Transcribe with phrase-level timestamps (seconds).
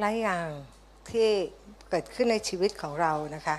[0.00, 0.48] หลายอย่าง
[1.10, 1.28] ที่
[1.90, 3.56] เกิดขึ้นในชีวิตของเรานะคะ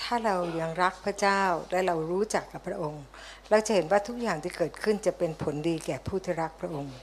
[0.00, 3.04] ถ้าเรายังรักพระเจ้าและเรารู้จักกับพระองค์
[3.50, 6.94] เราจะเห็นว่าทุกอย่างที่เกิดขึ้นจะเป็นผลดีแก่ผู้ที่รักพระองค์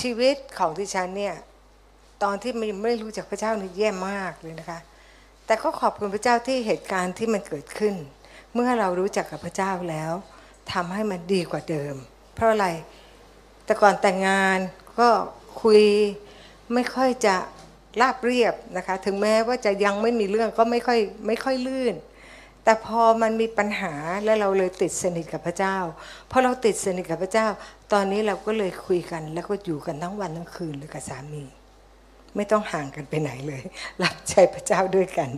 [0.00, 1.34] ชีวิตของดิฉันเนี่ย
[2.22, 4.78] ตอนที่มันไม่รู้จักพระเจ้านี่แย่มากเลยนะคะ
[5.46, 7.94] แต่ก็ขอบคุณพระเจ้าที่เหตุการณ์ที่มันเกิดขึ้น
[8.54, 10.12] เมื่อเรารู้จักกับพระเจ้าแล้ว
[10.72, 11.94] ทำให้มันดีกว่าเดิม
[12.34, 12.68] เพราะอะไร
[13.64, 14.58] แต่ก่อนแต่งงาน
[14.98, 15.08] ก็
[15.62, 15.82] คุย
[16.74, 17.36] ไม่ค่อยจะ
[18.00, 21.94] ราบเรียบนะคะ ถึงแม้ว่าจะยังไม่มีเรื่องก็ไม่ค่อยไม่ค่อยลื่น
[22.64, 25.76] แต่พอมันมีปัญหาแล้วเราเลยติดสนิทกับพระเจ้า
[26.30, 27.46] พอเราติดสนิทกับพระเจ้า
[27.92, 31.44] ตอนนี้เราก็เลยคุยกันแล้วก็อยู่กันทั้งวันทั้งคืนเลยกับสามี
[32.36, 33.62] ไม่ต้องห่างกันไปไหนเลย
[34.02, 35.28] รับใช้พระเจ้าด้วยกัน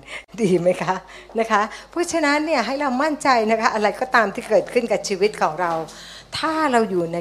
[0.41, 0.95] ดีไหมคะ
[1.39, 5.73] นะคะ เพราะฉะนั้นเนี่ยให้เรามั่นใจนะคะ อะไรก็ตามที่เกิดขึ้นกับชีวิตของเรา
[6.39, 7.17] ถ้าเราอยู่ใน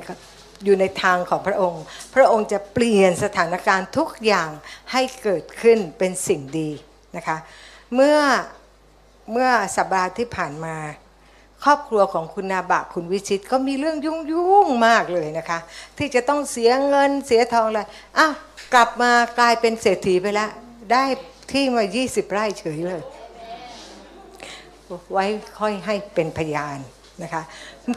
[0.65, 1.83] อยู่ในทางของพระองค์
[2.15, 4.49] พระองค์จะเปลี่ยนสถานการณ์ทุกอย่าง
[4.91, 6.69] ให้เกิดขึ้นเป็นสิ่งดี
[7.15, 7.37] นะคะ
[7.95, 8.19] เมื่อ
[9.31, 10.75] เมื่อสัปดาห์ที่ผ่านมา
[11.63, 15.59] ครอบครัวของคุณนาบะคุณวิชิตก็มีเรื่องยุ่งยุ่งมากเลยนะคะ
[15.97, 18.33] ที่จะต้องเสียเงินเสียทองเลยอ้าว
[18.73, 20.51] กลับมากลายเป็นเศรษฐีไปแล้ว
[20.91, 21.03] ได้
[21.51, 23.01] ที่มา 20 ไร่เฉยเลย
[25.11, 25.25] ไว้
[25.59, 26.79] ค่อยให้เป็นพยาน
[27.23, 27.43] นะคะ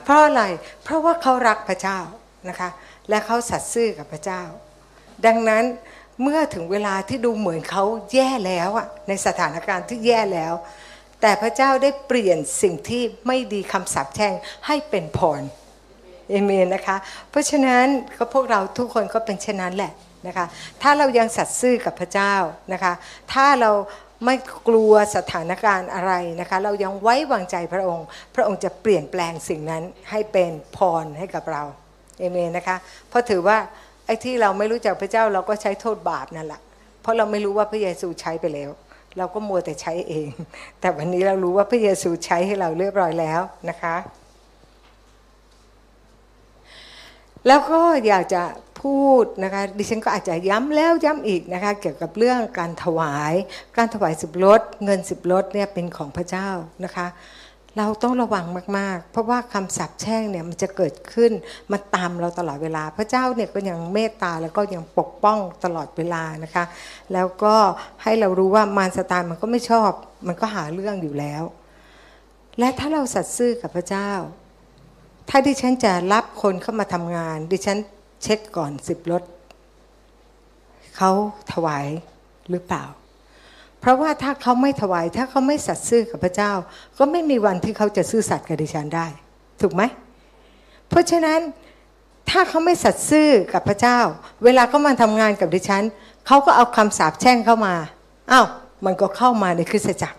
[0.05, 0.43] เพราะอะไร
[0.85, 1.99] เพราะว่าเขารักพระเจ้า
[2.51, 2.71] นะคะ
[3.09, 4.43] และเขาสัตย์ซื่อกับพระเจ้า
[5.27, 5.65] ดังนั้น
[6.23, 10.55] เมื่อถึงเวลาที่ดูเหมือนเขาแย่แล้วอะในสถานการณ์ที่แย่แล้ว
[11.21, 14.33] แต่พระเจ้าได้เปลี่ยนสิ่งที่ไม่ดีคำสาปแช่ง
[14.67, 15.43] ให้เป็นพร
[16.31, 16.97] เอเมนนะคะ
[17.31, 17.87] เพราะฉะนั้น
[18.17, 19.93] ก็พวกเราทุกคนก็เป็นเช่นนั้นแหละ
[20.27, 20.47] นะคะ
[20.83, 22.35] ถ้าเรายังสัตย์ซื่อกับพระเจ้า
[22.73, 22.93] นะคะ
[23.33, 23.71] ถ้าเรา
[24.25, 24.35] ไม่
[24.69, 31.63] กลัวสถานการณ์อะไรนะคะ เรายังไว้วางใจพระองค์ พระองค์จะเปลี่ยนแปลงสิ่งนั้นให้เป็นพรให้กับเรา
[32.19, 32.77] เอเมนนะคะ
[33.09, 33.59] เพราะถือว่า
[34.07, 36.61] ไอ้ที่เราไม่รู้จักพระเจ้าเราก็ใช้โทษบาปนั่นแหละ
[37.03, 38.71] เพราะเราไม่รู้ว่าพระเยซูใช้ไปแล้ว
[39.19, 40.29] เราก็มัวแต่ใช้เอง
[40.81, 43.41] แต่วันนี้เรารู้ว่าพระเยซูใช้ให้เราเรียบร้อยแล้ว
[43.71, 43.97] นะคะ
[47.47, 48.43] แล้วก็อยากจะ
[48.83, 53.35] พูดนะคะดิฉันก็อาจจะย้ำแล้วย้ำอีกนะคะเกี่ยวกับเรื่องการถวาย
[53.77, 56.49] การถวายสิบลดเงินสิบลดเนี่ยเป็นของพระเจ้า
[56.85, 57.07] นะคะ
[57.79, 58.47] เราต้องระวัง
[58.79, 61.33] มากๆ เพราะว่าคำสาปแช่งเนี่ยมันจะเกิดขึ้น
[61.73, 66.65] มาตามเราตลอดเวลา พระเจ้าเนี่ยก็ยังเมตตาแล้วก็ยังปกป้องตลอดเวลานะคะ
[67.13, 67.55] แล้วก็
[68.03, 69.91] ให้เรารู้ว่ามารสตานมันก็ไม่ชอบ
[70.27, 71.43] มันก็หาเรื่องอยู่แล้ว
[72.59, 74.11] และถ้าเราสัตย์ซื่อกับพระเจ้า
[75.29, 77.79] ถ้าดิฉันจะรับคนเข้ามาทำงาน ดิฉัน
[78.23, 79.23] เช็คก่อนสิบรถ
[80.97, 81.11] เขา
[81.53, 81.87] ถวาย
[82.51, 82.85] หรือเปล่า
[83.87, 86.53] ราะว่าถ้าเขาไม่ถวาย ถ้าเขาไม่สัตย์ซื่อกับพระเจ้า
[86.99, 89.07] ก็ไม่มีวันที่เขาจะซื่อสัตย์กับดิฉันได้
[89.61, 89.83] ถูกไหม
[90.89, 91.41] เพราะฉะนั้น
[92.31, 93.99] ถ้าเขาไม่สัตย์ซื่อกับพระเจ้า
[94.45, 95.85] เวลาเขามาทำงานกับดิฉัน
[96.27, 97.75] เขาก็เอาคำสาปแช่งเข้ามา
[98.33, 98.47] อ้าว
[98.85, 100.19] มันก็เข้ามาในคริสตจักร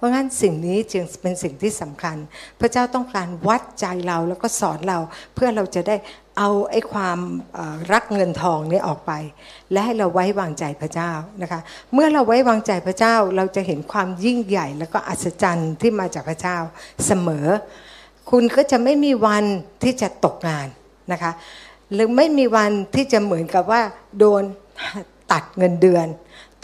[0.00, 2.16] เพราะงั้นสิ่งนี้จึงเป็นสิ่งที่สำคัญ
[2.60, 4.98] พระเจ้าต้องการวัดใจเราแล้วก็สอนเรา
[5.34, 5.96] เพื่อเราจะได้
[6.38, 7.18] เอาไอ้ความ
[7.92, 9.12] รักเงินทองนี้ออกไป
[9.72, 11.10] และให้เราไว้วางใจพระเจ้า
[11.42, 11.60] นะคะ
[11.94, 16.56] เมื่อเราไว้วางใจพระเจ้าเราจะเห็นความยิ่งใหญ่ แล้วก็อัศจรรย์ที่มาจากพระเจ้า
[17.06, 17.46] เสมอ
[18.30, 19.44] คุณก็จะไม่มีวัน
[19.82, 20.68] ที่จะตกงาน
[21.12, 21.32] นะคะ
[21.92, 23.82] หรือไม่มีวันที่จะเหมือนกับว่า
[24.18, 24.42] โดน
[25.32, 26.06] ตัดเงินเดือน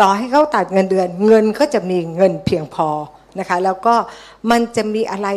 [0.00, 2.88] ต่อให้เขาตัดเงินเดือน เงินก็จะมีเงินเพียงพอ
[3.38, 3.94] นะคะแล้วก็
[4.50, 5.28] มันจะมีอะไร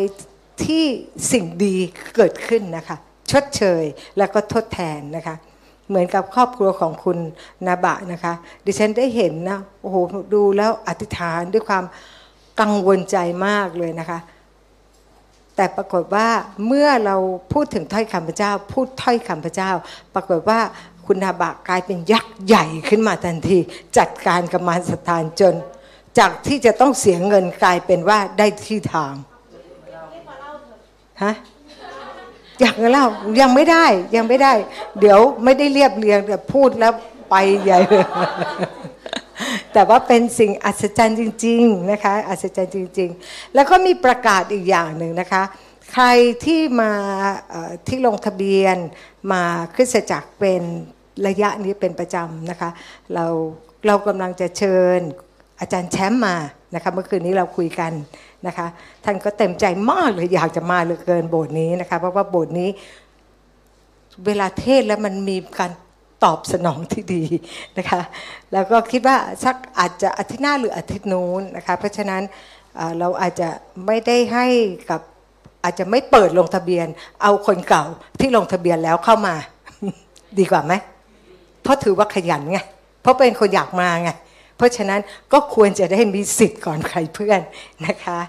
[0.66, 0.84] ที่
[1.32, 1.76] สิ่งดี
[2.16, 2.98] เกิดขึ้นนะคะ
[3.32, 3.84] ชดเชย
[4.18, 5.36] แล้วก็ทดแทนนะคะ
[5.90, 7.18] เหมือนกับครอบครัวของคุณ
[7.68, 8.34] นาบะนะคะ
[8.66, 9.96] ดิฉันได้เห็นนะโอ้โห
[10.34, 11.84] ดูแล้วอธิษฐานด้วยความ
[12.60, 13.18] กังวลใจ
[13.48, 14.20] มากเลยนะคะ
[15.56, 16.28] แต่ปรากฏว่า
[16.68, 17.16] เมื่อเรา
[17.54, 19.72] พูดถึงถ้อยคำพระเจ้า พูดถ้อยคำพระเจ้า
[20.14, 20.60] ปรากฏว่า
[21.06, 23.60] คุณนาบะกลายเป็นยักษ์ใหญ่ขึ้นมาทันที
[23.98, 25.56] จัดการกับมารสถานจน
[26.20, 29.14] จากที่จะต้องเสียเงินกลายเป็นว่าได้ที่ทาง
[31.24, 31.34] ฮะ
[32.62, 33.06] อยากเล่า
[33.42, 33.86] ยังไม่ได้
[34.16, 34.54] ยังไม่ได้
[35.00, 36.94] เดี๋ยวไม่ได้เรียบเรียงแต่พูดแล้ว
[37.30, 38.06] ไปใหญ่เลย
[39.74, 45.44] แต่ว่าเป็นสิ่งอัศจรรย์จริง ๆนะคะ อัศจรรย์จริง ๆ แล้วก็มีประกาศอีกอย่างหนึ่งนะคะ
[45.94, 46.06] ใคร
[46.46, 46.92] ที่มา
[47.88, 48.78] ที่ลงทะเบียน
[49.32, 49.44] มา
[49.76, 50.62] คริสตจักรเป็น
[51.28, 52.70] ระยะนี้เป็นประจำนะคะ
[53.14, 53.26] เรา
[53.88, 55.00] เรากำลังจะเชิญ
[55.60, 56.36] อาจารย์แชมป์มา
[56.76, 57.92] นะคะเมื่อคืนนี้เราคุยกัน
[58.48, 58.68] นะคะ
[59.06, 62.70] ท่านก็เต็มใจมากเลยอยากจะมาเหลือเกินโบสถ์นี้นะคะ เพราะว่าโบสถ์นี้
[64.26, 65.72] เวลาเทศแล้วมันมีการ
[66.24, 67.24] ตอบสนองที่ดี
[67.78, 68.02] นะคะ
[68.54, 72.22] แล้วก็คิดว่าสักอาจจะอาทิตย์หน้าหรืออาทิตย์นู้นนะคะ เพราะฉะนั้น
[73.00, 73.50] เราอาจจะ
[73.86, 74.46] ไม่ได้ให้
[74.90, 75.02] กับ
[75.64, 76.88] อาจจะไม่เปิดลงทะเบียน
[77.24, 77.84] เอาคนเก่า
[78.20, 79.36] ที่ลงทะเบียนแล้วเข้ามา
[80.40, 80.74] ดีกว่าไหม
[81.64, 82.60] เพราะถือว่าขยันไง
[83.02, 84.10] เพราะเป็นคนอยากมาไง
[84.60, 85.02] เพราะฉะนั้น
[85.34, 87.42] ก็ควรจะได้มีสิทธิ์ก่อนใครเพื่อน
[87.88, 88.20] นะคะ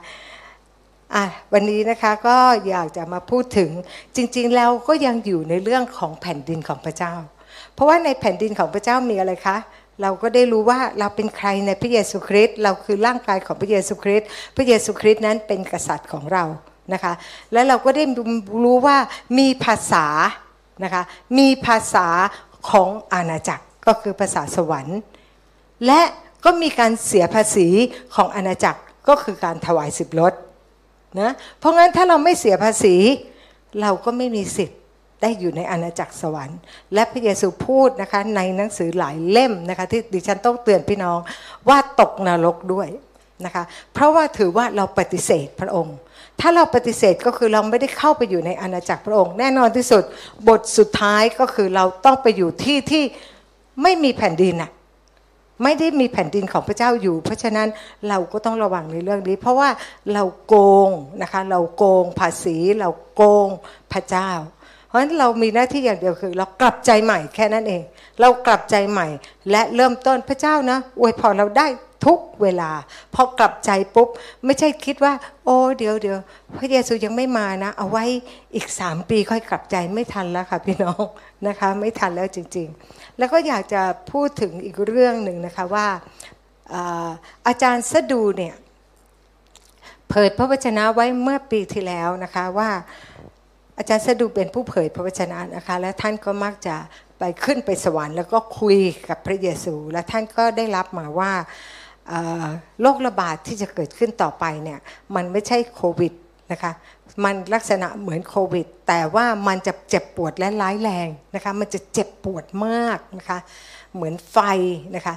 [1.14, 2.36] อะวันนี้นะคะก็
[2.68, 3.70] อยากจะมาพูดถึง
[4.16, 7.14] จริงๆแล้วก็ยังอยู่ในเรื่องของแผ่นดินของพระเจ้า
[7.74, 9.56] เพราะว่าในแผ่นดินของพระเจ้ามีอะไรคะ
[10.02, 16.44] เราก็ได้รู้ว่าเราเป็นใครในพระเยซูคริสต์เราคือร่างกายของพระเยซูคริสต์พระเยซูคริสต์นั้นเป็นกษัตริย์ของเรา
[16.92, 17.12] นะคะ
[17.52, 18.04] แล้วเราก็ได้
[18.64, 18.96] รู้ว่า
[19.38, 20.06] มีภาษา
[20.84, 21.02] นะคะ
[21.38, 22.06] มีภาษา
[22.70, 24.98] ของอาณาจักรก็คือภาษาสวรรค์
[25.86, 26.00] และ
[26.44, 27.68] ก็มีการเสียภาษี
[28.14, 30.32] ของอาณาจักรก็คือการถวายสิบลด
[31.20, 32.96] นะเพราะงั้นถ้าเราไม่เสียภาษี
[33.80, 34.78] เราก็ไม่มีสิทธิ์
[35.22, 36.58] ได้อยู่ในอาณาจักรสวรรค์
[36.94, 41.18] และพระเยซูพูดนะคะในหนังสือหลายเล่มนะคะที่ดิฉันต้องเตือนพี่น้อง
[41.68, 42.88] ว่าตกนรกด้วย
[43.44, 45.96] นะคะเพราะว่าถือว่าเราปฏิเสธพระองค์
[46.40, 50.02] ถ้าเราปฏิเสธก็คือเราไม่ได้เข้าไปอยู่ในอาณาจักรพระองค์ แน่นอนที่สุด
[50.48, 53.04] บทสุดท้ายก็คือเราต้องไปอยู่ที่ที่
[53.82, 54.70] ไม่มีแผ่นดินอะ
[55.62, 57.68] ไม่ได้มีแผ่นดินของพระเจ้าอยู่ เพราะฉะนั้น
[58.08, 59.68] เราก็ต้องระวังในเรื่องนี้ เพราะว่า
[60.12, 60.54] เราโก
[60.88, 60.90] ง
[61.22, 63.48] นะคะเราโกงภาษีเราโกง
[63.92, 64.30] พระเจ้า
[64.86, 67.82] เพราะฉะนั้นเรามีหน้าที่อย่างเดียวคือ เรากลับใจใหม่แค่นั้นเอง
[68.20, 69.06] เรากลับใจใหม่
[69.50, 71.66] และเริ่มต้นพระเจ้านะอวยพรเราได้
[72.06, 72.70] ทุกเวลา
[73.14, 74.08] พอกลับใจปุ๊บ
[74.44, 75.12] ไม่ใช่คิดว่า
[75.44, 76.18] โอ้เดี๋ยวเดี๋ยว
[76.58, 78.04] พระเยซูยังไม่มานะ เอาไว้
[78.54, 81.04] อีกสามปีค่อยกลับใจไม่ทันแล้วค่ะพี่น้อง
[81.46, 83.82] นะคะ ไม่ทันแล้วจริง ๆ แล้วก็อยากจะ
[84.12, 85.86] พูดถึงอีกเรื่องหนึ่งนะคะว่า
[87.46, 88.54] อาจารย์สดูเนี่ย
[90.08, 92.70] เผยพระวจนะไว้เมื่อปีที่แล้วนะคะว่า
[93.78, 96.76] อาจารย์สดูเป็นผู้เผยพระวจนะนะคะและท่านก็มักจะ
[97.18, 98.78] ไปขึ้นไปสวรรค์แล้วก็คุย
[99.08, 101.32] กับพระเยซู และท่านก็ได้รับมาว่า
[102.82, 104.78] โรคระบาดที่จะเกิดขึ้นต่อไปเนี่ย
[105.14, 106.12] มันไม่ใช่โควิด
[106.52, 106.72] นะคะ
[107.24, 113.38] มันลักษณะเหมือนโควิด แต่ว่ามันจะเจ็บปวดและร้ายแรงนะคะมันจะเจ็บปวดมากนะคะ
[113.94, 114.38] เหมือนไฟ
[114.96, 115.14] นะคะ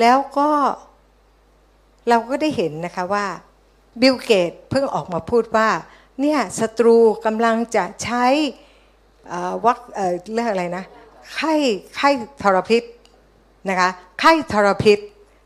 [0.00, 0.48] แล้วก็
[2.08, 3.26] เราก็ได้เห็นนะคะว่า
[4.00, 5.68] บิลเกตเพิ่งออกมาพูดว่า
[6.20, 6.96] เนี่ยศัตรู
[7.26, 8.24] กำลังจะใช้
[9.64, 9.78] วัค
[10.32, 10.84] เรื่องอะไรนะ
[11.34, 11.54] ไข้
[11.96, 12.10] ไข้
[12.42, 12.82] ทรพิษ
[13.68, 13.88] นะคะ
[14.20, 14.98] ไข้ทรพิษ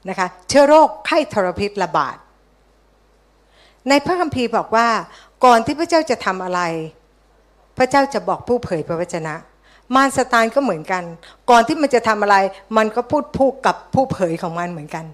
[0.09, 2.17] นะคะเชื้อโรคไข้ทรพิษระบาด
[3.89, 4.89] ในพระคัมภีร์บอกว่า
[5.45, 6.61] ก่อนที่พระเจ้าจะทำอะไร
[7.79, 9.35] พระเจ้าจะบอกผู้เผยพระวจนะ
[9.95, 11.05] มารสตานก็เหมือนกัน
[11.51, 12.37] ก่อนที่มันจะทำอะไร
[12.77, 15.05] มันก็พูดพูดกับผู้เผยของมันเหมือนกัน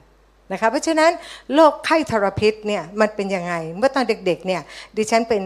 [0.52, 1.10] นะคะเพราะฉะนั้น
[1.54, 4.62] โรคไข้ทรพิษเนี่ยมันเป็นยังไง เมื่อตอนเด็กๆเนี่ย
[4.96, 5.42] ดิฉันเป็น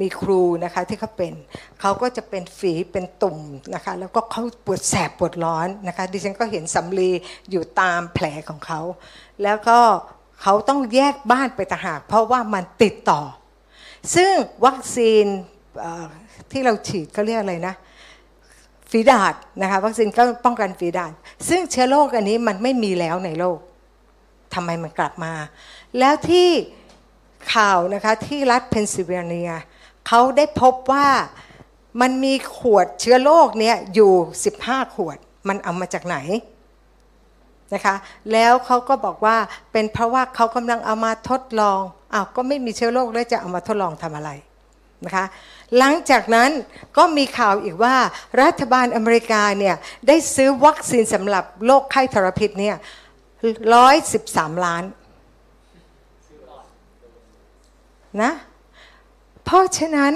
[0.00, 1.32] มีครูนะคะที่เขาเป็น
[1.80, 3.38] เขาก็จะเป็นฝีเป็นตุ่ม
[3.74, 7.10] นะคะแล้วก็เขาปวดแสบปวดร้อนนะคะดิฉันก็เห็นสำลี
[7.50, 8.80] อยู่ตามแผลของเขา
[9.42, 9.78] แล้วก็
[10.42, 13.20] เขาต้องแยกบ้านไปต่างหากเพราะว่ามันติดต่อ
[14.14, 14.32] ซึ่ง
[14.66, 15.24] วัคซีน
[16.52, 17.74] ที่เราฉีดเขาเรียกอะไรนะ
[18.90, 21.12] ฝีดาษนะคะวัคซีนก็ป้องกันฝีดาษ
[21.48, 23.58] ซึ่งเชื้อโรคอันนี้มันไม่มีแล้วในโลก
[24.54, 25.32] ทำไมมันกลับมา
[25.98, 26.48] แล้วที่
[27.54, 29.50] ข่าวนะคะที่รัฐเพนซิลเวเนีย
[30.06, 31.08] เขาได้พบว่า
[32.00, 34.12] มันมีขวดเชื้อโรคเนี่ยอยู่
[34.54, 35.18] 15 ขวด
[35.48, 36.16] มันเอามาจากไหน
[37.74, 37.94] นะคะ
[38.32, 39.36] แล้วเขาก็บอกว่า
[39.72, 41.80] เป็นเพราะว่าเขากำลังเอามาทดลอง
[42.12, 44.30] อ้าวก็ไม่มีเชื้อโรคแล้วจะเอามาทดลองทำอะไร
[45.04, 45.26] นะคะ
[45.78, 46.50] หลังจากนั้น
[46.96, 47.96] ก็มีข่าวอีกว่า
[48.42, 49.76] รัฐบาลอเมริกาเนี่ย
[50.08, 52.76] ได้ซื้อวัคซีนสำหรับโรคไข้ทรพิษเนี่ย
[53.74, 54.84] ร้อยสิบสามล้าน
[58.22, 58.32] นะ
[59.44, 60.14] เพราะฉะนั้น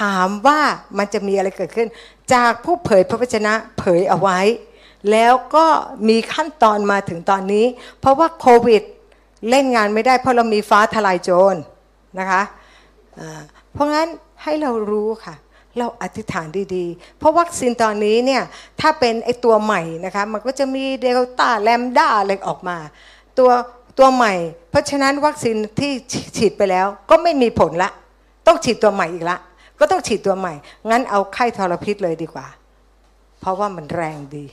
[0.00, 0.60] ถามว่า
[0.98, 1.88] มันจะมีอะไรเกิดขึ้น
[2.34, 4.40] จากผู้เผยพระวจนะเผยเอาไว้
[5.10, 5.66] แล้วก็
[6.08, 7.66] มีขั้นตอนมาถึงตอนนี้
[8.00, 8.82] เพราะว่าโควิด
[9.50, 11.54] เล่นงานไม่ได้เพราะเรามีฟ้าทลายโจร
[12.18, 12.42] นะคะ
[13.72, 14.08] เพราะงั้น
[14.42, 15.34] ให้เรารู้ค่ะ
[15.78, 16.46] เราอธิษฐาน
[16.76, 18.42] ดีๆ เพราะวัคซีนตอนนี้เนี่ย
[18.80, 22.76] ถ้าเป็นไอตัวใหม่นะคะมันก็จะมีเดลต้าแลมด้าอะไรออกมา
[23.38, 23.50] ตัว
[23.98, 24.34] ตัวใหม่
[24.70, 25.92] เพราะฉะนั้นวัคซีนที่
[26.36, 27.90] ฉีดไปแล้วก็ไม่มีผลละ
[28.46, 29.38] ต้องฉีดตัวใหม่อีกละ
[29.78, 30.54] ก็ต้องฉีดตัวใหม่
[30.90, 32.46] งั้นเอาไข้ทรพิษเลยดีกว่า
[33.40, 34.44] เพราะว่ามันแรงดี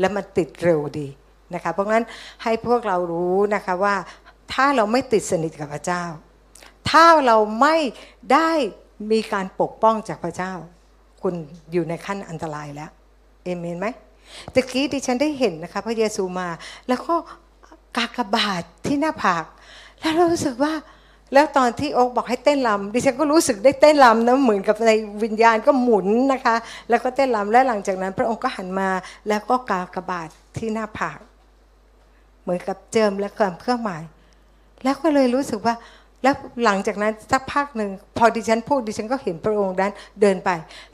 [0.00, 1.08] และมันติดเร็วดี
[1.54, 2.04] นะคะเพราะงั้น
[2.42, 3.94] ให้พวกเรารู้นะคะว่า
[4.52, 6.04] ถ้าเราไม่ติดสนิทกับพระเจ้า
[6.90, 7.76] ถ้าเราไม่
[8.32, 8.50] ได้
[9.10, 10.52] มีการปกป้องจากพระเจ้า
[11.22, 11.34] คุณ
[11.72, 12.90] อยู่ในขั้นอันตรายแล้ว
[13.44, 13.86] เอเมนไหม
[14.54, 16.48] ตะกี้ดิฉันได้เห็นนะคะพระเยซูมา
[16.88, 17.14] แล้วก็
[17.96, 19.44] กากบาทที่หน้าผาก
[20.00, 20.72] แล้วเรารู้สึกว่า
[21.34, 24.90] แล้วตอนที่โอ๊กบอกให้เต้นลำดิฉันก็รู้สึกได้เต้นลำนะเหมือนกับใน
[25.22, 26.56] วิญญาณก็หมุนนะคะ
[26.88, 28.90] แล้วก็เต้นลำและหลังจากนั้น พระองค์ก็หันมา
[29.28, 31.18] แล้วก็กากบาทที่หน้าผาก
[32.42, 34.02] เหมือนกับเจิมและเกิมเครื่องหมาย
[34.84, 35.74] แล้วก็เลยรู้สึกว่า
[36.22, 40.50] แล้วหลังจากนั้นสักพักหนึ่งพอดิฉันพูดดิฉันก็เห็นพระองค์นั้นเดินไป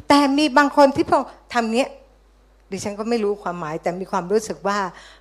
[0.08, 1.88] แต่มีบางคนที่พองค์ทำเนี้ย
[2.72, 4.78] ดิฉันก็ไม่รู้ความหมาย แต่มีความรู้สึกว่า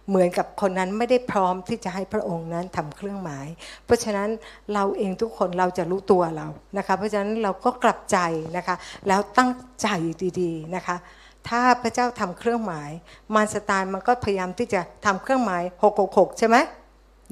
[0.10, 3.48] เหมือนกับคนนั้นไม่ได้พร้อมที่จะให้พระองค์นั้นทำเครื่องหมาย
[3.86, 4.30] เพราะฉะนั้น
[4.74, 6.48] เราเองทุกคนเราจะรู้ตัวเรา
[6.78, 8.18] นะคะ เพราะฉะนั้นเราก็กลับใจ
[8.58, 8.76] นะคะ
[9.08, 9.50] แล้วตั้ง
[9.82, 9.88] ใจ
[10.42, 10.96] ดีๆนะคะ
[11.48, 12.90] ถ้าพระเจ้าทำเครื่องหมาย
[13.36, 15.64] มารสตานมันก็พยายามที่จะทำเครื่องหมาย
[16.02, 16.58] 666ใช่ไหม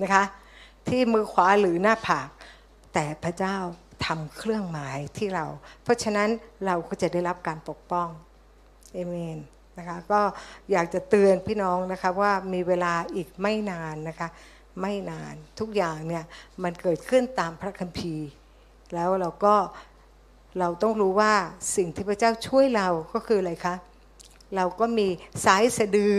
[0.03, 0.23] นะคะ
[0.89, 2.29] ที่มือขวาหรือหน้าผาก
[2.93, 3.55] แต่พระเจ้า
[4.05, 5.45] ทำเครื่องหมายที่เรา
[5.83, 6.29] เพราะฉะนั้น
[6.65, 8.07] เราก็จะได้รับการปกป้อง
[8.93, 9.39] เอเมน
[9.77, 10.21] นะคะก็
[10.71, 14.29] อยากจะเตือนพี่น้องนะคะว่ามีเวลาอีกไม่นานนะคะ
[14.81, 16.23] ไม่นานทุกอย่างเนี่ย
[16.63, 18.27] มันเกิดขึ้นตามพระคัมภีร์
[18.93, 19.55] แล้วเราก็
[20.59, 21.33] เราต้องรู้ว่า
[21.75, 23.75] สิ่งที่พระเจ้าช่วยเราก็คืออะไรคะ
[24.55, 25.07] เราก็มี
[25.45, 26.17] สายสะดือ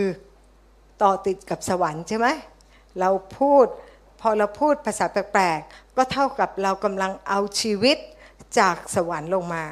[1.01, 2.27] ต่อติดกับสวรรค์ใช่ไหม
[2.99, 3.65] เราพูด
[4.21, 7.97] พอเราพูดภาษาแปลกๆ ก็เท่ากับเรากำลังเอาชีวิต
[8.59, 9.65] จากสวรรค์ลงมา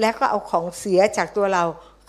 [0.00, 1.64] และก็เอาของเสียจากตัวเรา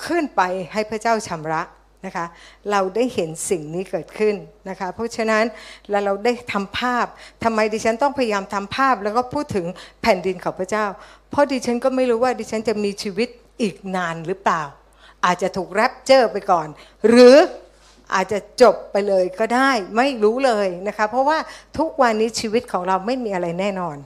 [0.06, 0.42] ขึ้นไป
[0.74, 1.62] ให้พระเจ้าชำระ
[2.06, 2.26] นะคะ
[2.72, 4.36] เราได้เห็นสิ่งนี้เกิดขึ้น
[4.70, 5.44] นะคะเพราะฉะนั้น
[5.90, 7.06] แล้วเราได้ทำภาพ
[7.44, 9.66] ทำไมดิฉันต้องพยายามทำภาพ แล้วก็พูดถึง
[10.02, 10.86] แผ่นดินของพระเจ้า
[11.30, 13.30] เพราะดิฉันก็ไม่รู้ว่าดิฉันจะมีชีวิต
[13.62, 14.64] อีกนานหรือเปล่า
[15.26, 16.68] อาจจะถูกแรปเจอร์ไปก่อน
[17.10, 17.36] หรือ
[18.14, 21.38] อาจจะจบไปเลยก็ได้ไม่รู้เลยนะคะ เพราะว่า
[21.78, 23.98] ทุกวันนี้ชีวิตของเราไม่มีอะไรแน่นอน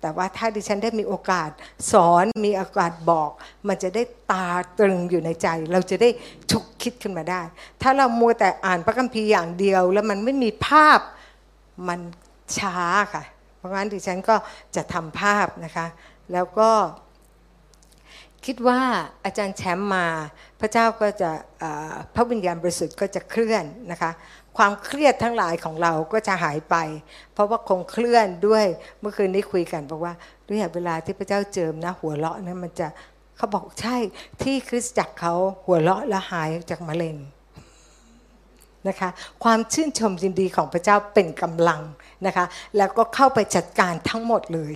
[0.00, 1.50] แต่ว่าถ้าดิฉันได้มีโอกาส
[1.92, 3.30] สอนมีโอกาสบอก
[3.68, 4.02] มันจะได้
[4.32, 6.08] ตาตรึงอยู่ในใจ เราจะได้
[6.50, 7.42] ฉุกคิดขึ้นมาได้
[7.82, 11.00] ถ้าเรามัวแต่อ่านพระคัมภีร์อย่างเดียว แล้วมันไม่มีภาพ
[11.88, 12.00] มัน
[12.58, 12.78] ช้า
[13.14, 13.24] ค่ะ
[13.56, 14.36] เพราะงั้นดิฉันก็
[14.76, 15.86] จะทำภาพนะคะ
[16.32, 16.70] แล้วก็
[18.46, 18.80] คิดว่า
[19.24, 20.06] อาจารย์แชมป์มา
[20.60, 21.30] พระเจ้าก็จะ
[22.14, 24.10] พระวิญญาณบริสุทธิ์ก็จะเคลื่อนนะคะ
[24.56, 26.76] ความเครียดทั้งหลายของเราก็จะหายไป
[27.32, 28.64] เพราะว่าคงเคลื่อนด้วย
[29.00, 30.14] เมื่อคืนนี้คุยกันบอกว่า
[30.48, 32.88] ด้วยเวลาที่พระเจ้าเจิมนะหัวเราะนั้นมันจะ
[33.36, 33.96] เขาบอกใช่
[34.42, 35.34] ที่คริสตจักรเขา
[35.66, 37.16] หัวเราะและหายจากมะเร็ง
[38.88, 39.08] นะคะ
[39.44, 41.80] ความชื่นชมยินดีของพระเจ้าเป็นกำลัง
[42.26, 42.44] นะคะ
[42.76, 44.74] แล้วก็เข้าไปจัดการทั้งหมดเลย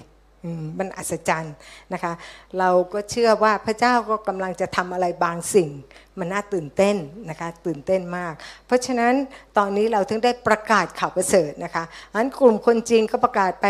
[0.78, 1.54] มันอัศจรรย์
[1.92, 2.12] นะคะ
[2.58, 5.70] เราก็เชื่อว่าพระเจ้าก็กำลังจะทำอะไรบางสิ่ง
[6.18, 6.96] มันน่าตื่นเต้น
[7.30, 8.34] นะคะ ตื่นเต้นมาก
[8.66, 9.14] เพราะฉะนั้น
[9.56, 13.66] ตอนนี้เราถึงได้ประกาศข่าวประเสริฐนะคะอันกลุ่มคนจีนก็ประกาศไป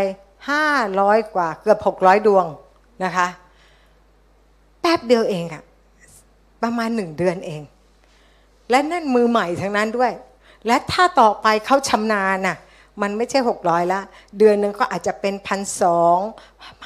[0.67, 2.47] 500 กว่าเกือบ 600 ดวง
[3.05, 3.29] นะคะ
[4.81, 5.63] แป๊บเดียวเองอะ
[6.63, 7.63] ประมาณหนึ่งเดือนเอง
[8.71, 10.13] และนั่นมือใหม่ทั้งนั้นด้วย
[10.67, 12.57] และถ้าต่อไปเขาชำนาญน่ะ
[13.03, 14.01] มันไม่ใช่หกร้อยละ
[14.39, 16.19] เดือนหนึ่งก็อาจจะเป็นพันสอง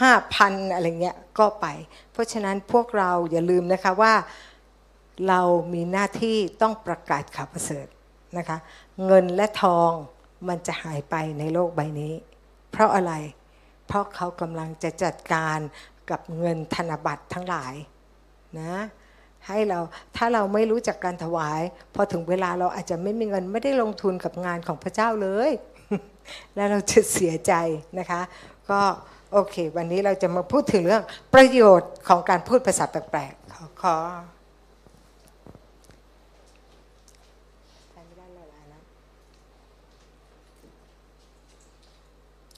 [0.00, 1.66] ห้าพันอะไรเงี้ยก็ไป
[2.12, 4.14] เพราะฉะนั้นพวกเราอย่าลืมนะคะว่า
[5.28, 5.40] เรา
[5.73, 7.87] มีหน้าที่ต้องประกาศข่าวประเสริฐ
[8.38, 8.59] นะคะ
[9.07, 9.90] เงินและทอง
[10.49, 12.12] มันจะหายไปในโลกใบนี้
[12.71, 13.12] เพราะอะไร
[13.87, 15.59] เพราะเขากำลังจะจัดการ
[16.11, 17.75] กับเงินธนบัตรทั้งหลาย
[18.61, 18.75] นะ
[19.47, 19.78] ให้เรา
[20.16, 21.61] ถ้าเราไม่รู้จักการถวาย
[21.95, 25.50] พอถึงเวลาเราอาจจะไม่มีเงินไม่ได้ลงทุนกับงานของพระเจ้าเลย
[26.55, 27.52] แล้วเราจะเสียใจ
[27.99, 28.21] นะคะ
[28.71, 28.81] ก็
[29.33, 33.97] โอเค วันนี้เราจะมาพูดถึงเรื่องประโยชน์ของการพูดภาษาแปลกๆขอขอ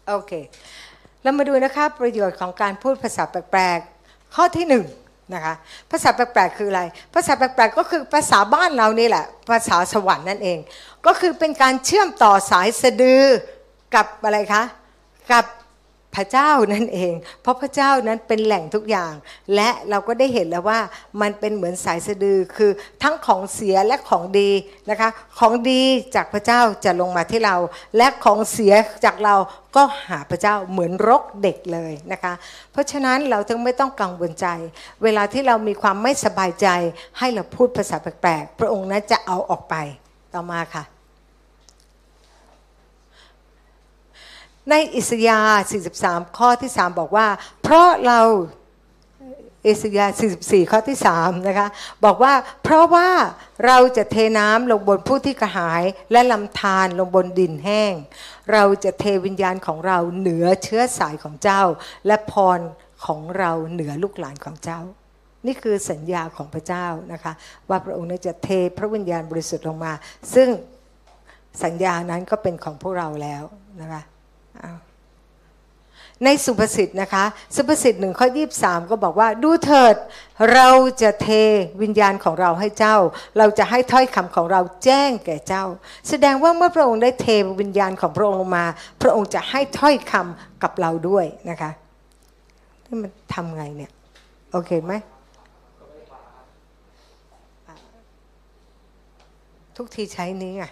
[0.08, 0.32] โอเค
[1.22, 4.84] เรามาดูนะคะประโยชน์ของการพูดภาษาแปลกๆ ข้อที่หนึ่ง
[5.32, 5.54] นะคะ
[5.90, 6.82] ภาษาแปลกๆคืออะไร
[7.14, 10.58] ภาษาแปลกๆก็คือภาษาบ้านเรานี่แหละ ภาษาสวรรค์นั่นเอง
[11.06, 13.24] ก็คือเป็นการเชื่อมต่อสายสะดือ
[13.94, 14.62] กับอะไรคะ
[15.32, 15.44] กับ
[16.16, 19.12] พระเจ้านั่นเอง เพราะพระเจ้านั้นเป็นแหล่งทุกอย่าง
[19.54, 20.80] และเราก็ได้เห็นแล้วว่า
[21.20, 22.70] มันเป็นเหมือนสายสะดือคือ
[23.02, 24.50] ทั้งของเสียและของดี
[24.90, 25.82] นะคะ ของดี
[26.14, 27.56] จากพระเจ้าจะลงมาที่เรา
[27.96, 29.34] และของเสียจากเรา
[29.76, 32.32] ก็หาพระเจ้าเหมือนรกเด็กเลยนะคะ
[32.72, 34.46] เพราะฉะนั้นเราจึงไม่ต้องกังวลใจ
[35.02, 36.68] เวลาที่เรามีความไม่สบายใจ
[37.18, 39.74] ให้เราพูดภาษาแปลกๆ พระองค์นั้นจะเอาออกไป
[40.34, 40.84] ต่อมาค่ะ
[44.70, 47.26] ในอิสยาห์43 ข้อที่ 3 บอกว่า
[47.62, 48.20] เพราะเรา
[49.66, 51.68] อิสยาห์44 ข้อที่ 3 นะคะ
[52.04, 53.08] บอกว่าเพราะว่า
[53.66, 57.92] เราจะเทน้ำลงบนผู้ที่กระหาย และลำธารลงบนดินแห้ง
[58.52, 61.62] เราจะเทวิญญาณของเราเหนือเชื้อสายของเจ้า
[62.06, 62.60] และพร
[63.06, 64.80] ของเราเหนือลูกหลานของเจ้า
[65.46, 67.32] นี่คือสัญญาของพระเจ้านะคะ
[67.68, 69.92] ว่าพระองค์จะเทพระวิญญาณบริสุทธิ์ลงมา
[70.34, 70.48] ซึ่ง
[71.64, 73.42] สัญญานั้นก็เป็นของพวกเราแล้ว
[73.80, 74.02] นะคะ
[76.24, 77.24] ในสุภาษิตนะคะ
[77.56, 79.96] สุภาษิตหนึ่งข้อยีบสามก็บอกว่า ดูเถิด
[80.54, 80.68] เรา
[81.02, 81.28] จะเท
[81.82, 82.96] วิญญาณของเราให้เจ้า
[83.38, 85.64] เราจะให้ถ้อยคำของเราแจ้งแก่เจ้า
[86.08, 87.26] แสดงว่าเมื่อพระองค์ได้เท
[87.60, 88.64] วิญญาณของพระองค์ลงมา
[89.02, 91.70] พระองค์จะให้ถ้อยคำกับเราด้วยนะคะ
[92.86, 93.90] นี่มันทำไงเนี่ย
[94.52, 94.92] โอเคไหม
[99.76, 100.64] ทุกทีใช้นี้ไง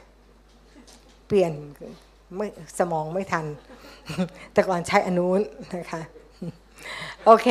[1.26, 1.52] เปลี่ยน
[2.36, 2.46] ไม่
[2.78, 3.46] สมองไม่ทัน
[4.52, 5.40] แต่ก่อนใช้อนุน
[5.74, 6.00] นะคะ
[7.26, 7.48] โอเค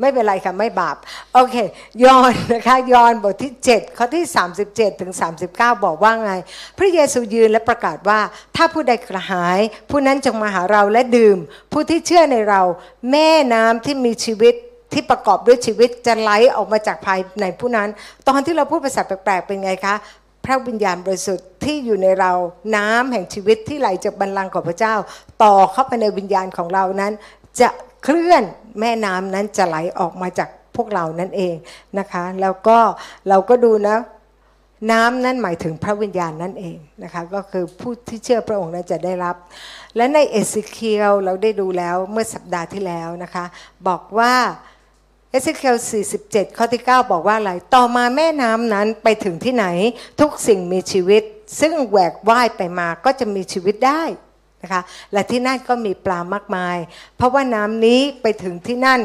[0.00, 0.96] ไม่เป็นไรค่ะไม่บาป
[1.34, 1.56] โอเค
[2.04, 4.24] ยอนนะคะยอนบทที่ 7 ข้อที่
[4.68, 5.12] 37 ถึง
[5.48, 6.32] 39 บอกว่าไง
[6.78, 8.20] พระเยซูยืนและประกาศว่า
[8.56, 11.38] ถ้าผู้ใดกระหาย ผู้นั้นจงมาหาเราและดื่ม
[11.72, 12.62] ผู้ที่เชื่อในเรา
[13.10, 14.54] แม่น้ำที่มีชีวิต
[14.92, 17.88] ที่ประกอบด้วยชีวิตจะไหลออกมาจากภายในผู้นั้น
[18.28, 19.94] ตอนที่เราพูดภาษาแปลกๆเป็นไงคะ
[20.44, 22.32] พระวิญญาณบริสุทธิ์ที่อยู่ในเรา
[22.76, 24.94] น้ำแห่งชีวิตที่ไหลจากบัลลังก์ของพระเจ้า
[25.42, 27.12] ต่อเข้าไปในวิญญาณของเรานั้น
[27.60, 27.68] จะ
[28.04, 28.42] เคลื่อน
[28.80, 31.54] แม่น้ำนั้นจะไหลออกมาจากพวกเรานั่นเอง
[31.98, 32.78] นะคะ แล้วก็
[33.28, 33.96] เราก็ดูนะ
[34.92, 39.36] น้ำนั้นหมายถึงพระวิญญาณนั่นเองนะคะก็คือผู้ที่เชื่อพระองค์นั้นจะได้รับ
[39.96, 43.44] และในเอสเคียลเราได้ดูแล้วเมื่อสัปดาห์ที่แล้วนะคะ
[43.88, 44.32] บอกว่า
[45.32, 45.76] เอสเคียล
[46.16, 49.66] 47 ข้อที่ 9 บอกว่าอะไร ต่อมาแม่น้ำนั้นไปถึงที่ไหน
[50.20, 51.22] ทุกสิ่งมีชีวิต
[51.60, 54.02] ซึ่งแหวกว่ายไปมาก็จะมีชีวิตได้
[54.62, 56.76] นะคะและที่นั่นก็มีปลามากมาย
[57.16, 59.00] เพราะว่าน้ำนี้ไปถึงที่นั่น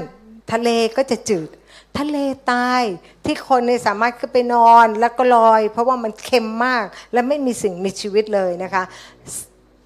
[0.52, 1.50] ทะเลก็จะจืด
[1.98, 2.18] ทะเล
[2.52, 2.82] ตาย
[3.26, 8.84] ที่คนในสามารถขึ้นไปนอนแล้วก็ลอย เพราะว่ามันเค็มมากและไม่มีสิ่งมีชีวิตเลยนะคะ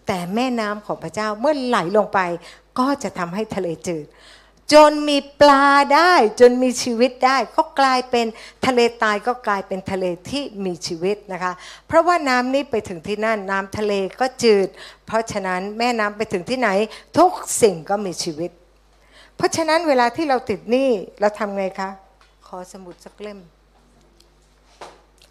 [0.08, 2.20] แต่แม่น้ำของพระเจ้าเมื่อไหลลงไป
[2.80, 4.06] ก็จะทำให้ทะเลจืด
[4.74, 8.26] จนมีปลาได้ จนมีชีวิตได้ ก็กลายเป็น
[8.66, 11.54] ทะเลตายก็กลายเป็นทะเลที่มีชีวิตนะคะ
[11.88, 14.68] เพราะว่าน้ำนี้ไปถึงที่นั่นน้ำทะเลก็จืด
[15.08, 16.70] เพราะฉะนั้นแม่น้ำไปถึงที่ไหน
[17.18, 18.52] ทุกสิ่งก็มีชีวิต
[19.38, 21.90] เพราะฉะนั้นเวลาที่เราติดหนี้เราทำไงคะ
[22.48, 23.40] ขอสมุดสักเล่ม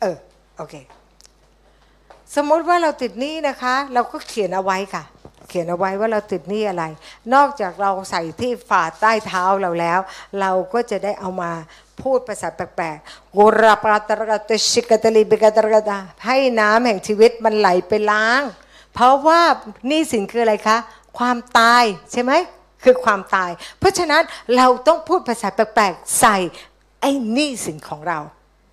[0.00, 0.16] เออ
[0.56, 0.74] โอเค
[2.34, 5.04] สมมติว่าเราติดหนี้นะคะ เราก็เขียนเอาไว้ค่ะ
[5.50, 6.84] เขียนเอาไว้ว่าเราติดหนี้อะไร
[7.34, 10.00] นอกจากเราใส่ที่ฝ่าใต้เท้าเราแล้ว
[10.40, 11.52] เราก็จะได้เอามา
[12.02, 18.42] พูดภาษาแปลกๆโกราปราตรกตชิกตลีบิกตรกตาให้น้ำแห่งชีวิตมันไหลไปล้าง
[18.94, 19.40] เพราะว่า
[19.90, 20.78] นี้สินคืออะไรคะ
[21.18, 22.32] ความตายใช่ไหม
[22.84, 24.22] คือความตาย เพราะฉะนั้น
[24.56, 26.36] เราต้องพูดภาษาแปลกๆใส่
[27.00, 28.18] ไอ้นี้สินของเรา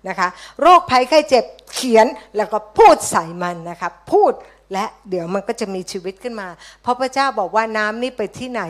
[0.08, 0.28] นะคะ
[0.60, 4.32] โรคภัยไข้เจ็บเขียนแล้วก็พูดใส่มันนะคะ พูด
[4.72, 6.48] และเดี๋ยวมันก็จะมีชีวิตขึ้นมา
[6.82, 8.62] เพราะพระเจ้าบอกว่าน้ำนี้ไปที่ไหน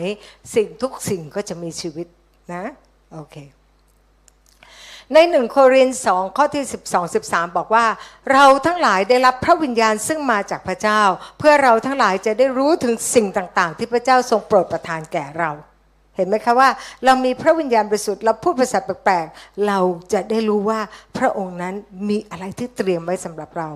[0.55, 2.07] สิ่งทุกสิ่งก็จะมีชีวิต
[2.53, 2.63] นะ
[3.13, 3.37] โอเค
[5.13, 7.85] ในหนึ่งโครินธ์สองข้อที่ 12 13 บอกว่า
[8.31, 11.01] เราทั้งหลายได้รับพระวิญญาณซึ่งมาจากพระเจ้า
[11.39, 15.51] เพื่อเราทั้งหลายจะได้รู้ถึงสิ่งต่างๆ ที่พระเจ้าทรงโปรดประทานแก่เรา
[16.15, 16.69] เห็นไหมคะว่า
[17.05, 19.79] เรามีพระวิญญาณบริสุทธิ์เราพูดภาษาแปลกๆเรา
[20.13, 20.79] จะได้รู้ว่า
[21.17, 21.75] พระองค์นั้น
[22.09, 23.69] มีอะไรที่เตรียมไว้สำหรับเรา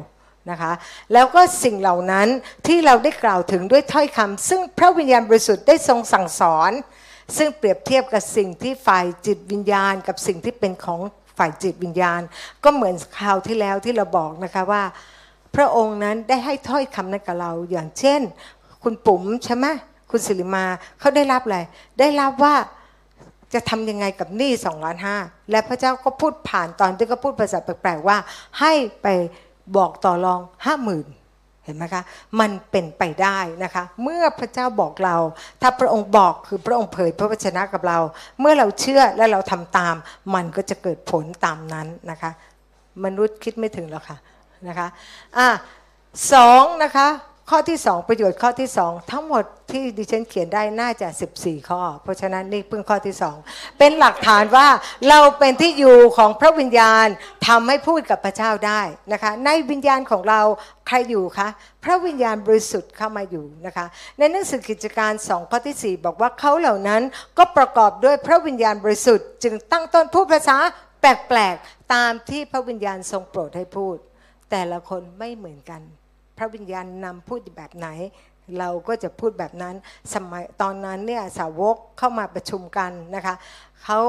[0.50, 0.72] นะคะ
[1.14, 2.28] แล้วก็สิ่งเหล่านั้น
[2.68, 6.72] ที่เราได้กล่าวถึงด้วยถ้อยคำซึ่งพระวิญญาณบริสุทธิ์ได้ทรงสั่งสอน
[7.38, 11.00] ซึ่งเปรียบเทียบกับสิ่งที่ฝ่ายจิตวิญญาณ กับสิ่งที่เป็นของ
[11.38, 12.22] ฝ่ายจิตวิญญาณ
[12.64, 14.84] ก็เหมือนคราวที่แล้วที่เราบอกนะคะว่า
[15.56, 18.22] พระองค์นั้นได้ให้ถ้อยคำนั้นกับเราอย่างเช่น
[18.84, 19.66] คุณปุ๋มใช่ไหม
[20.10, 20.66] คุณสิริมา
[21.00, 21.60] เขาได้รับอะไร
[22.00, 22.56] ได้รับว่า
[23.54, 25.18] จะทำยังไงกับหนี้สองล้านห้า
[25.52, 28.18] และพระเจ้าก็พูดผ่านตอนที่เขาพูดภาษาแปลกๆว่า
[28.60, 29.08] ให้ไป
[29.78, 31.08] บอกต่อรองห้าหมื่น
[31.66, 32.04] เห็นไหมคะ
[32.40, 35.16] มันเป็นไปได้นะคะ เมื่อพระเจ้าบอกเรา
[35.62, 38.00] ถ้าพระองค์บอกคือพระองค์เผยพระวจนะกับเรา
[38.40, 39.96] เมื่อเราเชื่อและเราทำตาม
[40.36, 42.32] มันก็จะเกิดผลตามนั้นนะคะ
[43.06, 44.18] มนุษย์คิดไม่ถึงหรอกค่ะ
[44.68, 44.88] นะคะ
[45.38, 45.48] อะ
[46.34, 47.08] สองนะคะ
[47.50, 54.68] ข้อที่ 2 ประโยชน์ข้อที่ 2 ทั้งหมดที่ดิฉันเขียนได้น่าจะ 14 ข้อ เพราะฉะนั้นนี่เพิ่งข้อที่ 2 เป็นหลักฐานว่า
[55.10, 57.08] เราเป็นที่อยู่ของพระวิญญาณ
[57.48, 58.82] ทำให้พูดกับพระเจ้าได้
[59.14, 60.42] นะคะ ในวิญญาณของเรา
[60.88, 61.48] ใครอยู่คะ
[61.84, 63.86] พระวิญญาณบริสุทธิ์เข้ามาอยู่นะคะ
[64.18, 67.02] ในหนังสือกิจการ2ข้อที่ 4 บอกว่าเขาเหล่านั้น
[67.38, 70.58] ก็ประกอบด้วยพระวิญญาณบริสุทธิ์ จึงตั้งต้นพูดภาษา
[71.02, 73.96] แปลกๆตามที่พระวิญญาณทรงโปรดให้พูด
[74.52, 75.84] แต่ละคนไม่เหมือนกัน
[76.38, 77.88] พระวิญญาณนำพูดแบบไหน
[78.60, 79.76] เราก็จะพูดแบบนั้น
[80.14, 83.36] สมัยตอนนั้นเนี่ยสาวกเข้ามาประชุมกันนะคะ
[83.84, 84.02] เขา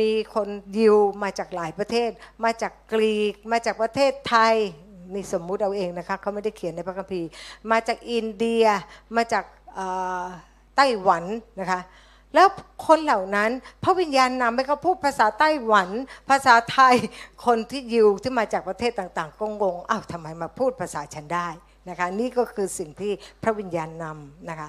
[0.00, 2.10] มีคนยิวมาจากหลายประเทศ
[2.44, 4.54] มาจากกรีก มาจากประเทศไทย
[5.12, 7.28] นี่สมมุติเอาเองนะคะเขาไม่ได้เขียนในพระคัมภีร์
[7.70, 8.64] มาจากอินเดีย
[9.16, 9.44] มาจาก
[10.76, 11.24] ไต้หวัน
[11.60, 11.80] นะคะ
[12.34, 12.48] แล้ว
[12.86, 13.50] คนเหล่านั้น
[13.84, 15.88] พระวิญญาณนำให้เขาพูดภาษาไต้หวัน
[16.30, 16.94] ภาษาไทย
[17.46, 21.48] คนที่ยิวที่มาจากประเทศต่างๆก็งงอ้าวทำไมมาพูดภาษาฉันได้
[21.88, 24.68] นะคะนี่ก็คือสิ่งที่พระวิญญาณนำนะคะ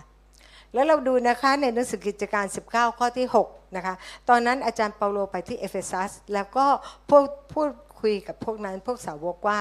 [0.74, 3.96] แล้วเราดูนะคะในหนังสือกิจการ 19 ข้อที่6นะคะ
[4.30, 6.66] ตอนนั้นอาจารย์เปาโลไปที่เอเฟซัสแล้วก็
[7.10, 7.70] พูดพูด
[8.02, 9.60] คุยกับพวกนั้นพวกสาวกว่า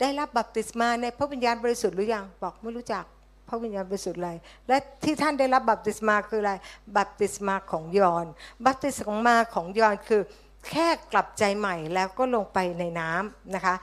[0.00, 3.04] ได้รับบัพติศมาในพระวิญญาณบริสุทธิ์หรือยังบอกไม่รู้จัก
[3.48, 4.32] พระวิญญาณบริสุทธิ์อะไร
[4.68, 6.52] และที่ท่านได้รับบัพติศมาคืออะไร
[6.96, 8.26] บัพติศมาของยอน
[8.66, 10.22] บัพติศมาของยอนคือ
[10.70, 13.74] แค่กลับใจใหม่แล้วก็ลงไปในน้ำนะคะ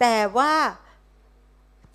[0.00, 0.52] แต่ว่า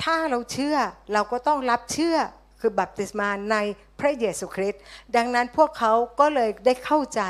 [0.03, 0.77] ถ้าเราเชื่อ
[1.13, 2.17] เราก็ต้องรับเชื่อ
[2.65, 3.57] คือบัพติศมาใน
[3.99, 4.81] พระเยซูคริสต์
[5.15, 7.21] ดังนั้นพวกเขาก็เลยได้เข้าใจ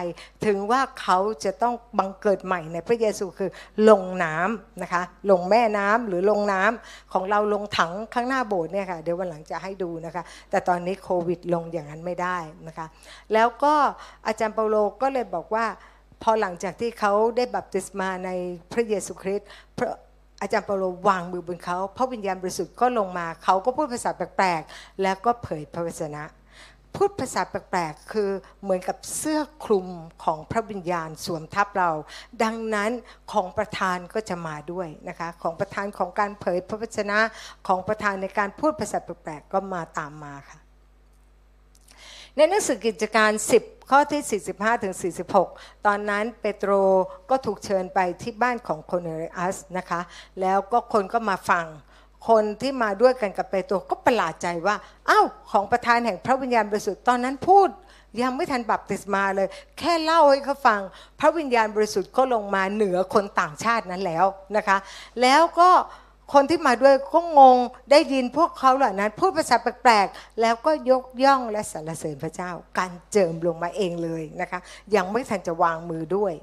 [0.46, 3.50] ถึงว่าเขาจะต้องบังเกิดใหม่ในพระเยซูคือ
[3.90, 12.88] ลงน้ำนะคะลงแม่น้ำหรือลงน้ำของเราลงถังข้างหน้าโบสถ์เนี่ยค่ะเดี๋ยววันหลังจะให้ดูนะคะ แต่ตอนนี้โควิดลงอย่างนั้นไม่ได้นะคะ
[13.34, 13.74] แล้วก็
[14.28, 15.66] อาจารย์เปาโลก็เลยบอกว่า
[16.24, 18.30] พอหลังจากที่เขาได้บัพติศมาใน
[18.74, 19.48] พระเยซูคริสต์
[20.46, 26.24] อาจารย์เปาโลวางมือบนเขาพระวิญญาณบริสุทธิ์ก็ลงมา เขาก็พูดภาษาแปลกๆ แล้วก็เผยพระวจนะ
[26.96, 28.30] พูดภาษาแปลกๆ คือ
[28.62, 29.88] เหมือนกับเสื้อคลุม
[30.24, 31.92] ของพระวิญญาณสวมทับเรา
[32.44, 32.92] ดังนั้น
[33.32, 37.20] ของประธานก็จะมาด้วยนะคะ ของประธานของการเผยพระวจนะ
[37.68, 40.65] ของประธานในการพูดภาษาแปลกๆ ก็มาตามมาค่ะ
[42.38, 44.94] ในหนังสือกิจการ 10 ข้อที่ 45ถึง
[45.40, 46.72] 46 ตอนนั้นเปโตร
[47.30, 50.02] ก็ถูกเชิญไปที่บ้านของโคเนเรอัสนะคะ
[50.42, 51.66] แล้วก็คนก็มาฟัง
[52.30, 54.76] คนที่มาด้วยกันกับเปโตรก็ประหลาดใจว่า
[55.10, 57.70] อ้าวของประธานแห่งพระวิญญาณบริสุทธิ์ตอนนั้นพูด
[58.22, 59.48] ยังไม่ทันบัพติศมาเลย
[59.80, 60.80] แค่เล่าให้เขาฟัง
[61.20, 64.26] พระวิญญาณบริสุทธิ์ก็ลงมาเหนือคนต่างชาตินั้นแล้ว
[64.58, 64.78] นะคะ
[65.22, 65.70] แล้วก็
[66.34, 67.58] คนที่มาด้วยก็งง
[67.92, 74.60] ได้ยินพวกเขาเหล่านั้น พูดภาษาแปลกๆ แล้วก็ยกย่องและสรรเสริญพระเจ้า การเจิมลงมาเองเลยนะคะ
[74.96, 76.34] ยังไม่ทันจะวางมือด้วย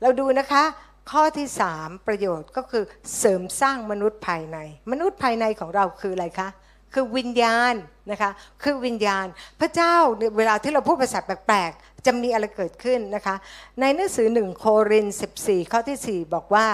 [0.00, 0.64] เราดูนะคะ
[1.10, 2.84] ข้อที่สามประโยชน์ก็คือ
[3.18, 4.58] เสริมสร้างมนุษย์ภายใน
[4.90, 6.48] มนุษย์ภายในของเราคืออะไรคะ
[6.94, 7.74] คือวิญญาณ
[8.10, 8.30] นะคะ
[8.62, 9.26] คือวิญญาณ
[9.60, 9.94] พระเจ้า
[10.38, 13.36] เวลาที่เราพูดภาษาแปลกๆ จะมีอะไรเกิดขึ้นนะคะ
[13.80, 15.06] ในหนังสือหนึ่งโคริน
[15.38, 16.66] 14 ข้อที่ 4 บอกว่า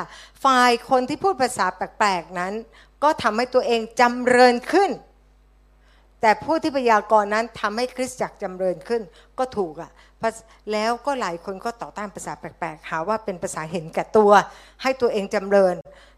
[0.44, 2.52] ฝ่ายคนที่พูดภาษาแปลกๆนั้น
[3.02, 4.90] ก็ทำให้ตัวเองจำเริญขึ้น
[6.20, 9.02] แต่ผู้ที่พยากรณ์นั้นทำให้คริสตจักรจำเริญขึ้น
[9.38, 9.90] ก็ถูกอะ่ะ
[10.72, 14.32] แล้วก็หลายคนก็ต่อต้านภาษาแปลกๆหาว่าเป็นภาษาเห็นแก่ตัว
[14.82, 15.74] ให้ตัวเองจำเริญ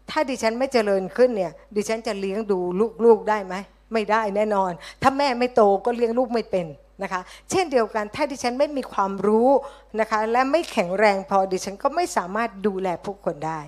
[0.09, 2.59] ถ้าดิฉันไม่เจริญขึ้นเนี่ยดิฉันจะเลี้ยงดู
[3.05, 3.55] ลูกๆได้ไหม
[3.93, 4.71] ไม่ได้แน่นอน
[5.01, 6.67] ถ้าแม่ไม่โตก็เลี้ยงลูกไม่เป็น
[7.03, 7.21] นะคะ
[7.51, 9.49] เช่นเดียวกันถ้าดิฉันไม่มีความรู้
[9.99, 13.59] นะคะ และไม่แข็งแรงพอดิฉันก็ไม่สามารถดูแลผู้คนได้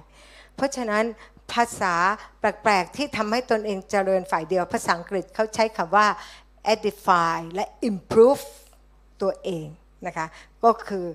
[0.55, 1.03] เพราะฉะนั้น
[1.53, 1.95] ภาษา
[2.39, 6.07] แปลกๆที่ทำให้ตนเองเจริญฝ่ายเดียว ภาษาอังกฤษเขาใช้คำว่า
[6.73, 8.43] edify และ improve
[9.21, 9.67] ตัวเอง
[10.07, 10.27] นะคะ
[10.63, 11.05] ก็คือ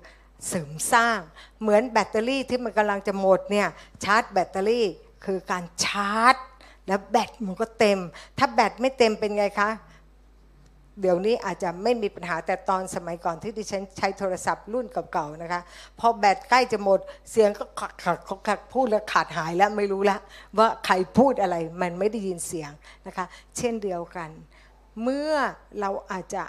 [0.49, 1.19] เสริมสร้าง
[1.61, 3.69] เหมือนแบตเตอรี่ที่มันกำลังจะหมดเนี่ย
[4.05, 4.87] ชาร์จแบตเตอรี่
[5.25, 6.37] คือการชาร์จ
[6.89, 7.99] แล้วแบตมันก็เต็ม
[8.39, 9.71] ถ้าแบตไม่เต็มเป็นไงคะ
[11.01, 15.61] เดี๋ยวนี้อาจจะไม่มีปัญหาแต่ตอนสมัยก่อนที่ดิฉันใช้โทรศัพท์รุ่นเก่าๆนะคะ
[15.99, 18.19] พอแบตใกล้จะหมดเสียงก็ขัดขัด
[18.49, 20.17] ขัดพูดแล้วขาดหายแล้วไม่รู้ละ
[20.59, 22.71] ว่าใครพูดอะไรมันไม่ได้ยินเสียง
[23.07, 24.31] นะคะ เช่นเดียวกัน
[25.03, 25.33] เมื่อ
[25.81, 26.43] เราอาจจะ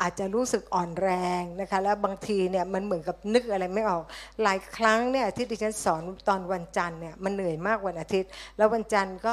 [0.00, 4.02] อาจจะรู้สึกอ่อนแรงนะคะแล้วบางทีเนี่ยมันเหมือนกับนึกอะไรไม่ออก
[4.42, 9.32] หลายครั้งเนี่ยที่ดิฉันสอนตอนวันจันทร์เนี่ยมันเหนื่อยมากวันอาทิตย์ แล้ววันจันทร์ก็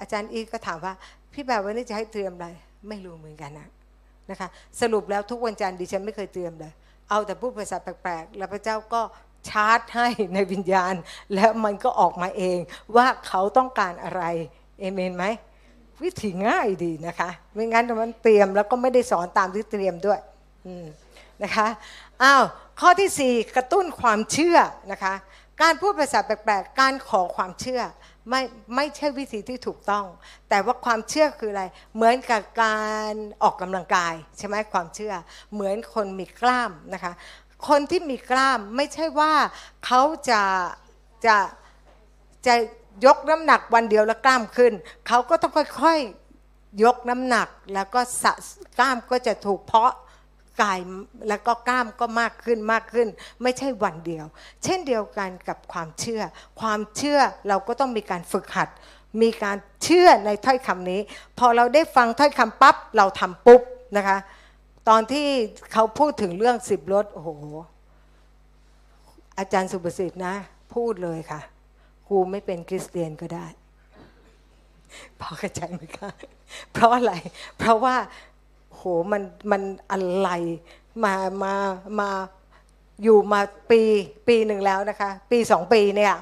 [0.00, 0.92] อาจารย์อีก็ถามว่า
[1.32, 2.48] พี่แบบวันนี้จะให้เตรียมอะไร
[2.88, 3.68] ไม่รู้เหมือนกันนะ
[4.30, 4.48] นะคะ
[4.80, 6.72] สรุปแล้วทุกวันจันทร์ดิฉันไม่เคยเตรียมเลย
[7.08, 9.02] เอาแต่พูดภาษาแปลกๆ แล้วพระเจ้าก็
[9.48, 10.94] ชาร์จให้ในวิญญาณ
[11.34, 12.58] แล้วมันก็ออกมาเอง
[12.96, 14.22] ว่าเขาต้องการอะไร
[14.80, 15.24] เอเมนไหม
[16.04, 20.20] วิธีง่ายดีนะคะ ไม่งั้นมันเตรียมแล้วก็ไม่ได้สอนตามที่เตรียมด้วย
[21.44, 21.68] นะคะ
[22.22, 22.44] อ้าว
[22.80, 24.58] ข้อที่ 4 กระตุ้นความเชื่อ
[24.92, 25.14] นะคะ
[25.62, 27.82] การพูดภาษาแปลกๆ การขอความเชื่อ
[28.30, 28.42] ไม่
[28.76, 30.04] ไม่ใช่วิธีที่ถูกต้อง
[30.48, 32.78] แต่ว่าความเชื่อคืออะไร เหมือนกับกา
[33.10, 35.12] รออกกำลังกายใช่ไหมความเชื่อ
[35.54, 37.12] เหมือนคนมีกล้ามนะคะ
[37.68, 39.32] คนที่มีกล้ามไม่ใช่ว่า
[39.84, 40.42] เขาจะ
[41.26, 41.36] จะ
[42.46, 42.54] จะ
[43.06, 44.72] ยกน้ำหนักวันเดียวแล้วกล้ามขึ้น
[45.06, 48.32] เขาก็ต้องค่อยๆยกน้ำหนักแล้วก็สะ
[48.78, 49.92] กล้ามก็จะถูกเพาะ
[50.62, 50.78] กาย
[51.28, 53.08] แล้วก็กล้ามก็มากขึ้นมากขึ้น
[53.42, 54.24] ไม่ใช่วันเดียว
[54.64, 56.22] เช่นเดียวกันกับความเชื่อ
[56.60, 58.68] ความเชื่อเราก็ต้องมีการฝึกหัด
[59.22, 61.00] มีการเชื่อในถ้อยคำนี้
[61.38, 63.62] พอเราได้ฟังถ้อยคำปั๊บเราทำปุ๊บ
[63.96, 64.18] นะคะ
[64.88, 65.28] ตอนที่
[65.72, 67.30] เขาพูดถึงเรื่องสิบรถโอ้โห
[69.38, 70.34] อาจารย์สุประสิทธิ์นะ
[70.74, 71.40] พูดเลยค่ะ
[72.12, 73.46] ครูไม่เป็นคริสเตียนก็ได้
[75.20, 76.10] พอกระจายไหมคะ
[76.72, 77.12] เพราะอะไร
[77.58, 77.96] เพราะว่า
[78.74, 80.30] โหมันมันอะไร
[81.04, 81.54] มามา
[82.00, 82.10] มา
[83.02, 83.80] อยู่มาปี
[84.28, 86.14] ปีหนึ่งแล้วนะคะ ปีสองปีเนี่ย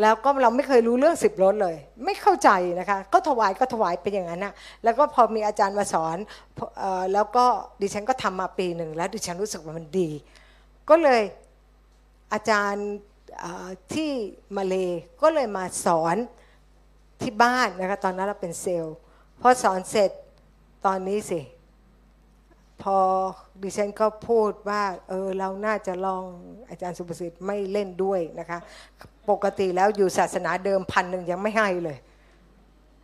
[0.00, 6.16] แล้วก็เราไม่เคยรู้เรื่องสิบรถเลย ไม่เข้าใจนะคะ ก็ถวายก็ถวายเป็นอย่างนั้นนะแล้วก็พอมีอาจารย์มาสอน
[7.12, 7.44] แล้วก็
[7.80, 10.10] ดิฉันก็ทำมาปีหนึ่งแล้วดิฉันรู้สึกว่ามันดี
[10.88, 11.22] ก็เลย
[12.32, 12.88] อาจารย์
[13.94, 14.10] ที่
[14.56, 14.74] มาเล
[15.22, 16.16] ก็เลยมาสอน
[17.20, 18.96] ที่บ้านนะคะตอนนั้นเราเป็นเซลล์
[19.40, 20.10] พอสอนเสร็จ
[20.86, 21.40] ตอนนี้สิ
[22.82, 22.96] พอ
[23.62, 26.24] ดิฉันก็พูดว่าเออเราน่าจะลอง
[26.68, 28.58] อาจารย์สุประสิทธิ์ไม่เล่นด้วยนะคะ
[29.30, 31.98] ปกติแล้วอยู่ศาสนาเดิมพันหนึ่งยังไม่ให้เลย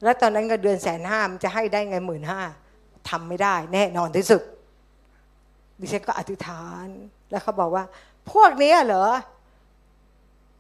[0.02, 2.40] แล้วตอนนั้นก็เดือนแสนห้ามันจะให้ได้ไงหมื่นห้า
[3.08, 4.42] ทำไม่ได้ แน่นอนที่สุด
[5.80, 6.86] ดิฉันก็อธิษฐาน
[7.30, 7.84] แล้วเขาบอกว่า
[8.30, 9.06] พวกนี้เหรอ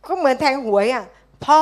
[0.06, 1.04] ก็เหมือนแทงหวยอะ
[1.44, 1.58] พอ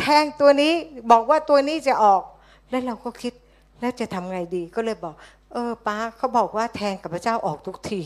[0.00, 0.72] แทงตัวนี้
[1.10, 2.22] บอกว่าตัวนี้จะออก
[2.70, 3.32] แล้วเราก็คิด
[3.80, 5.14] แล้วจะทำไงดีก็เลยบอก
[5.52, 8.02] เออป้าเขาบอกว่าแทงกับพระเจ้าออกทุกที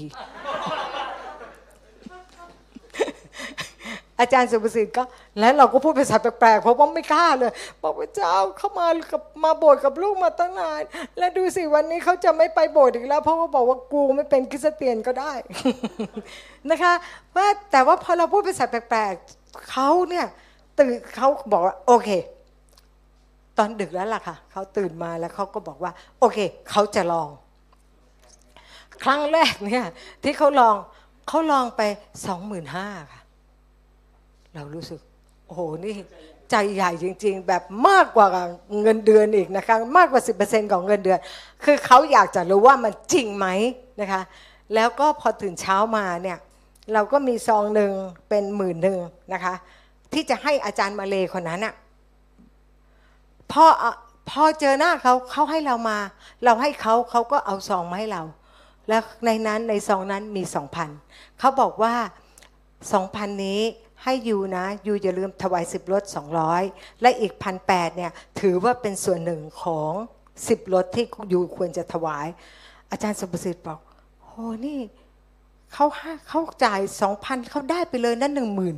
[4.20, 5.02] อาจารย์สุภสิทธิ์ก็
[5.40, 10.82] แล้วเราก็พูดภาษาแปลกๆเพราะว่าไม่กล้าเลย บอกพระเจ้าเข้ามากับมาโบสถ์กับลูกมาตั้งนาน
[11.18, 15.32] แล้วดูสิวันนี้เขาจะไม่ไปโบสถ์อีกแล้ว เพราะว่าบอกว่ากูไม่เป็นคริสเตียนก็ได้
[16.70, 16.92] นะคะ
[17.36, 20.26] ว่าแต่ว่าพอเราพูดภาษาแปลกๆ เขาเนี่ย
[20.80, 22.08] ตื่นเขาบอกว่าโอเค
[23.58, 26.38] ตอนดึกแล้วล่ะค่ะเขาตื่นมาแล้วเขาก็บอกว่า โอเค
[26.70, 27.28] เขาจะลอง
[29.04, 29.84] ครั้งแรกเนี่ย
[30.22, 30.76] ที่เขาลอง
[31.28, 31.82] เขาลองไป
[32.26, 33.22] สองหมื่นห้าค่ะ
[34.54, 35.00] เรารู้สึก
[35.46, 35.94] โอ้โหนี่
[36.50, 38.26] ใจใหญ่จริง ๆ แบบมากกว่า
[38.82, 41.18] เงินเดือนอีกนะคะ มากกว่า 10%ของเงินเดือน
[41.64, 43.46] คือเขาอยากจะรู้ว่ามันจริงไหม
[44.00, 44.22] นะคะ
[44.74, 46.38] แล้วก็พอตื่นเช้ามาเนี่ย
[46.92, 47.92] เราก็มีซองหนึ่ง
[48.28, 48.98] เป็นหมื่นหนึ่ง
[49.32, 49.54] นะคะ
[50.12, 51.74] ที่จะให้อาจารย์มาเลคนนั้นอะ
[53.52, 53.64] พอ
[54.30, 55.98] พอเจอหน้าเขาเขาให้เรามา
[56.44, 58.22] เราให้เขาเขาก็เอาซองมาให้เรา
[58.88, 60.90] แล้วในนั้นในซองนั้นมีสองพัน
[61.38, 61.94] เขาบอกว่า
[62.92, 63.60] สองพันนี้
[64.02, 66.62] ให้ยูนะยูอย่าลืมถวายสิบรถสองร้อย
[67.00, 69.92] และอีกพันแปดเนี่ยถือว่าเป็นส่วนหนึ่งของ
[70.48, 72.26] สิบรถที่ยูควรจะถวาย
[72.90, 73.80] อาจารย์สุประสิทธิ์บอก
[74.22, 74.78] โอ้นี่
[75.74, 75.86] เขา
[76.28, 78.76] เขาจ่ายสองพันเขาได้ไปเลยนั่นหนึ่งหมื่น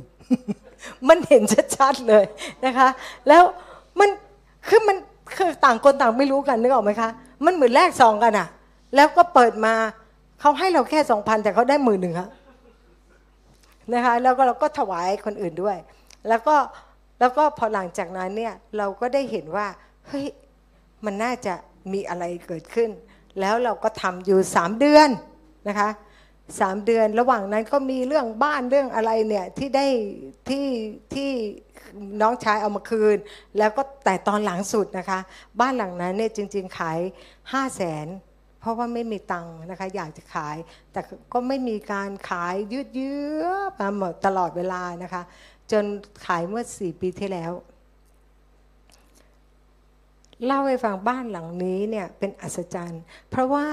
[1.07, 1.43] มันเห็น
[1.77, 2.25] ชัดๆเลย
[2.65, 2.87] นะคะ
[3.27, 3.43] แล้ว
[3.99, 4.09] มัน
[4.67, 4.97] คือมัน
[5.37, 7.09] คือต่างคนต่างไม่รู้กันนึกออกไหมคะ
[7.45, 8.47] มันเหมือนแลกซองกันอะ
[8.95, 9.73] แล้วก็เปิดมา
[10.39, 12.29] เขาให้เราแค่สองพันแต่เขาได้หมื่นหนึ่งครับ
[13.93, 15.77] นะคะแล้วก็เราก็ถวายคนอื่นด้วย
[16.27, 16.55] แล้วก็
[17.19, 19.67] แล้วก็พอหลังจากนั้นเนี่ยเราก็ได้เห็นว่า
[20.07, 20.25] เฮ้ย
[21.05, 21.53] มันน่าจะ
[21.93, 22.89] มีอะไรเกิดขึ้น
[23.39, 25.09] แล้วเราก็ทำอยู่สามเดือน
[25.67, 25.89] นะคะ
[26.59, 29.87] สามเดือนระหว่างนั้นก็มีเรื่องบ้านเรื่องอะไรเนี่ยที่ได้
[30.49, 30.65] ที่
[31.13, 31.29] ที่
[32.21, 33.17] น้องชายเอามาคืน
[33.57, 35.19] แล้วก็แต่ตอนหลังสุดนะคะ
[35.59, 36.99] บ้านหลังนั้นเนี่ยจริง ๆ ขาย
[37.51, 38.07] ห้าแสน
[38.59, 40.57] เพราะว่าไม่มีตังค์นะคะอยากจะขาย
[40.91, 41.01] แต่
[41.33, 43.45] ก็ไม่มีการขายยืดเยื้อ
[43.79, 45.23] มาหมดตลอดเวลานะคะ
[45.71, 45.83] จน
[46.25, 47.51] ขายเมื่อสี่ปีที่แล้ว
[50.45, 53.65] เล่าให้ฟังบ้านหลังนี้เนี่ยเป็นอัศจรรย์ เพราะว่า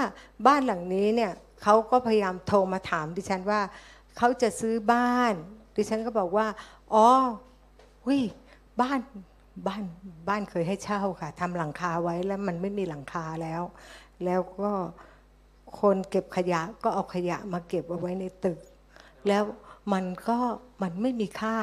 [0.46, 1.32] บ้านหลังนี้เนี่ย
[1.64, 3.60] เขาก็พยายามโทรมาถามดิฉันว่า
[4.16, 5.34] เขาจะซื้อบ้าน
[5.76, 6.46] ดิฉันก็บอกว่า
[6.94, 7.08] อ๋อ
[8.08, 8.18] วิ
[8.80, 9.00] บ้าน
[9.66, 9.82] บ้าน
[10.28, 13.62] บ้านเคยให้เช่าค่ะทำหลังคาไว้แล้วมันไม่มีหลังคาแล้ว
[14.24, 14.70] แล้วก็
[15.80, 18.58] คนเก็บขยะก็เอาขยะมาเก็บเอาไว้ในตึก
[19.28, 19.44] แล้ว
[19.92, 20.38] มันก็
[20.82, 21.56] มันไม่มีค่า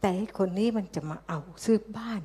[0.00, 2.20] แต่คนนี้มันจะมาเอาซื้อบ้าน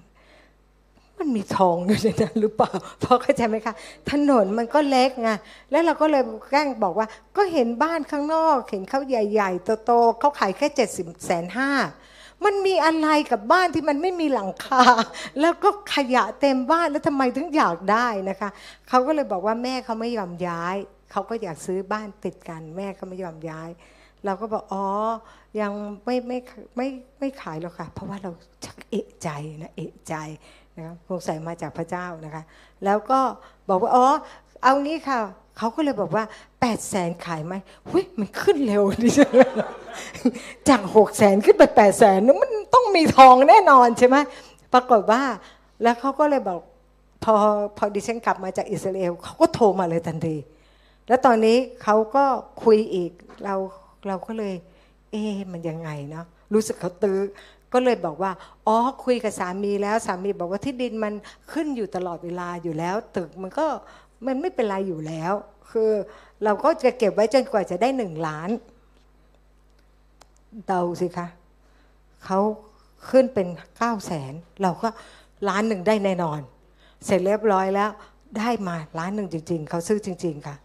[1.23, 2.71] มันมีทองอยู่ในนั้นหรือเปล่า
[3.03, 3.73] พราะเข้าใจไหมคะ
[4.11, 5.29] ถนนมันก็เล็กไง
[5.71, 7.07] แล้วเราก็เลยแกล้งบอกว่า
[7.37, 11.71] ก็เห็นบ้านข้างนอก เห็นเขาใหญ่ๆโตๆเขาขายแค่เจ็ดสิบแสนห้า
[12.45, 14.83] มันมีอะไรกับบ้านที่มันไม่มีหลังคา
[15.41, 18.49] แล้วก็ขยะเต็มบ้านแล้วทำไมถึงอยากได้นะคะ
[18.89, 20.75] เขาก็เลยบอกว่าแม่เขาไม่ยอมย้าย
[21.11, 23.69] เขาก็อยากซื้อบ้านติดกัน แม่ก็ไม่ยอมย้าย
[24.25, 24.85] เราก็บอกอ๋อ
[25.61, 25.71] ยัง
[26.05, 26.37] ไม่ไม่
[26.77, 26.87] ไม่
[27.19, 28.31] ไม่ขายหรอกค่ะ เพราะว่าเรา
[28.65, 29.29] ชักเอะใจ
[29.61, 30.15] นะเอะใจ
[30.79, 32.43] นะสงสัยมาจากพระเจ้านะคะ
[32.85, 33.19] แล้วก็
[33.69, 34.05] บอกว่าอ๋อ
[34.63, 35.19] เอางี้ค่ะ
[35.57, 37.53] เขาก็เลยบอกว่า8ปดแสนขายไหม
[37.87, 39.31] เฮ้ยมันขึ้นเร็วดิฉัน
[40.69, 44.17] จากหกแสนขึ้นไป8ปดแสนนมันต้องมีทองแน่นอนใช่ไหม
[44.73, 45.21] ปรากฏว่า
[45.83, 46.59] แล้วเขาก็เลยบอก
[47.23, 47.33] พอ
[47.77, 50.35] พอดิฉันกลับมาจากอิสราเอลเขาก็โทรมาเลยทันที
[51.07, 52.23] แล้วตอนนี้เขาก็
[52.63, 53.11] คุยอีก
[53.43, 53.55] เรา
[54.07, 54.53] เราก็เลย
[55.11, 57.19] เอ๊มันยังไงเนาะรู้สึกเขาตื้อ
[57.73, 58.31] ก็เลยบอกว่า
[58.67, 61.13] อ๋อ คุยกับสามีแล้วสามีบอกว่าที่ดินมัน
[61.51, 63.65] ขึ้นอยู่ตลอดเวลาอยู่แล้ว ตึกมันก็
[64.25, 65.33] มันไม่เป็นไรอยู่แล้ว
[65.71, 65.91] คือ
[66.43, 68.49] เราก็จะเก็บไว้จนกว่าจะได้หนึ่งล้าน
[70.67, 71.27] เดาสิคะ
[72.25, 72.39] เขา
[73.09, 74.89] ขึ้นเป็นเก้าแสนเราก็
[75.49, 76.39] ล้านหนึ่งได้แน่นอน
[77.05, 77.89] เสร็จเรียบร้อยแล้ว
[78.37, 80.55] ได้มาล้านหนึ่งจริง ๆเขาซื้อจริง ๆ ค่ะ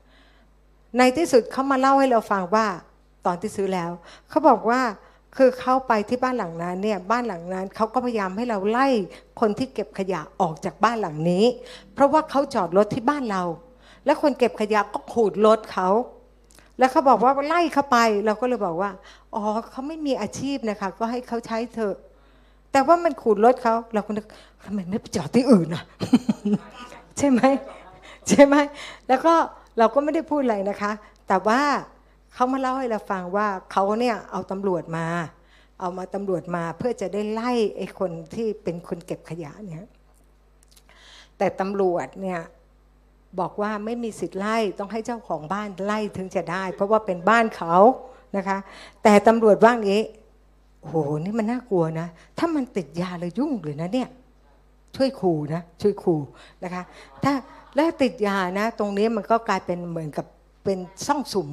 [0.98, 2.66] ในที่สุดเขามาเล่าให้เราฟังว่า
[3.26, 3.90] ตอนที่ซื้อแล้ว
[4.28, 4.80] เขาบอกว่า
[5.36, 8.86] คือเข้าไปที่บ้านหลังนั้นเนี่ยบ้านหลังนั้นเขาก็พยายามให้เราไล่
[9.40, 11.44] คนที่เก็บขยะออกจากบ้านหลังนี้
[11.94, 13.42] เพราะว่าเขาจอดรถที่บ้านเรา
[14.04, 15.88] แล้วคนเก็บขยะก็ขูดรถเขา
[16.78, 18.90] แล้วเขาบอกว่าไล่เขาไปเราก็เลยบอกว่า
[19.34, 21.94] อ๋อเขาไม่มีอาชีพนะคะ ก็ให้เขาใช้เถอะ
[22.72, 24.26] แต่ว่ามันขูดรถเขาเราก็นึก
[24.64, 25.84] ทำไมไม่ไปจอดที่อื่นอะ
[27.18, 27.40] ใช่ไหม
[28.28, 28.54] ใช่ไหม
[29.08, 29.34] แล้วก็
[29.78, 30.92] เราก็ไม่ได้พูดอะไรนะคะ
[31.28, 31.60] แต่ว่า
[32.38, 35.06] เขามาเล่าให้เราฟังว่าเขาเนี่ยเอาตำรวจมา
[35.80, 39.88] เอามาตำรวจมาเพื่อจะได้ไล่ไอ้คนที่เป็นคนเก็บขยะเนี่ย
[41.38, 42.40] แต่ตำรวจเนี่ย
[43.40, 47.76] บอกว่าไม่มีสิทธิ์ไล่ต้องให้เจ้าของบ้านไล่ถึงจะได้ เพราะว่าเป็นบ้านเขา
[48.36, 48.58] นะคะ
[49.02, 50.00] แต่ตำรวจว่างนี้
[50.80, 54.08] โอ้โหนี่มันน่ากลัวนะ ถ้ามันติดยาเลยยุ่งเลยนะเนี่ย
[54.96, 56.20] ช่วยขู่นะช่วยขู่
[56.64, 56.82] นะคะ
[57.24, 57.32] ถ้า
[57.74, 60.26] แล้วติดยานะ ตรงนี้มันก็กลายเป็นเหมือนกับ
[60.64, 61.50] เป็นซ่องสุม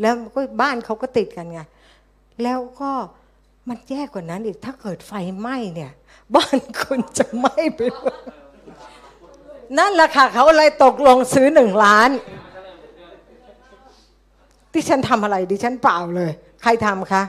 [0.00, 1.60] แล้วก็บ้านเขาก็ติดกันไง
[2.42, 2.92] แล้วก็
[3.68, 5.92] มันแย่กว่านั้นอีกถ้าเกิดไฟไหม้เนี่ย
[6.36, 7.80] บ้านคุณจะไหม้ไป
[9.78, 12.10] นั่นแหละค่ะเขาเลยตกลงซื้อหนึ่งล้าน
[14.72, 16.30] ดิฉันทำอะไรดิฉันเปล่าเลย
[16.62, 17.22] ใครทำคะ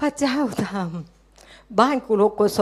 [0.00, 2.60] พระเจ้าทำบ้านกุโลโกโส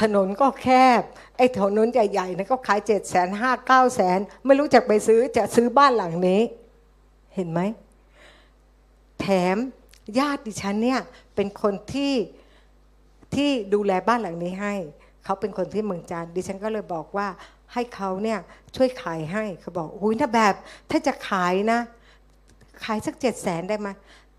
[0.00, 0.68] ถนนก็แค
[1.00, 1.02] บ
[1.36, 6.40] ไอ้ถนนใหญ่ๆนะก็ขายเจ็ดแสนห้าเก้าแสนไม่รู้จักไปซื้อจะซื้อบ้านหลังนี้
[7.34, 7.60] เห็นไหม
[9.22, 9.56] แถม
[10.18, 11.00] ญาติดิฉันเนี่ย
[11.34, 12.14] เป็นคนที่
[13.34, 14.74] ที่ดูแลบ้านหลังนี้ให้
[15.24, 17.28] เขาเป็นคนที่เมืองจันดิฉันก็เลยบอกว่า
[17.72, 18.38] ให้เขาเนี่ย
[18.76, 20.54] ช่วยขายให้เขาบอกอุ้ยถ้าแบบ
[20.90, 21.80] ถ้าจะขายนะ
[22.84, 23.88] ขายสักเจ็ดแสนได้ไหม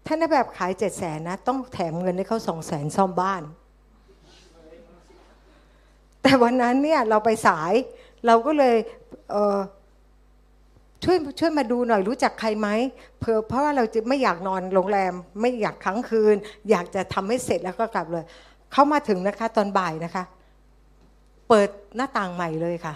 [0.06, 3.44] ถ้าในแบบขายเจ็ดแสนนะ ต้องแถมเงินให้เขาสองแสนซ่อมบ้าน
[6.22, 7.74] แต่วันนั้นเนี่ยเราไปสาย
[8.26, 8.76] เราก็เลย
[9.32, 12.70] เช่วยช่วยมาดูหน่อยรู้จักใครไหม
[13.20, 16.36] เพอเพราะว่าเราจะไม่อยากนอนโรงแรม ไม่อยากค้างคืน
[16.70, 18.24] อยากจะทำให้เสร็จแล้วก็กลับเลย
[18.72, 20.24] เขามาถึงนะคะ ตอนบ่ายนะคะ
[21.48, 22.96] เปิดหน้าต่างใหม่เลยค่ะ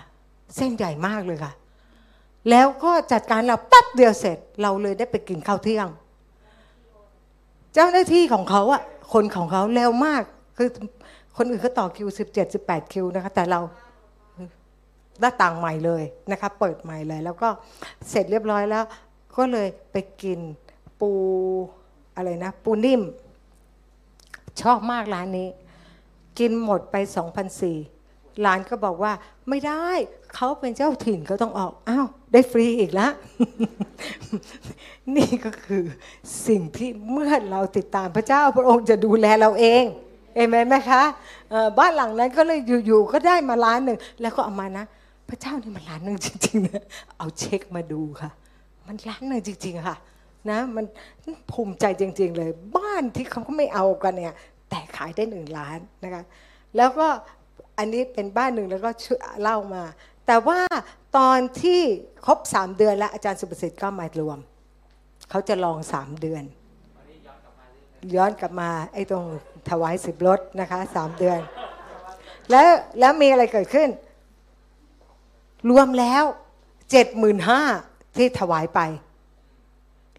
[0.56, 1.54] เส้นใหญ่มากเลยค่ะ
[2.50, 5.88] แล้วก็จัดการเราปั๊บเดียวเสร็จ เราเลยได้ไปกินข้าวเที่ยง
[7.74, 8.82] เจ้าหน้าที่ของเขาอะ
[9.13, 10.24] คนของเขาเร็วมาก
[10.58, 10.70] คือ
[11.38, 13.60] คนอื่นเขาต่อคิวสิบเจ็ดสิบแปดคิวนะคะ แต่เรา
[15.19, 17.49] หน้าต่างใหม่เลยนะคะเปิดใหม่เลย แล้วก็
[18.10, 18.84] เสร็จเรียบร้อยแล้ว
[19.38, 20.39] ก็เลยไปกิน
[20.99, 21.12] ปู
[22.15, 23.01] อะไรนะ ปูนิ่ม
[24.62, 25.49] ชอบมากร้านนี้
[26.39, 27.77] กินหมดไปสองพันสี่
[28.45, 29.13] ร้านก็บอกว่า
[29.49, 29.88] ไม่ได้
[30.36, 33.12] เขาเป็นเจ้าถิ่นเขาต้องออก อ้าว ได้ฟรีอีกแล้ว
[35.15, 35.84] นี่ก็คือ
[36.47, 39.84] สิ่งที่เมื่อเราติดตามพระเจ้าพระองค์จะดูแลเราเอง
[40.36, 41.03] เอเมนไหมคะ
[41.80, 44.86] บ้านหลังนั้นก็เลยอยู่ๆก็ได้มาล้านหนึ่ง แล้วก็เอามานะ
[45.30, 46.84] พระเจ้านี่มันล้านหนึ่งจริงๆนะ
[47.18, 48.32] เอาเช็คมาดูค่ะ
[48.88, 49.98] มันล้านหนึ่งจริง ๆ ค่ะ
[50.50, 50.86] นะมัน
[51.52, 54.36] ภูมิใจจริง ๆ เลย บ้านที่เขาก็ไม่เอากันเนี่ย
[54.70, 56.24] แต่ขายได้หนึ่งล้านนะคะ
[56.78, 57.08] แล้วก็
[57.78, 58.90] อันนี้เป็นบ้านหนึ่งแล้วก็
[59.42, 59.84] เล่ามา
[60.28, 60.60] แต่ว่า
[61.18, 61.82] ตอนที่
[62.26, 64.40] ครบสามเดือนแล้วอาจารย์สุประสิทธิ์ก็มารวม
[65.30, 66.44] เขาจะลองสามเดือน
[68.16, 69.26] ย้อนกลับมาไอ้ตรง
[69.70, 71.40] ถวายสิบรถนะคะสามเดือน
[72.52, 72.68] แล้ว
[73.00, 73.90] แล้วมีอะไรเกิดขึ้น
[75.70, 76.24] รวมแล้ว
[76.91, 77.62] เจ็ดหมื่นห้า
[78.17, 78.80] ที่ถวายไป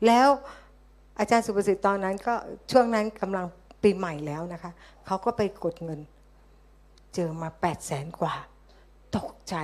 [0.06, 0.28] แล้ว
[1.18, 2.34] อาจารย์สุประสิทธิ์ตอนนั้นก็
[2.70, 3.44] ช่วงนั้นกำลัง
[3.82, 4.72] ปีใหม่แล้วนะคะ
[5.06, 6.00] เขาก็ไปกดเงิน
[7.14, 8.34] เจอมา8ปดแสนกว่า
[9.16, 9.54] ตกใจ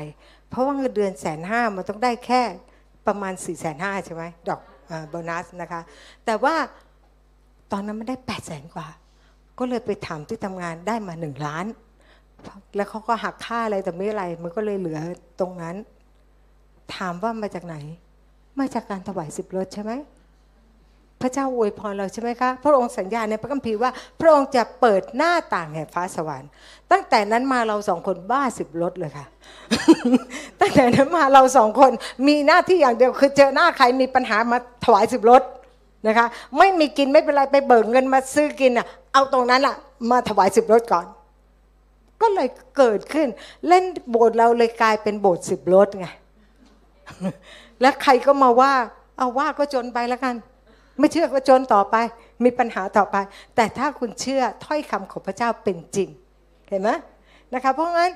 [0.48, 2.42] เพราะว่าเงินเดือนแสนห้ามันต้องได้แค่
[3.06, 4.60] ประมาณ4ี่แสนห้าใช่ไหมดอก
[5.08, 5.80] โบนัสนะคะ
[6.24, 6.54] แต่ว่า
[7.72, 8.88] ตอนนั้นมันได้8ปดแสนกว่า
[9.58, 11.66] ก็เลยไปถามที่ทำงานได้มาหนึ่งล้าน
[12.76, 15.00] แล้วเขาก็หักค่าอะไรแต่ไม่อะไร มันก็เลยเหลือ
[15.40, 15.76] ตรงนั้น
[16.94, 17.76] ถามว่ามาจากไหน
[18.58, 19.92] มาจากการถวายสิบรถใช่ไหม
[21.20, 26.50] พระเจ้าอวยพรเราใช่ไหมคะพระองค์สัญญาในพระคัมภีร์ว่า พระองค์จะเปิดหน้าต่างแห่งฟ้าสวรรค์
[26.90, 29.26] ตั้งแต่นั้นมาเราสองคนบ้าสิบรถเลยค่ะ
[30.60, 31.92] ตั้งแต่นั้นมาเราสองคน
[32.26, 35.42] มีหน้าที่อย่างเดียวคือเจอหน้าใครมีปัญหามาถวายสิบรถ
[36.06, 36.26] นะคะ
[36.58, 39.76] ไม่มีกินไม่เป็นไรไปเบิกเงินมาซื้อกินอะเอาตรงนั้นอะ
[40.10, 41.06] มาถวายสิบรถก่อน
[42.24, 43.28] ก็เลยเกิดขึ้น
[43.68, 46.06] เล่นโบสถ์เราเลยกลายเป็นโบสถ์สิบรถไง
[47.80, 48.72] แล้วใครก็มาว่า
[49.18, 50.34] เอาว่าก็จนไปแล้วกัน
[50.98, 51.96] ไม่เชื่อก็จนต่อไป
[52.44, 53.16] มีปัญหาต่อไป
[53.56, 56.08] แต่ถ้าคุณเชื่อถ้อยคำของพระเจ้าเป็นจริง
[56.68, 56.90] เห็นไหม
[57.54, 58.12] นะคะ เพราะงั้น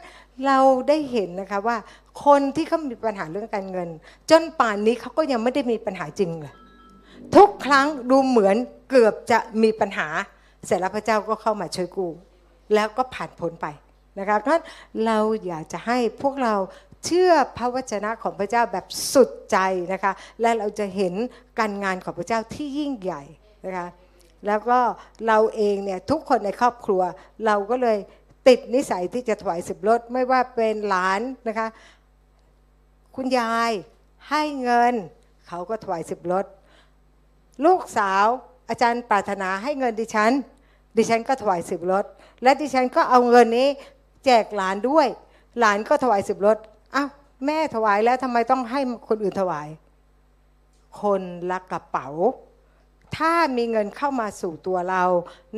[0.46, 1.76] เราได้เห็นนะคะว่า
[2.24, 3.88] คนที่เขามีปัญหาเรื่องการเงิน
[4.30, 6.54] จนป่านนี้เขาก็ยังไม่ได้มีปัญหาจริงเลย
[7.36, 8.56] ทุกครั้งดูเหมือน
[8.90, 10.08] เกือบจะมีปัญหา
[10.66, 12.10] เสร็จแล้วพระเจ้าก็เข้ามาช่วยกู้
[12.74, 13.66] แล้วก็ผ่านพ้นไป
[14.18, 14.60] นะคะเพราะ
[15.06, 16.54] เราอยากจะให้พวกเรา
[17.04, 19.58] เชื่อพระวจนะของพระเจ้าแบบสุดใจ
[19.92, 21.14] นะคะและเราจะเห็น
[21.58, 23.22] การงานของพระเจ้าที่ยิ่งใหญ่
[23.66, 23.88] นะคะ
[24.46, 24.78] แล้วก็
[25.26, 27.02] เราเองเนี่ยทุกคนในครอบครัว
[27.46, 27.98] เราก็เลย
[28.48, 31.68] ติดนิสัยที่จะถวายสิบรถไม่ว่าเป็นหลานนะคะ
[33.16, 33.72] คุณยาย
[34.28, 34.94] ให้เงิน
[35.48, 36.44] เขาก็ถวายสิบรถ
[37.64, 38.26] ลูกสาว
[38.68, 40.32] อาจารย์ปรารถนาให้เงินดิฉัน
[40.96, 42.04] ดิฉันก็ถวายสิบรถ
[42.42, 43.68] และดิฉันก็เอาเงินนี้
[44.28, 45.06] แจกหลานด้วย
[45.58, 46.56] หลานก็ถวายสิบรถ
[46.94, 47.08] อ้าว
[47.46, 49.68] แม่ถวายแล้วทำไมต้องให้คนอื่นถวาย
[51.00, 52.08] คนละกระเป๋า
[53.16, 55.04] ถ้ามีเงินเข้ามาสู่ตัวเรา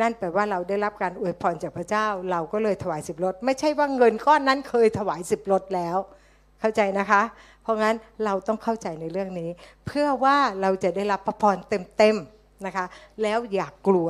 [0.00, 5.96] นั่นแปลว่าเราได้รับการอวยพรจากพระเจ้า เราก็เลยถวายสิบรถไม่ใช่ว่าเงินก้อนนั้นเคยถวายสิบรถแล้ว
[6.60, 7.22] เข้าใจนะคะ
[7.62, 9.50] เพราะงั้นเราต้องเข้าใจในเรื่องนี้
[9.86, 11.56] เพื่อว่าเราจะได้รับพระพร
[11.98, 12.84] เต็มๆนะคะ
[13.22, 14.08] แล้วอย่ากกลัว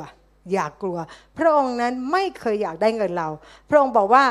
[0.53, 0.99] อย่ากกลัว
[1.39, 3.29] พระองค์นั้นไม่เคยอยากได้เงินเรา
[3.69, 4.25] พระองค์บอกว่า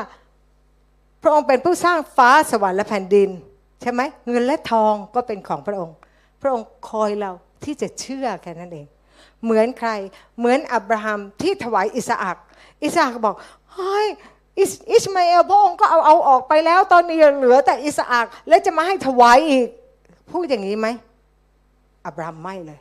[1.22, 3.30] พระองค์เป็นผู้สร้างฟ้าสวรรค์และแผ่นดิน
[3.82, 5.96] ใช่ไหมเงินและทองก็เป็นของพระองค์
[6.42, 7.32] พระองค์คอยเรา
[7.64, 8.86] ที่จะเชื่อแค่นั้นเอง
[9.44, 9.90] เหมือนใคร
[10.38, 12.36] เหมือนอับราฮัมที่ถวายอิสอัก
[12.82, 13.36] อิสอักบอก
[13.74, 14.06] เฮ้ย
[14.92, 19.66] อิสมาเอลพระองค์ก็เอาเอาออกไปแล้ว ตอนนี้เหลือแต่อิสอักแล้วจะมาให้ถวายอีก
[20.30, 20.88] พูดอย่างนี้ไหม
[22.06, 22.80] อับราฮัมไม่เลย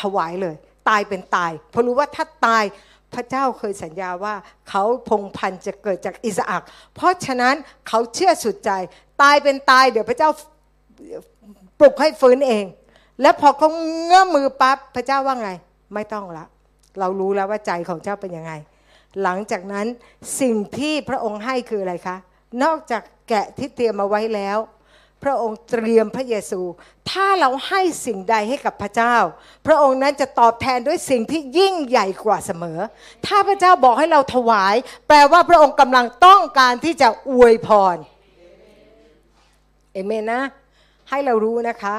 [0.00, 0.56] ถวายเลย
[0.88, 2.64] ตายเป็นตาย เพราะรู้ว่าถ้าตาย
[3.14, 4.34] พระเจ้าเคยสัญญาว่า
[4.68, 6.62] เขาพงพันจะเกิดจากอิสอัก
[6.94, 7.54] เพราะฉะนั้น
[7.88, 8.70] เขาเชื่อสุดใจ
[9.22, 10.30] ตายเป็นตาย เดี๋ยวพระเจ้า
[11.78, 12.64] ปลุกให้ฟื้นเอง
[13.22, 13.68] แล้วพอเขา
[14.04, 15.50] เงื้อมือปั๊บพระเจ้าว่าไง
[15.94, 16.44] ไม่ต้องละ
[16.98, 18.52] เรารู้แล้วว่าใจของเจ้าเป็นยังไง
[19.22, 19.86] หลังจากนั้น
[20.40, 22.16] สิ่งที่พระองค์ให้คืออะไรคะ
[22.62, 24.58] นอกจากแกะที่เตรียมมาไว้แล้ว
[25.22, 26.60] พระองค์เตรียมพระเยซู
[27.10, 29.16] ถ้าเราให้สิ่งใดให้กับพระเจ้า
[29.66, 32.78] พระองค์นั้นจะตอบแทนด้วยสิ่งที่ยิ่งใหญ่กว่าเสมอ
[33.26, 34.74] ถ้าพระเจ้าบอกให้เราถวาย
[35.08, 37.96] แปลว่าพระองค์กำลังต้องการที่จะอวยพร
[39.92, 40.42] เอเมนนะ
[41.10, 41.94] ให้เรารู้นะคะ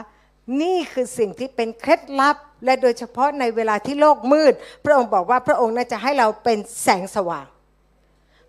[0.61, 4.53] นี่คือสิ่งที่เป็นเคล็ดลับ และโดยเฉพาะในเวลาที่โลกมืด
[4.86, 7.45] พระองค์บอกว่าพระองค์น่าจะให้เราเป็นแสงสว่าง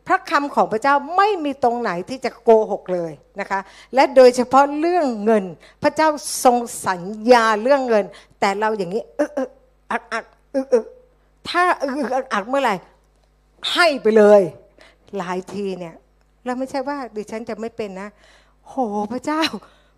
[0.07, 3.61] พระคำของพระเจ้าไม่มีตรงไหนที่จะโกหกเลยนะคะ
[3.95, 5.45] และโดยเฉพาะเรื่องเงิน
[5.83, 6.09] พระเจ้า
[6.45, 7.03] ทรงสัญ
[7.33, 8.05] ญาเรื่องเงิน
[8.41, 9.49] แต่เราอย่างนี้เออเออ
[9.91, 10.85] อักอักเออเออ
[11.49, 12.75] ถ้าเอออักอักเมื่อไหร่
[13.73, 14.43] ให้ไปเลย
[15.19, 15.95] หลายทีเนี่ย
[16.45, 18.09] เราไม่ใช่ว่าดิฉันจะไม่เป็นนะ
[18.69, 18.75] โห
[19.13, 19.43] พระเจ้า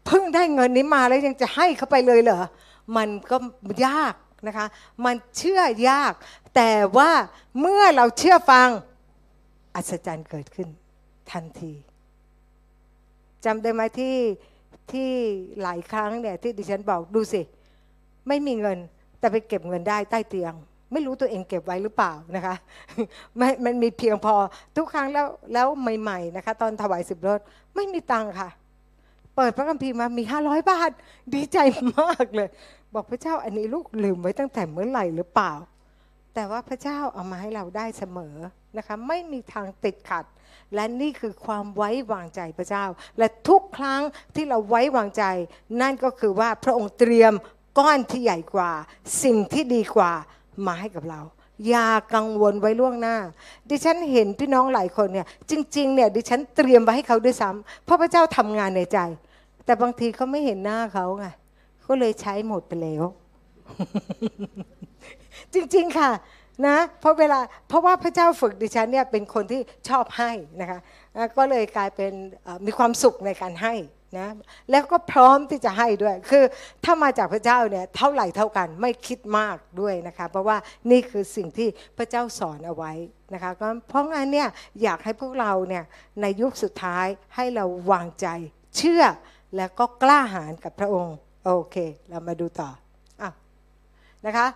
[0.07, 2.43] เพิ่งได้เงินนี้มาแล้วยังจะให้เขาไปเลยเหรอ
[2.97, 3.37] มันก็
[3.87, 4.15] ยาก
[4.47, 4.67] นะคะ
[5.05, 6.13] มันเชื่อยาก
[6.57, 7.11] แต่ว่า
[7.61, 8.69] เมื่อเราเชื่อฟัง
[9.77, 10.69] อัศจรรย์เกิดขึ้น
[11.33, 11.73] ทันที
[13.45, 14.17] จำได้ไหมที่
[14.93, 15.11] ที่
[15.63, 17.43] หลายครั้งเนี่ยที่ดิฉันบอกดูสิ
[18.29, 18.79] ไม่มีเงิน
[19.19, 20.55] แต่ไปเก็บเงินได้ใต้เตียง
[20.93, 22.55] ไม่รู้ตัวเองเก็บไว้หรือเปล่านะคะ
[23.41, 24.35] มันมันมีเพียงพอ
[24.77, 25.67] ทุกครั้งแล้วแล้ว
[26.01, 27.41] ใหม่ๆนะคะ ตอนถวายสิบรถ
[27.75, 28.49] ไม่มีตังค่ะ
[29.37, 30.91] เปิดพระคัมภีร์มามีห้าร้อยบาท
[31.35, 31.59] ดีใจ
[32.01, 32.49] มากเลย
[32.95, 35.53] บอกพระเจ้าอันนี้ลูกลืมไว้ตั้งแต่เมื่อไหร่หรือเปล่า
[36.39, 38.35] แต่ว่าพระเจ้าเอามาให้เราได้เสมอ
[38.77, 40.25] นะคะ ไม่มีทางติดขัด
[40.75, 42.85] และนี่คือความไว้วางใจพระเจ้า
[43.19, 44.03] และทุกครั้ง
[44.35, 45.25] ที่เราไว้วางใจ
[45.81, 47.33] นั่นก็คือว่าพระองค์เตรียม
[47.79, 48.73] ก้อนที่ใหญ่กว่า
[49.23, 50.13] สิ่งที่ดีกว่า
[50.67, 51.21] มาให้กับเรา
[51.69, 53.17] อย่ากังวลไว้ล่วงหน้า
[53.71, 58.99] ดิฉันเห็นพี่น้องหลายคนเนี่ยจริงๆเนี่ยดิฉันเตรียมไว้ให้เขาด้วยซ้ำเพราะพระเจ้าทำงานในใจ
[59.65, 61.27] แต่บางทีเขาไม่เห็นหน้าเขาไง
[61.87, 63.05] ก็เลยใช้หมดไปแล้ว
[65.55, 66.11] จริง ๆ ค่ะ
[66.67, 67.39] นะเพราะเวลา
[67.69, 70.31] เพราะว่าพระเจ้าฝึกดิฉันเนี่ยเป็นคนที่ชอบให้
[70.61, 70.81] นะคะ
[71.37, 72.13] ก็เลยกลายเป็น
[72.67, 73.75] มีความสุขในการให้
[74.19, 74.29] นะ
[74.71, 76.45] แล้วก็พร้อมที่จะให้ด้วย คือ
[76.85, 80.57] ถ้ามาจากพระเจ้าเนี่ยเท่าไหร่เท่ากันไม่คิดมากด้วยนะคะเพราะว่า
[80.91, 81.69] นี่คือสิ่งที่
[81.99, 82.93] พระเจ้าสอนเอาไว้
[83.35, 84.49] นะคะก็เพราะงั้นเนี่ย
[84.83, 85.85] อยากให้พวกเราเนี่ย
[86.21, 88.27] ในยุคสุดท้ายให้เราวางใจ
[88.77, 89.05] เชื่อ
[89.57, 91.77] แล้วก็กล้าหาญกับพระองค์โอเค
[92.11, 92.71] เรามาดูต่อ
[93.23, 93.31] อะ
[94.27, 94.47] นะคะ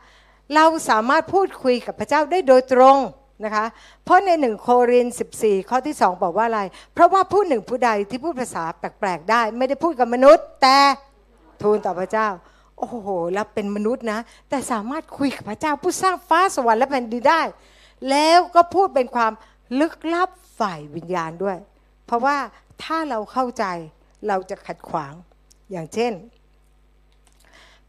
[0.54, 2.98] เราสามารถพูดคุยกับพระเจ้าได้โดยตรง
[3.44, 3.66] นะคะ
[4.04, 5.06] เพราะในหนึ่งโคริน
[5.38, 6.62] 14 ข้อที่สองบอกว่าอะไร
[6.94, 10.78] เพราะว่าผู้หนึ่งผู้ใดที่พูดภาษาแปลกๆได้ ไม่ได้พูดกับมนุษย์ แต่
[11.62, 12.28] ทูลต่อพระเจ้า
[12.78, 17.42] โอ้โหแล้วเป็นมนุษย์นะ แต่สามารถคุยกับพระเจ้าผู้สร้างฟ้าสวรรค์และแผ่นดินได้
[18.10, 19.32] แล้วก็พูดเป็นความ
[19.80, 20.28] ลึกลับ
[20.58, 21.56] ฝ่ายวิญญาณด้วย
[22.06, 22.36] เพราะว่า
[22.82, 23.64] ถ้าเราเข้าใจ
[24.28, 25.12] เราจะขัดขวาง
[25.70, 26.12] อย่างเช่น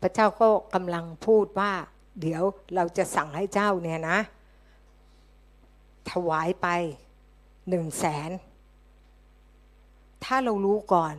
[0.02, 1.74] พระเจ้าก็กำลังพูดว่า
[2.20, 2.44] เดี๋ยว
[2.76, 4.18] เราจะสั่งให้เจ้าเนี่ยนะ
[6.12, 6.68] ถวายไป
[7.70, 8.32] หนึ่งแสน
[10.24, 11.16] ถ้าเรารู้ก่อน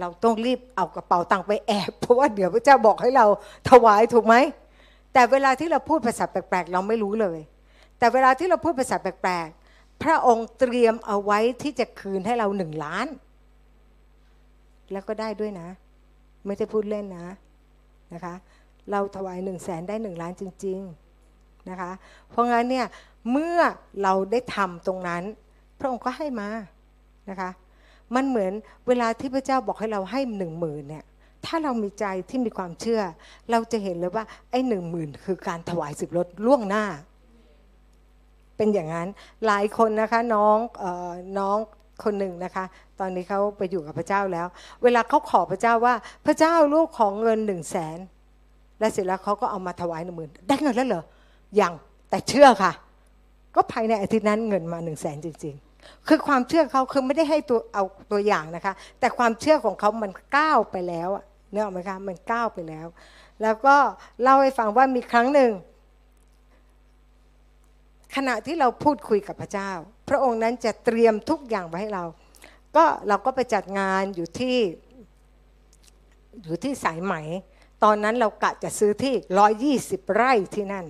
[0.00, 3.26] เราต้องรีบเอากระเป๋าตังค์ไปแอบ เพราะว่าเดี๋ยวพระเจ้าบอกให้เรา
[3.70, 4.34] ถวายถูกไหม
[5.12, 7.38] แต่เวลาที่เราพูดภาษาแปลกๆ เราไม่รู้เลย
[7.98, 13.06] แต่เวลาที่เราพูดภาษาแปลกๆ พระองค์เตรียมเอาไว้ที่จะคืนให้เราหนึ่งล้าน
[14.92, 15.68] แล้วก็ได้ด้วยนะ
[16.46, 17.26] ไม่ได้พูดเล่นนะ
[18.14, 18.34] นะคะ
[18.90, 20.78] เราถวายหนึ่งแสนได้หนึ่งล้านจริง
[21.24, 21.92] ๆ นะคะ
[22.30, 22.86] เพราะงั้นเนี่ย
[23.32, 23.58] เมื่อ
[24.02, 25.22] เราได้ทำตรงนั้น
[25.78, 26.48] พระองค์ก็ให้มา
[27.30, 27.50] นะคะ
[28.14, 28.52] มันเหมือน
[28.88, 31.04] เวลาที่พระเจ้าบอกให้เราให้หนึ่งหมื่นเนี่ย
[31.44, 33.02] ถ้าเรามีใจที่มีความเชื่อ
[33.50, 36.84] เราจะเห็นเลยว่าไอ้หนึ่งหมื่นคือการถวายสิบรถล่วงหน้า
[38.56, 39.08] เป็นอย่างนั้น
[39.46, 41.56] หลายคนนะคะน้องออน้อง
[42.04, 42.64] คนหนึ่งนะคะ
[43.00, 44.46] ตอนนี้เขาไปอยู่กับพระเจ้าแล้ว
[44.82, 45.94] เวลาเขาขอพระเจ้าว่า
[46.26, 47.98] พระเจ้าลูกของเงินหนึ่งแสน
[48.78, 51.04] และเสร็จแล้วเขาก็เอามาถวายหนึ่งหมื่นได้เงินแล้วเหรอ
[51.60, 51.72] ยัง
[52.10, 52.72] แต่เชื่อค่ะ
[53.54, 61.08] ก็ภายในอาทิตย์นั้นเงินมาหนึ่งแสนจริง ๆ คือความเชื่อเขาคือไม่ได้ให้ตัวเอาตัวอย่างนะคะ แต่ความเชื่อของเขามันก้าวไปแล้ว
[61.52, 62.86] เนี่ยหรอไหมคะมันก้าวไปแล้ว
[63.42, 63.76] แล้วก็
[64.22, 65.50] เล่าให้ฟังว่ามีครั้งหนึ่ง
[68.16, 69.70] ขณะที่เราพูดคุยกับพระเจ้า
[70.08, 72.04] พระองค์นั้นจะเตรียมทุกอย่างไว้ให้เรา
[72.76, 74.56] ก็เราก็ไปจัดงานอยู่ที่
[76.42, 77.14] อยู่ที่สายไหม
[77.84, 80.86] ตอนนั้นเรากะจะซื้อที่ร้อยยี่สิบไร่ที่นั่น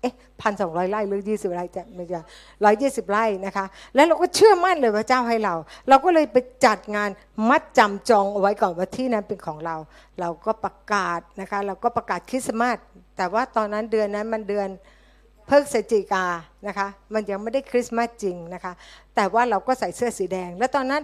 [0.00, 2.20] เอ๊ะพันสองร้อยไร่หรือยี่สิบไร่จะไม่ใช่
[2.64, 5.54] ร้อยยี่สิบไร่นะคะ แล้วเราก็เชื่อมั่นเลยว่าเจ้าให้เรา
[5.88, 7.10] เราก็เลยไปจัดงาน
[7.48, 9.76] มัดจำจองเอาไว้ก่อนว่าที่นั้นเป็นของเรา
[10.20, 12.76] เราก็ประกาศนะคะ เราก็ประกาศคริสต์มาส
[13.16, 14.68] แต่ว่าตอนนั้นเดือนนั้นมันเดือน
[15.46, 16.26] เพิกศจิกา
[16.66, 18.72] นะคะ มันยังไม่ได้คริสต์มาสจริงนะคะ
[19.14, 21.02] แต่ว่าเราก็ใส่เสื้อสีแดง แล้วตอนนั้น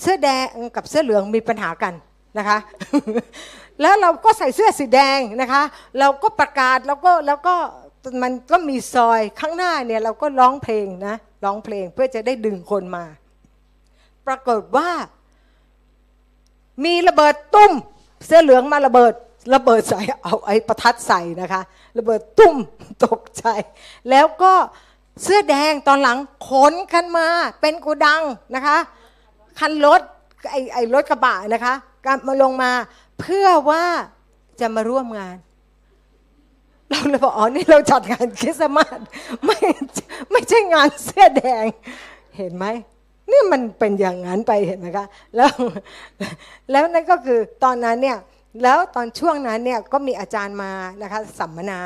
[0.00, 1.94] เสื้อแดงกับเสื้อเหลืองมีปัญหากัน
[2.38, 2.58] นะคะ
[3.80, 5.62] แล้วเราก็ใส่เสื้อสีแดงนะคะ
[5.98, 7.56] เราก็ประกาศแล้วก็แล้วก็
[8.22, 11.14] มันก็มีซอยข้างหน้าเนี่ยเราก็ร้องเพลงนะ
[11.44, 13.04] ร้องเพลงเพื่อจะได้ดึงคนมา
[14.26, 14.90] ปรากฏว่า
[16.84, 17.72] มีระเบิดตุ้ม
[18.26, 19.12] เสื้อเหลืองมาระเบิด
[19.54, 21.62] ระเบิดใส่เอาไอ้ประทัดใส่นะคะ
[21.98, 22.56] ระเบิดตุ้ม
[23.04, 23.44] ตกใจ
[24.10, 24.52] แล้วก็
[25.22, 26.18] เสื้อแดงตอนหลัง
[26.48, 27.26] ขนกันมา
[27.60, 28.22] เป็นกูดัง
[28.54, 28.76] นะคะ
[29.58, 30.00] คันรถ
[30.50, 31.74] ไอ้ไอ้รถกระบะนะคะ
[32.26, 32.70] มาลงมา
[33.20, 33.84] เพื่อว่า
[34.60, 35.36] จะมาร่วมงาน
[36.90, 38.98] เราเลยบอกอ๋อนี่เราจัดงานคริสต์มาส
[39.44, 39.58] ไม่
[40.30, 41.64] ไม่ใช่งานเสื้อแดง
[42.36, 42.66] เห็นไหม
[43.30, 45.06] นี่มันเป็นอย่างนั้นไปเห็นไหมคะ
[45.36, 45.50] แล้ว
[46.70, 48.18] แล้วนั่นก็คือตอนนั้นเนี่ย
[48.62, 51.80] แล้วตอนช่วงนั้นเนี่ยก็มีอาจารย์มานะคะสัมมนา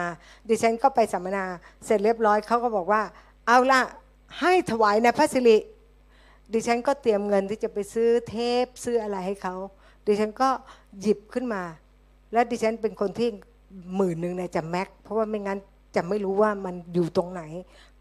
[0.48, 1.44] ดิฉันก็ไปสัมมนา
[1.84, 3.02] เสร็จเรียบร้อยเขาก็บอกว่า
[3.46, 3.82] เอาละ
[4.40, 5.58] ให้ถวายในพระสิริ
[6.52, 9.54] ดิฉันก็เตรียมเงินที่จะไปซื้อเทปซื้ออะไรให้เขา
[10.06, 10.50] ดิฉันก็
[11.02, 11.62] หยิบขึ้นมา
[12.32, 13.28] และดิฉันเป็นคนที่
[13.96, 15.58] หมื่นหนึ่งเนี่ยจะแม็ก เพราะว่าไม่งั้น
[15.96, 17.42] จะไม่รู้ว่ามันอยู่ตรงไหน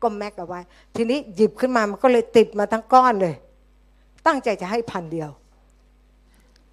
[0.02, 0.60] ก็แม็กเอาไว้
[0.96, 3.36] ทีนี้หยิบขึ้นมามันก็เลยติดมาทั้งก้อนเลย
[4.28, 5.30] ตั้งใจจะให้พันเดียว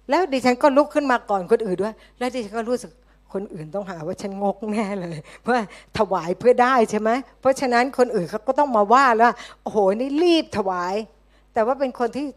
[0.09, 2.91] แล้วดิฉันก็ลุกขึ้นมาก่อนคนอื่นด้วย แล้วดิฉันก็รู้สึก
[3.33, 5.53] คนอื่นต้องหาว่าฉันงกแน่เลย เพราะ
[5.97, 7.09] ถวายเพื่อได้ใช่ไหม
[7.39, 10.95] เพราะฉะนั้นคนอื่นเขาก็ต้องมาว่าแล้ว โอ้โหนี่รีบถวาย
[11.53, 12.27] แต่ว่าเป็นคนที่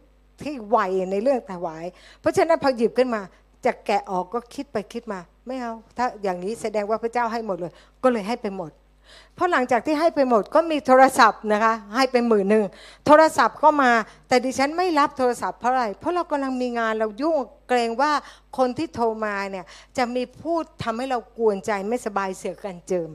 [0.42, 0.78] ที่ไว
[1.12, 1.84] ในเรื่องถวาย
[2.20, 3.20] เพราะฉะนั้นพอหยิบขึ้นมา
[3.66, 8.70] จะแกะออกก็คิดไปคิดมา ไม่เอา ถ้าอย่างนี้แสดงว่าพระเจ้าให้หมดเลย ก็เลยให้ไปหมด
[9.34, 12.64] เพราะหลังจากที่ให้ไปหมดก็มีโทรศัพท์นะคะ ให้ไปหมื่นหนึ่ง
[13.06, 13.92] โทรศัพท์ก็มา
[14.28, 17.36] แต่ดิฉันไม่รับโทรศัพท์เพราะอะไรเพราะเรากำลังมีงานเรายุ่ง
[17.68, 18.12] เกรงว่า
[18.58, 19.64] คนที่โทรมาเนี่ย
[19.96, 23.10] จะมีพูดทำให้เรากวนใจไม่สบายเสียกันเจิม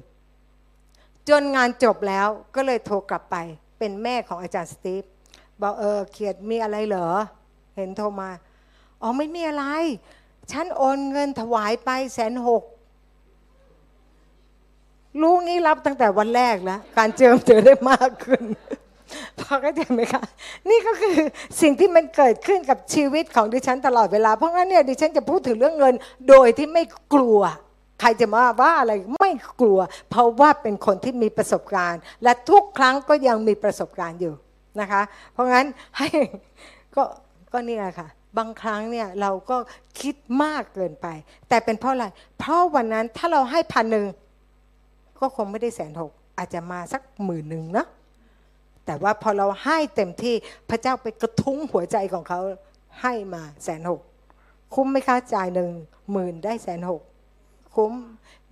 [1.29, 3.35] จนงานจบแล้วก็เลยโทรกลับไป
[3.79, 5.03] เป็นแม่ของอาจารย์สตีฟ
[5.61, 7.09] บอกเออเขียดมีอะไรเหรอ
[7.75, 8.29] เห็นโทรมา
[9.01, 9.65] อ๋อไม่มีอะไร
[10.51, 12.63] ฉันโอนเงินถวายไปแสนหก
[15.21, 18.43] รู้งี้รับตั้งแต่วันแรกแล้ว การเจิมเจอได้มากขึ้น
[19.39, 20.23] พอเข้าใจไหมคะ
[20.69, 21.17] นี่ก็คือ
[21.61, 25.93] สิ่งที่มันเกิดขึ้นกับชีวิตของดิฉันตลอดเวลา เพราะงั้นเนี่ยดิฉันจะพูดถึงเรื่องเงิน
[26.29, 26.83] โดยที่ไม่
[27.13, 27.39] กลัว
[27.99, 29.31] ใครจะมาว่าอะไรไม่
[29.61, 29.79] กลัว
[30.09, 34.33] เพราะว่าเป็นคนที่มีประสบการณ์ และทุกครั้งก็ยังมีประสบการณ์อยู่
[34.81, 35.01] นะคะ
[35.33, 35.65] เพราะงั้น
[35.97, 36.07] ให้
[36.95, 37.03] ก็
[37.53, 38.07] ก็นี่แหละค่ะ
[38.37, 39.57] บางครั้งเนี่ยเราก็
[40.01, 41.07] คิดมากเกินไป
[41.49, 42.05] แต่เป็นเพราะอะไร
[42.37, 44.05] เพราะวันนั้นถ้าเราให้พันหนึ่ง
[45.19, 47.85] ก็คงไม่ได้แสนหกอาจจะมาสักหมื่นหนึ่งนะ
[48.85, 50.35] แต่ว่าพอเราให้เต็มที่
[50.69, 52.39] พระเจ้าไปกระทุ้งหัวใจของเขา
[53.01, 54.01] ให้มาแสนหก
[54.73, 55.69] คุ้มไหมคะจ่ายหนึ่ง
[56.11, 57.01] หมื่นได้แสนหก
[57.75, 57.93] คุ้ม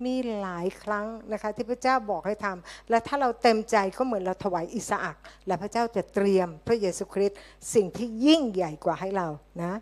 [0.04, 5.16] มีหลายครั้งนะคะที่พระเจ้าบอกให้ทำและถ้าเราเต็มใจก็เหมือนเราถวายอิสอัก
[5.46, 7.38] และพระเจ้าจะเตรียมพระเยซูคริสต์
[7.74, 9.28] สิ่งที่ยิ่งใหญ่กว่าให้เรา
[9.62, 9.74] นะ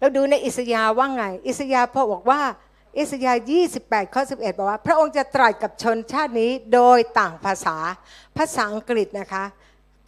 [0.00, 2.40] เราดูในอิสยาว่าไง อิสยาพอบอกว่า
[2.98, 3.42] อิสยาห์
[3.78, 7.76] 28 ข้อ 11 บอกว่า พระองค์จะตรัสกับชนชาตินี้โดยต่างภาษา
[8.38, 9.44] ภาษาอังกฤษนะคะ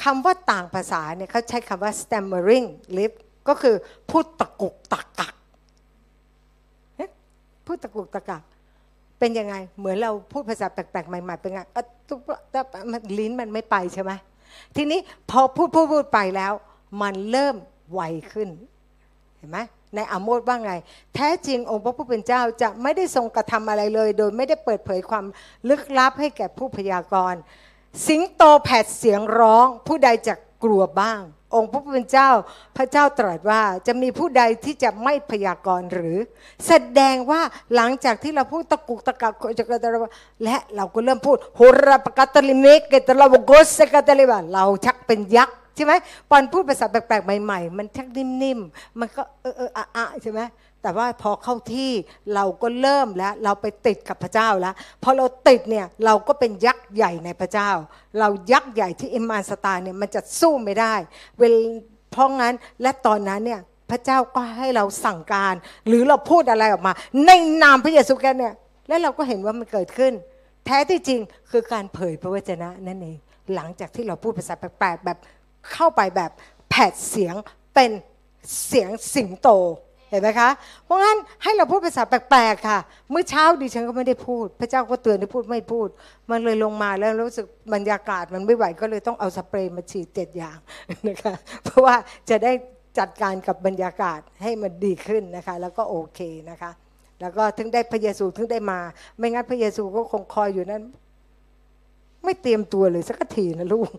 [0.05, 2.66] คำว่าต่างภาษาเนี่ยเขาใช้คำว่า stammering
[2.97, 3.12] lip
[3.49, 3.77] ก็คือ
[4.11, 5.35] พูดตะกุกตะกัก
[7.66, 8.42] พูดตะกุกตะกัก
[9.18, 11.60] เป็นยังไง เหมือนเราพูดภาษาแปลกๆใหม่ ๆ เป็นไง
[12.08, 12.20] ตุ๊บ
[13.18, 14.12] ลิ้นมันไม่ไปใช่ไหม
[14.76, 15.00] ทีนี้
[15.30, 16.52] พอพูดพูดพูดไปแล้ว
[17.02, 17.56] มันเริ่ม
[17.92, 18.00] ไว
[18.32, 18.48] ขึ้น
[19.38, 19.58] เห็นไหม
[19.94, 20.72] ในอโมดว่าไง
[21.14, 25.24] แท้จริงองค์พระผู้เป็นเจ้าจะไม่ได้ทรงกระทำอะไรเลย โดยไม่ได้เปิดเผยความ
[25.68, 27.40] ลึกลับให้แก่ผู้พยากรณ์
[28.08, 30.34] สิงโตแผดเสียงร้อง ผู้ใดจะ
[30.64, 31.22] กลัวบ้าง
[31.54, 32.30] องค์พระผู้เป็นเจ้า
[32.76, 36.16] พระเจ้าตรัสว่าจะมีผู้ใดที่จะไม่พยากรณ์หรือ
[36.66, 37.40] แสดงว่า
[37.74, 40.10] หลังจากที่เราพูดตะกุกตะกักจะกระตระ
[40.44, 45.92] และเราก็เริ่มพูดโหระปกตลิเมกเกตลาวกสกตลิบาเราชักเป็นยักษ์ใช่ไหม
[46.30, 50.40] ปอนพูดภาษาแปลกๆใหม่ ๆ มันชักนิ่มๆมันก็เออเอออะใช่ไหม
[50.85, 51.91] แต่ว่าพอเข้าที่
[52.35, 57.70] เราก็เริ่มแล้วเราไปติดกับพระเจ้าแล้วพอเราติดเนี่ยเราก็เป็นยักษ์ใหญ่ในพระเจ้า
[58.20, 60.95] เรายักษ์ใหญ่ที่อิมานสตาเนี่ยมันจะสู้ไม่ได้
[61.39, 61.55] เวล
[62.12, 63.61] เพราะงั้นและตอนนั้นเนี่ย
[63.91, 65.55] พระเจ้าก็ให้เราสั่งการ
[65.87, 66.93] หรือเราพูดอะไรออกมา
[67.26, 67.30] ใน
[67.62, 68.55] นามพระเยซูคริสต์เนี่ย
[68.89, 70.12] แล้วเราก็เห็นว่ามันเกิดขึ้น
[70.66, 71.20] แท้ที่จริง
[71.51, 73.18] คือการเผยพระวจนะนั่นเอง
[73.55, 75.18] หลังจากที่เราพูดภาษาแปลกๆแบบ
[75.72, 76.30] เข้าไปแบบ
[76.70, 77.35] แผดเสียง
[77.74, 77.91] เป็น
[78.66, 79.49] เสียงสิงโต
[80.14, 80.50] ห็นไหมคะ
[80.84, 82.78] เพราะงั้นให้เราพูดภาษาแปลกๆค่ะ
[83.10, 85.88] เมื่อเช้าดิฉันก็ไม่ได้พูด พระเจ้าก็เตือนให้พูดไม่พูด
[86.30, 90.58] มันเลยลงมาแล้วรู้สึกบรรยากาศมันไม่ไหวก็เลยต้องเอาสเปรย์มาฉีดเจ็ดอย่าง
[91.08, 91.34] นะคะ
[91.64, 91.94] เพราะว่า
[92.30, 92.52] จะได้
[92.98, 96.70] จัดการกับบรรยากาศให้มันดีขึ้นนะคะ แล้วก็โอเคนะคะ
[97.20, 98.80] แล้วก็ถึงได้พระเยซูถึงได้มา
[99.18, 100.82] ไม่งั้นพระเยซูก็คงคอยอยู่นั้น
[102.24, 103.90] ไม่เตรียมตัวเลยสักทีนะลูก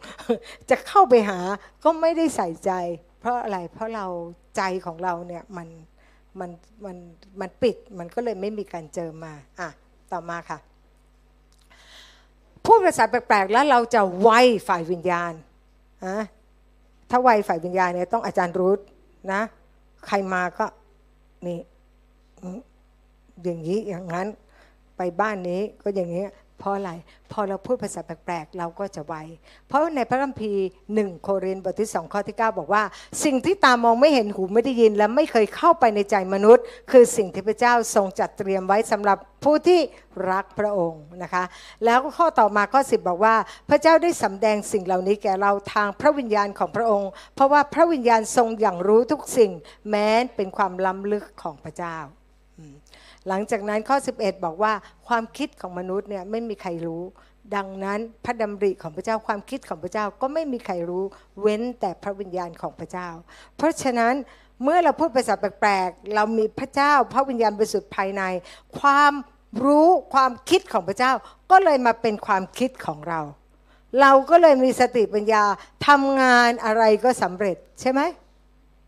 [0.69, 1.39] จะเข้าไปหา
[1.83, 2.71] ก็ไม่ได้ใส่ใจ
[3.19, 4.07] เพราะอะไร เพราะเรา
[4.57, 5.67] ใจของเราเนี่ยมัน
[6.39, 6.51] มัน
[6.85, 6.97] มัน
[7.39, 9.69] มันปิดมันก็เลยไม่มีการเจอมาอะ
[10.11, 10.57] ต่อมาค่ะ
[12.65, 14.29] พูดภาษาแปลกๆ แล้วเราจะไว
[14.67, 15.33] ฝ่ายวิญญาณ
[16.05, 16.15] อะ
[17.09, 18.79] ถ้าไวฝ่ายวิญญาณเนี่ยต้องอาจารย์รูท
[19.31, 19.41] นะ
[20.07, 20.65] ใครมาก็
[21.47, 21.59] นี่
[23.43, 24.27] อย่างนี้อย่างนั้น
[24.97, 26.25] ไปบ้านนี้ก็อย่างนี้
[26.59, 26.91] เพราะอะไร
[27.31, 29.15] พอเราพูดภาษาแปลกๆ เราก็จะไว
[29.67, 32.83] เพราะในพระคัมภีร์หนึ่งโครินธ์บทที่สองข้อที่ 9 บอกว่า
[33.23, 39.79] สิ่งที่ตามองไม่เห็นหูไม่ได้ยิน และไม่เคยเข้าไปในใจมนุษย์ คือสิ่งที่พระเจ้าทรงจัดเตรียมไว้สำหรับผู้ที่
[40.31, 41.43] รักพระองค์นะคะ
[41.85, 43.35] แล้วข้อต่อมาข้อ10บอกว่า
[43.69, 49.51] พระเจ้าได้สำแดงสิ่งเหล่านี้แก่เราทางพระวิญญาณของพระองค์ เพราะว่าพระวิญญาณทรงอย่างรู้ทุกสิ่ง
[49.89, 51.97] แม้เป็นความล้ำลึกของพระเจ้า
[53.27, 54.73] หลังจากนั้นข้อ 11 บอกว่า
[55.07, 57.03] ความคิดของมนุษย์เนี่ยไม่มีใครรู้
[57.55, 61.03] ดังนั้นพระดำริของพระเจ้าความคิดของพระเจ้าก็ไม่มีใครรู้
[61.41, 63.09] เว้นแต่พระวิญญาณของพระเจ้า
[63.57, 64.13] เพราะฉะนั้น
[64.63, 68.23] เมื่อเราพูดภาษาแปลกๆ เรามีพระเจ้าพระวิญญาณบริสุทธิ์ภายใน
[68.79, 69.13] ความ
[69.65, 71.11] รู้ความคิดของพระเจ้า
[71.51, 73.19] ก็เลยมาเป็นความคิดของเรา
[74.01, 75.43] เราก็เลยมีสติปัญญา
[75.87, 78.01] ทำงานอะไรก็สำเร็จใช่ไหม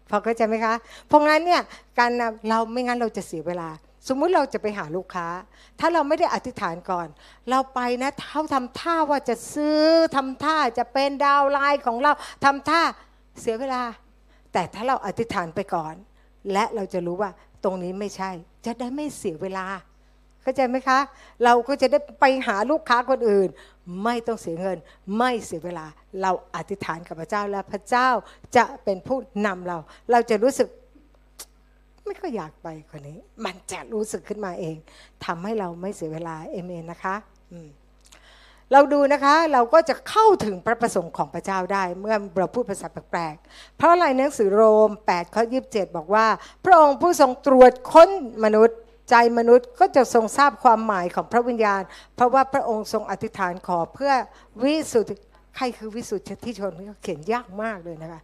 [0.09, 0.73] พอเข้าใจไหมคะ
[1.07, 1.61] เพราะงั้นเนี่ย
[1.99, 2.11] การ
[2.49, 3.69] เราไม่งั้นเราจะเสียเวลา
[4.07, 5.27] สมมุติเราจะไปหาลูกค้า
[5.79, 7.07] ถ้าเราไม่ได้อธิษฐานก่อน
[7.49, 9.81] เราไปนะเขาทำท่าว่าจะซื้อ
[10.15, 12.11] ทำท่าจะเป็นดาวไลน์ของเรา
[12.45, 12.81] ทำท่า
[13.41, 13.83] เสียเวลา
[14.53, 15.95] แต่ถ้าเราอธิษฐานไปก่อน
[16.53, 17.31] และเราจะรู้ว่า
[17.63, 18.31] ตรงนี้ไม่ใช่
[18.65, 19.67] จะได้ไม่เสียเวลา
[20.41, 20.99] เข้าใจไหมคะ
[21.43, 23.49] เราก็จะได้ไปหาลูกค้าคนอื่น
[24.03, 24.77] ไม่ต้องเสียเงิน
[25.17, 25.85] ไม่เสียเวลา
[26.21, 28.09] เราอธิษฐานกับพระเจ้าแล้วพระเจ้า
[28.57, 29.77] จะเป็นผู้นำเรา
[30.11, 30.67] เราจะรู้สึก
[32.07, 34.75] ไม่ก็อยากไปคนนี้ มันจะรู้สึกขึ้นมาเอง
[35.25, 37.15] ทำให้เราไม่เสียเวลาเอเมนนะคะ
[38.71, 46.27] เราดูนะคะเราก็จะเข้าถึงพระประสงค์ของพระเจ้าได้ เมื่อเราพูดภาษาแปลกๆ เพราะอะไรหนังสือโรม8ข้อ27 บอกว่า
[46.65, 48.09] พระองค์ผู้ทรงตรวจค้น
[48.43, 48.77] มนุษย์
[49.09, 51.81] ใจมนุษย์ก็จะทรงทราบความหมายของพระวิญญาณ
[52.15, 54.13] เพราะว่าพระองค์ทรงอธิษฐานขอเพื่อ
[54.63, 55.15] วิสุทธิ
[55.55, 58.21] ใครคือวิสุทธิชนเขาเขียนยากมากเลยนะคะ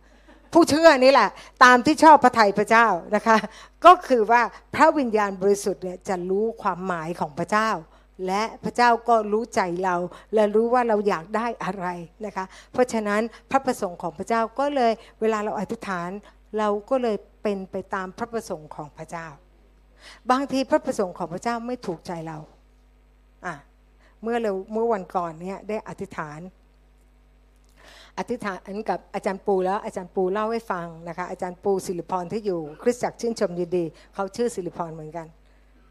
[0.54, 1.30] ผู้เชื่อนี่แหละ
[1.64, 3.38] ตามที่ชอบพระทัยพระเจ้านะคะ
[3.86, 4.42] ก็คือว่า
[4.76, 7.70] พระวิญญาณบริสุทธิ์เนี่ยจะรู้ความหมายของพระเจ้า
[8.28, 9.96] และพระเจ้าก็รู้ใจเรา
[10.34, 11.88] และรู้ว่าเราอยากได้อะไร
[12.26, 14.92] นะคะ เพราะฉะนั้นพระประสงค์ของพระเจ้าก็เลย
[15.22, 16.10] เวลาเราอธิษฐาน
[16.58, 19.28] เราก็เลยเป็นไปตามพระประสงค์ของพระเจ้า
[20.32, 22.38] บางทีพระประสงค์ของพระเจ้าไม่ถูกใจเรา
[23.46, 23.56] อะ
[24.22, 26.40] เมื่อเราเมื่อวันก่อนเนี่ยได้อธิษฐาน
[28.18, 33.86] อธิษฐานกับอาจารย์ปูแล้วอาจารย์ปูเล่าให้ฟังนะคะอาจารย์ปูสิริพรที่อยู่คริสตจักรชื่นชมยินดี
[34.16, 35.28] เขาชื่อสิริพรเหมือนกัน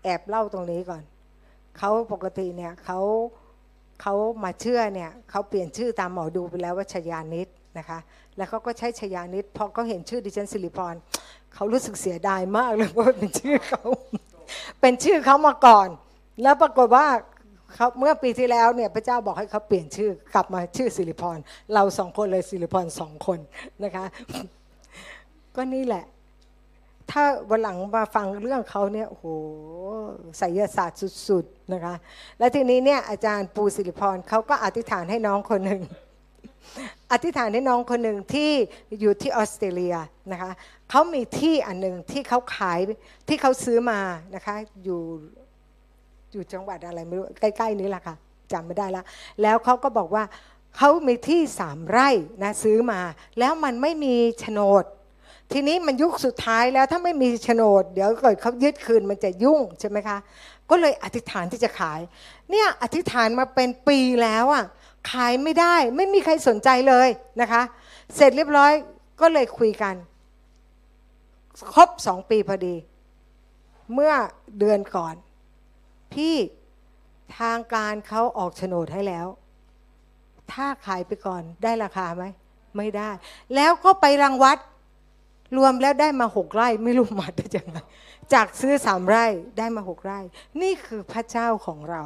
[0.04, 1.02] แอบเล่าตรงนี้ก่อน
[1.78, 2.98] เขาปกติเนี่ยเขา
[4.02, 4.14] เขา
[4.44, 7.48] มาเชื่อเนี่ยเขาเปลี่ยนชื่อตามหมอดูไปแล้วว่าชยานิด
[7.78, 7.98] นะคะ
[8.36, 10.94] แล้วเขาก็ใช้ชยานิดพอเขาเห็นชื่อดิฉันสิริพร
[11.54, 13.82] เขารู้สึกเสียดายมากเลยว่าเป็นชื่อเขา
[14.80, 15.88] เป็นชื่อเขามาก่อน
[16.42, 17.06] แล้วปรากฏว่า
[17.74, 21.38] เขาเมื่อปีที่แล้วเนี่ยพระเจ้าบอกให้เขาเปลี่ยนชื่อกลับมาชื่อสิริพร
[21.74, 23.38] เราสองคนเลยสิริพรสองคน
[23.84, 24.04] นะคะ
[25.56, 26.04] ก็นี่แหละ
[27.10, 29.26] ถ้าวันหลังมาฟังเรื่องเขาเนี่ยโอ้โห
[30.38, 31.94] ไสยศาสตร์สุดๆนะคะ
[32.38, 35.82] และทีนี้เนี่ยอาจารย์ปูสิริพรเขาก็อธิษฐานให้น้องคนหนึ่ง
[37.12, 38.50] อธิษฐานให้น้องคนหนึ่งที่
[39.00, 39.96] อยู่ที่ออสเตรเลีย
[40.32, 40.50] นะคะ
[40.90, 42.78] เขามีที่อันหนึ่งที่เขาขาย
[43.28, 44.00] ที่เขาซื้อมา
[44.34, 45.00] นะคะอยู่
[46.32, 48.14] อยู่จังหวัดอะไรไม่รู้ใกล้ๆนี้แหละค่ะ
[48.52, 49.04] จำไม่ได้แล้ว
[49.42, 50.24] แล้วเขาก็บอกว่า
[50.76, 52.08] เขามีที่สามไร่
[52.42, 53.00] นะซื้อมา
[53.38, 54.84] แล้วมันไม่มีโฉนด
[55.52, 60.18] ทีนี้มันยุคสุดท้ายแล้วถ้าไม่มีโฉนด เดี๋ยวเกิดเขายึดคืนมันจะยุ่งใช่ไหมคะ
[60.70, 62.00] ก็เลยอธิษฐานที่จะขาย
[62.50, 64.64] เนี่ยอธิษฐานมาเป็นปีแล้วอะ
[65.10, 67.08] ขายไม่ได้ ไม่มีใครสนใจเลย
[67.40, 67.62] นะคะ
[68.16, 68.72] เสร็จเรียบร้อย
[69.20, 69.94] ก็เลยคุยกัน
[71.74, 72.74] ครบสองปีพอดี
[73.94, 74.12] เมื่อ
[74.58, 75.14] เดือนก่อน
[76.14, 76.36] พี่
[77.38, 79.26] ทางการเขาออกโฉนดให้แล้ว
[80.52, 82.24] ถ้าขายไปก่อนได้ราคาไหม
[82.76, 83.10] ไม่ได้
[83.54, 84.58] แล้วก็ไปรังวัด
[85.56, 87.78] รวมแล้วได้มาหกไร่ ไม่รู้มาได้ยังไง
[88.32, 89.24] จากซื้อสามไร่
[89.58, 90.20] ได้มาหกไร่
[90.62, 92.02] นี่คือพระเจ้าของเรา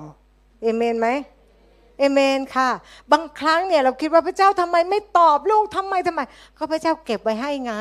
[0.62, 1.08] เอเมนไหม
[1.98, 2.70] เอเมนค่ะ
[3.12, 6.20] บางครั้งเนี่ยเราคิดว่าพระเจ้าทำไมไม่ตอบลูกทำไมทำไม
[6.58, 7.74] ก็พระเจ้าเก็บไว้ให้ไง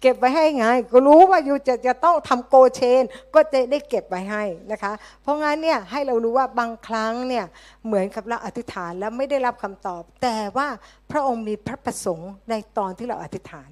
[0.00, 3.02] เก็บไว้ให้ไง ก็รู้ว่าอยู่จะจะต้องทำโกเชน
[3.34, 4.92] ก็จะได้เก็บไว้ให้นะคะ
[5.22, 7.44] เพราะงั้นเนี่ยให้เรารู้ว่าบางครั้งเนี่ย
[7.86, 10.68] เหมือนกับเราอธิษฐานแล้วไม่ได้รับคำตอบ แต่ว่า
[11.10, 13.68] พระองค์มีพระประสงค์ในตอนที่เราอธิษฐาน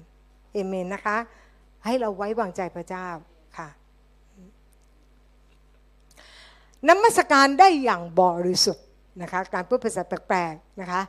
[0.53, 1.17] เอเมนนะคะ
[1.85, 3.07] ให้เราไว้วางใจพระเจ้า
[3.57, 3.69] ค่ะ
[6.87, 8.85] นมัสการได้อย่างบริสุทธิ์
[9.21, 11.01] นะคะ การพูดภาษาแปลกๆนะคะ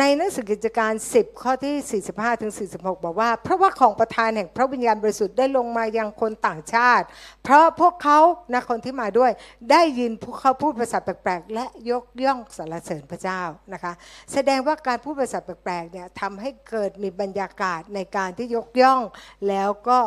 [0.00, 7.04] ในหนังสือกิจการ 10 ข้อที่ 45ถึง46 บอกว่า เพราะว่าของประธานแห่งพระวิญญาณบริสุทธิ์ได้ลงมายังคนต่างชาติ
[7.44, 8.18] เพราะพวกเขา
[8.52, 9.30] นะคนที่มาด้วย
[9.70, 13.40] ได้ยินพวกเขาพูดภาษาแปลกๆ และยกย่องสรรเสริญพระเจ้า
[13.72, 13.92] นะคะ
[14.32, 19.00] แสดงว่าการพูดภาษาแปลกๆเนี่ยทำให้เกิดมีบรรยากาศในการที่ยกย่อง
[19.48, 19.98] แล้วก็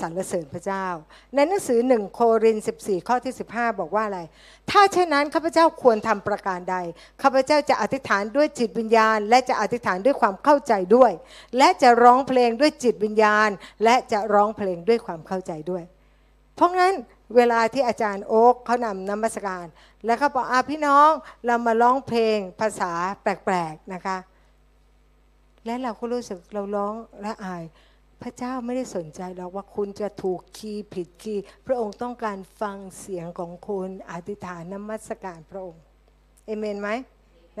[0.00, 0.86] สรรเสริญพระเจ้า
[1.34, 4.20] ในหนังสือหนึ่งโคริน 14 ข้อที่ 15 บอกว่าอะไร
[4.70, 6.76] ถ้าเช่นนั้นข้าพเจ้าควรทำประการใด
[7.22, 11.12] ข้าพเจ้าจะอธิษฐานด้วยจิตวิญญาณ และจะอธิษฐานด้วยความเข้าใจด้วย
[11.58, 13.50] และจะร้องเพลงด้วยจิตวิญญาณ
[13.84, 15.84] และจะร้องเพลงด้วยความเข้าใจด้วย
[16.54, 16.94] เพราะงั้น
[17.36, 19.66] เวลาที่อาจารย์โอ๊กเขานำนมัสการ
[20.04, 21.10] แล้วเขาบอกอาพี่น้อง
[21.46, 22.92] เรามาร้องเพลงภาษา
[23.22, 24.18] แปลกๆนะคะ
[25.64, 27.64] และเราก็รู้สึกเราร้องและอาย
[28.22, 35.82] พระเจ้าไม่ได้สนใจหรอกว่าคุณจะถูกคีย์ผิดคีย์พระองค์ต้องการฟังเสียงของคุณอธิษฐานนมัสการพระองค์
[36.46, 36.88] เอเมนไหม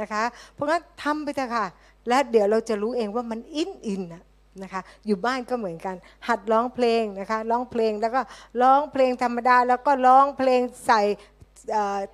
[0.00, 1.66] นะคะ เพราะงั้นทำไปเถอะค่ะ
[2.08, 4.02] และเดี๋ยวเราจะรู้เองว่ามันอินอิน
[4.62, 5.96] นะคะอยู่บ้านก็เหมือนกัน
[6.28, 8.20] หัดร้องเพลงนะคะร้องเพลงแล้วก็
[8.62, 11.00] ร้องเพลงธรรมดา แล้วก็ร้องเพลงใส่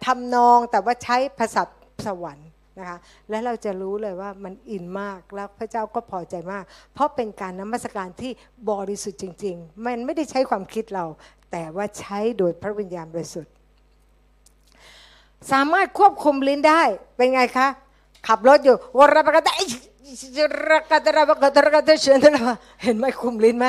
[0.04, 1.62] ทำนองแต่ว่าใช้ภาษา
[2.06, 2.47] สวรรค์
[2.78, 2.98] นะคะ
[3.30, 6.64] และเราจะรู้เลยว่ามันอินมากแล้วพระเจ้าก็พอใจมาก
[6.94, 8.32] เพราะเป็นการนมัสการที่
[8.70, 11.04] บริสุทธิ์จริง ๆ มันไม่ได้ใช้ความคิดเรา
[11.52, 13.52] แต่ว่าใช้โดยพระวิญญาณบริสุทธิ์
[15.52, 16.82] สามารถควบคุมลิ้นได้
[17.16, 17.68] เป็นไงคะ
[18.26, 22.18] ขับรถอยู่วรปกตรักตระกตระกตเชิญ
[22.82, 23.66] เห็นไหมคุมลิ้นไหม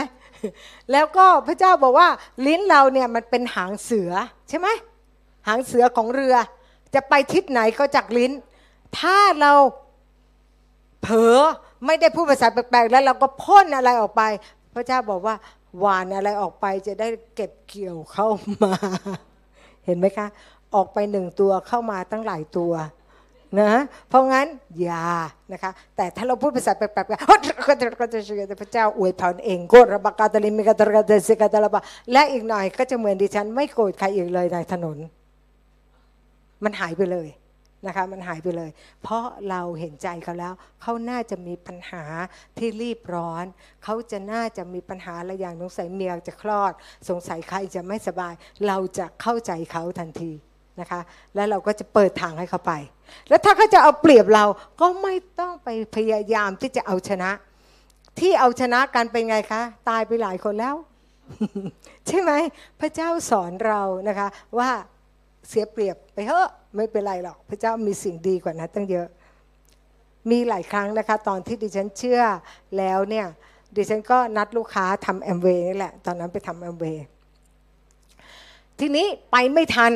[0.92, 2.08] แล้วก็พระเจ้าบอกว่า
[2.46, 4.12] ลิ้นเราเนี่ยมันเป็นหางเสือ
[4.50, 4.68] ใช่ไหม
[5.48, 6.36] หางเสือของเรือ
[6.96, 8.32] จะไปทิศไหนก็จากลิ้น
[8.98, 9.52] ถ้าเรา
[11.02, 11.38] เผลอ
[11.86, 14.24] ไม่ได้พูดภาษาแปลกๆ แล้วเราก็พ่นอะไรออกไป
[14.74, 15.36] พระเจ้าบอกว่า
[15.80, 18.28] หวานอะไรออกไปจะได้เก็บเกี่ยวเข้า
[18.64, 18.74] มา
[19.86, 20.28] เห็นไหมคะ
[20.76, 22.74] ออกไปหนึ่งตัวเข้ามาตั้งหลายตัว
[23.62, 23.72] นะ
[24.10, 24.48] เพราะงั้น
[24.80, 25.08] อย่า
[25.52, 27.68] นะคะ แต่ถ้าเราพูดภาษาแปลกๆ
[28.00, 34.98] ก็จะเชื่อพระเจ้าอวยพรเองโกรบกาตลิมิกาตระกาตเสกาตระบะและอีกหน่อยก็จะเหมือนดิฉัน ไม่โกรธใครอีกเลยในถนน
[36.64, 37.28] มันหายไปเลย
[37.88, 38.72] นะคะมันหายไปเลย
[39.04, 42.04] เพราะเราเห็นใจเขาแล้ว เขาน่าจะมีปัญหา
[42.58, 43.46] ที่รีบร้อน
[43.84, 46.74] เขาจะน่าจะมีปัญหาอะไรอย่างสงสัยเมียจะคลอด
[47.10, 48.34] สงสัยใครจะไม่สบาย
[48.68, 50.32] เราจะเข้าใจเขาทันที
[50.80, 51.02] นะคะ
[51.36, 52.74] แล้วเราก็จะเปิดทางให้เขาไป
[53.30, 54.46] แล้วถ้าเขาจะเอาเปรียบเรา
[54.82, 57.32] ก็ไม่ต้องไปพยายามที่จะเอาชนะ
[58.20, 60.76] ที่เอาชนะกันเป็นไงคะ ตายไปหลายคนแล้ว
[62.08, 62.32] ใช่ไหม
[62.80, 64.28] พระเจ้าสอนเรานะคะ
[64.58, 64.70] ว่า
[65.50, 69.08] เสียเปรียบไปเถอะไม่เป็นไรหรอก พระเจ้ามีสิ่งดีกว่านั้นตั้งเยอะ
[70.32, 72.22] มีหลายครั้งนะคะ ตอนที่ดิฉันเชื่อ
[72.78, 73.26] แล้วเนี่ย
[73.76, 77.06] ดิฉันก็นัดลูกค้าทำแอมเวย์นี่แหละ ตอนนั้นไปทำแอมเวย์
[78.80, 79.92] ทีนี้ไปไม่ทัน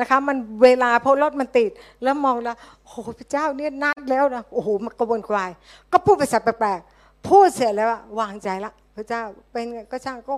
[0.00, 1.70] นะคะ มันเวลาเพราะรถมันติด
[2.02, 5.50] แล้วมองแล้วโอ้พระเจ้าเนี่ยนัดแล้วนะโอ้โหมันกระวนกวาย
[5.92, 7.88] ก็พูดภาษาแปลกๆพูดเสร็จแล้ว
[8.20, 10.34] วางใจละพระเจ้าเป็นก็ช่างก็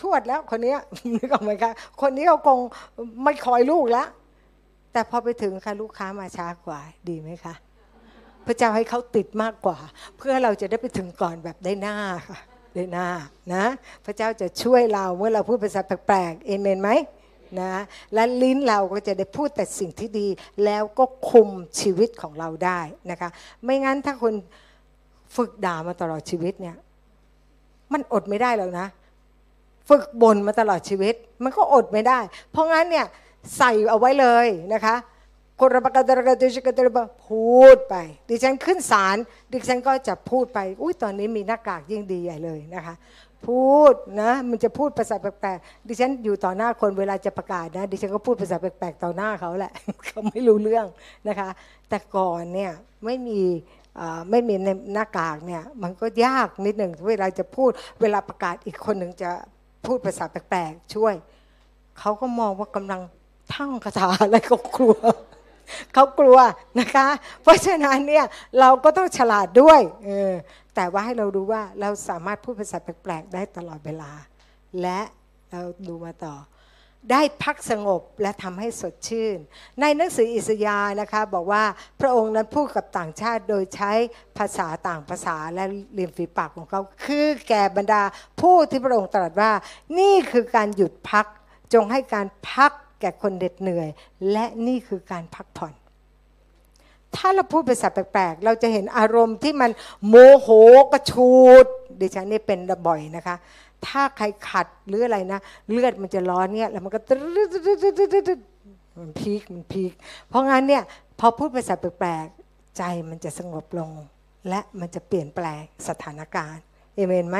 [0.00, 0.74] ชวดแล้วคนนี้
[1.16, 2.58] นึกออกไหมคะคนนี้เขาคง
[3.24, 4.08] ไม่คอยลูกแล้ว
[4.92, 7.54] แต่พอไปถึงค่ะลูกค้ามาช้ากว่าดีไหมคะ
[8.46, 9.78] พระเจ้าให้เขาติดมากกว่า
[10.16, 11.96] เพื่อเราจะได้ไปถึงก่อนแบบได้หน้า
[12.28, 12.38] ค่ะ
[12.76, 13.08] ได้หน้า
[13.54, 13.64] นะ
[14.04, 16.90] พระเจ้าจะช่วยเราเมื่อเราพูดภาษาแปลกๆเอเมนไหม
[17.60, 17.72] นะ
[18.14, 20.26] และลิ้นเราก็จะได้พูดแต่สิ่งที่ดี
[20.64, 21.48] แล้วก็คุม
[21.80, 22.80] ชีวิตของเราได้
[23.10, 23.30] นะคะ
[23.64, 24.34] ไม่งั้นถ้าคน
[25.36, 26.76] ฝึกด่ามาตลอดชีวิตเนี่ย
[27.92, 28.86] มันอดไม่ได้แล้วนะ
[29.88, 32.18] ฝึกบ่นมาตลอดชีวิต มันก็อดไม่ได้
[32.50, 33.06] เพราะงั้นเนี่ย
[33.56, 34.94] ใส่เอาไว้เลยนะคะ
[35.60, 37.94] กรบกตระกตชกตระบพูดไป
[38.28, 39.16] ดิฉันขึ้นศาล
[39.52, 42.94] ดิฉันก็จะพูดไปอุ้ยตอนนี้มีหน้ากากยิ่งดีใหญ่เลยนะคะ
[43.46, 49.72] พูดนะมันจะพูดภาษาแปลกๆดิฉันอยู่ต่อหน้าคนเวลาจะประกาศนะดิฉันก็พูดภาษาแปลกๆต่อหน้าเขาแหละ
[50.06, 50.86] เขาไม่รู้เรื่อง
[51.28, 51.48] นะคะ
[51.88, 52.72] แต่ก่อนเนี่ย
[53.04, 53.40] ไม่มี
[54.30, 54.54] ไม่มี
[54.94, 57.70] หน้ากากเนี่ยมันก็ยากนิดหนึ่งเวลาจะพูด
[58.00, 59.30] เวลาประกาศอีกคนหนึ่งจะ
[59.84, 61.14] พูดภาษาแปลกๆช่วย
[61.98, 63.00] เขาก็มองว่ากำลัง
[63.54, 64.96] ท่องคาถาอะไรก็กลัว
[65.94, 66.38] เขากลัว
[66.78, 67.06] นะคะ
[67.42, 68.24] เพราะฉะนั้นเนี่ย
[68.60, 70.32] เราก็ต้องฉลาดด้วยเออ
[70.74, 74.10] แต่ว่าให้เรารู้ว่าเราสามารถพูดภาษาแปลกๆได้ตลอดเวลา
[74.82, 75.00] และ
[75.50, 76.34] เราดูมาต่อ
[77.10, 79.38] ได้พักสงบและทำให้สดชื่น
[79.80, 81.64] ในหนังสืออิสยาห์นะคะบอกว่า
[82.00, 83.92] พระองค์นั้นพูดกับต่างชาติโดยใช้
[84.38, 88.02] ภาษาต่างภาษาและเรียมฝีปากของเขา คือแก่บรรดา
[88.40, 89.52] ผู้ที่พระองค์ตรัสว่า
[89.98, 91.26] นี่คือการหยุดพัก
[91.74, 93.88] จงให้การพักแก่คนเด็ดเหนื่อย
[94.32, 95.72] และนี่คือการพักผ่อน
[97.16, 99.70] ถ้าเราพูดภาษาแปลกๆ เราจะเห็นอารมณ์ที่มัน
[100.08, 100.48] โมโห
[100.92, 101.32] กระชู
[101.62, 101.64] ด
[102.00, 103.36] ดิฉันนี่เป็นบ่อยนะคะ
[103.86, 107.00] ถ้าใครขัดหรืออะไรนะ เลือดมันจะร้อนเนี่ยแล้วมันก็
[108.98, 109.92] มันพีคมันพีค
[110.28, 110.82] เพราะงั้นเนี่ย
[111.18, 113.90] พอพูดภาษาแปลกๆใจมันจะสงบลง
[114.48, 116.62] และมันจะเปลี่ยนแปลงสถานการณ์
[116.94, 117.38] เอเมนไหม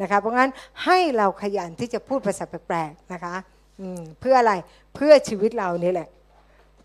[0.00, 0.50] นะคะเพราะงั้น
[0.84, 3.34] ให้เราขยันที่จะพูดภาษาแปลกๆนะคะ
[4.20, 4.52] เพื่ออะไร
[4.94, 6.08] เพื่อชีวิตเรานี่แหละ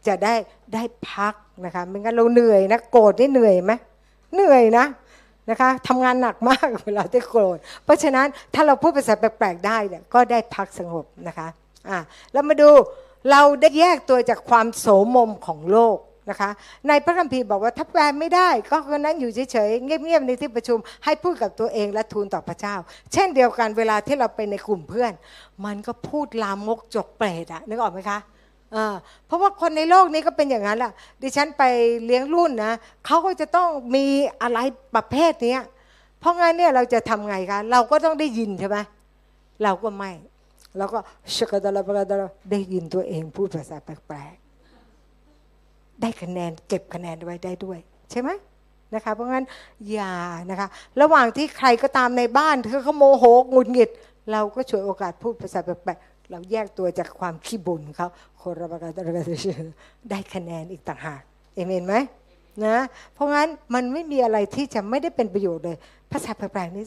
[0.07, 0.33] จะได้
[0.73, 1.33] ได้พัก
[1.65, 3.73] นะคะไม่งั้นเราเหนื่อยนะโกรธนี่เหนื่อยไหม
[4.35, 4.85] เหนื่อยนะ
[5.51, 11.47] นะคะทำงานหนักมากเวลาที่โกรธ เพราะฉะนั้นถ้าเราพูดภาษาแปลกๆได้เนี่ยก็ได้พักสงบนะคะ
[11.89, 11.99] อะ
[12.33, 12.69] แล้วมาดู
[13.31, 15.97] เราได้แยกตัวจากความโสมมของโลก
[16.29, 16.49] นะคะ
[16.87, 22.75] ในพระคัมภีร์บอกว่าถ้าแปลไม่ได้ ก็คนนั้นอยู่เฉยๆเงียบๆในที่ประชุม ให้พูดกับตัวเองและทูลต่อพระเจ้า
[23.13, 25.13] เช่นเดียวกันเวลาที่เราไปในกลุ่มเพื่อน
[25.65, 28.19] มันก็พูดลามกจกเปรตอะนึกออกไหมคะ
[29.25, 30.91] เพราะว่าคนในโลกนี้ก็เป็นอย่างนั้นแหละ
[31.21, 31.63] ดิฉันไป
[32.05, 32.73] เลี้ยงรุ่นนะ
[33.05, 34.05] เขาก็จะต้องมี
[34.41, 34.59] อะไร
[34.95, 35.57] ประเภทนี้
[36.19, 38.77] เพราะงั้นเนี่ยเราจะทำไงคะเราก็ต้องได้ยินใช่ไหม
[39.63, 40.11] เราก็ไม่
[40.77, 40.99] เราก็
[41.35, 47.79] ชกดาลาบกดาลาได้ยินตัวเองพูดภาษาแปลกๆได้คะแนนเก็บคะแนนไว้ได้ด้วย
[48.11, 48.29] ใช่ไหม
[48.93, 49.45] นะคะเพราะงั้น
[49.91, 50.13] อย่า
[50.49, 50.67] นะคะ
[51.01, 53.89] ระหว่างที่ใครก็ตามในบ้านเธอเขาโมโหงุดหงิด
[54.31, 58.07] เราก็ช่วยโอกาสพูดภาษาแปลกๆ เราแยกตัวจากความขี้บ่นเขา
[58.37, 59.11] โครบกาตระกา
[60.09, 61.21] ได้คะแนนอีกต่างหาก
[61.53, 61.95] เอเมนไหม
[62.65, 62.77] นะ
[63.13, 65.77] เพราะงั้นมันไม่มีอะไรที่จะไม่ได้เป็นประโยชน์เลย
[66.11, 66.85] ภาษาแปลกๆนี่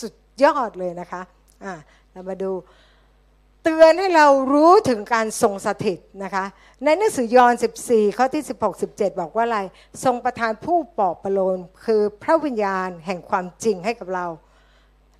[0.00, 1.22] สุดยอดเลยนะคะ
[1.64, 1.74] อ่า
[2.12, 2.52] เรามาดู
[3.62, 6.44] เตือนให้เรารู้ถึงการทรงสถิตนะคะ
[6.84, 7.54] ในหนังสือยอห์น
[7.86, 9.60] 14 ข้อที่ 16 17 บอกว่าอะไร
[10.04, 14.26] ทรงประทานผู้ปอบประโลมคือพระวิญญาณแห่งความจริงให้กับเรา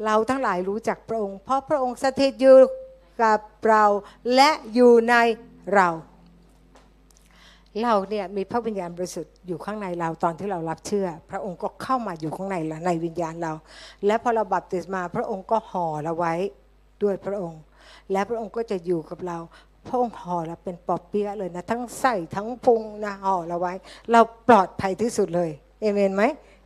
[0.04, 2.56] เราทั้งหลายรู้จักพระองค์ เพราะพระองค์สถิตอยู่
[3.22, 3.84] กับเรา
[4.34, 5.14] และอยู่ใน
[5.74, 5.88] เรา
[7.82, 13.52] เราเนี่ยมีพระวิญญาณบริสุทธิ์อยู่ข้างในเราตอนที่เรารับเชื่อ พระองค์ก็เข้ามาอยู่ข้างในเราในวิญญาณเรา
[14.06, 16.34] และพอเราบัพติศมา พระองค์ก็ห่อเราไว้
[17.02, 17.60] ด้วยพระองค์
[18.12, 19.38] และพระองค์ก็จะอยู่กับเรา
[19.88, 23.74] พระองค์ห่อเราเป็นปอบเปี๊ยะเลยนะ ทั้งใส่ทั้งพุงนะห่อเราไว้
[24.12, 25.50] เราปลอดภัยที่สุดเลย
[25.80, 26.22] เอเมนไหม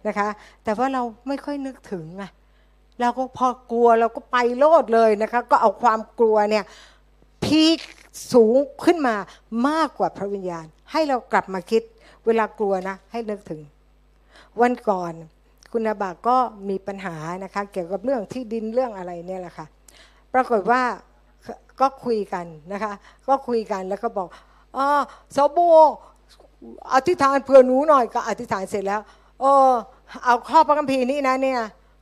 [0.07, 0.29] นะคะ
[0.65, 2.25] แต่ว่าเราไม่ค่อยนึกถึงไง
[3.01, 6.65] เราก็พอกลัวเราก็ไปโลดเลยนะคะ ก็เอาความกลัวเนี่ย
[7.45, 7.79] พีค
[8.33, 9.15] สูงขึ้นมา
[9.69, 11.83] มากกว่าพระวิญญาณ ให้เรากลับมาคิด
[12.27, 13.61] เวลากลัวนะ ให้นึกถึง
[14.61, 15.13] วันก่อน
[15.73, 16.37] คุณอาบาก็
[16.69, 19.67] มีปัญหานะคะ เกี่ยวกับเรื่องที่ดินเรื่องอะไรเนี่ยแหละค่ะ
[20.35, 20.83] ปรากฏว่า
[21.81, 22.93] ก็คุยกันนะคะ
[23.29, 24.29] ก็คุยกันแล้วก็บอก
[24.77, 24.87] อ๋อ
[25.37, 25.59] สบ
[26.95, 29.01] อธิษฐานเพื่อหนูหน่อยก็อธิษฐานเสร็จแล้ว
[29.41, 29.71] เออ
[30.25, 31.61] เอาข้อพระคัมภีร์นี้นะเนี่ย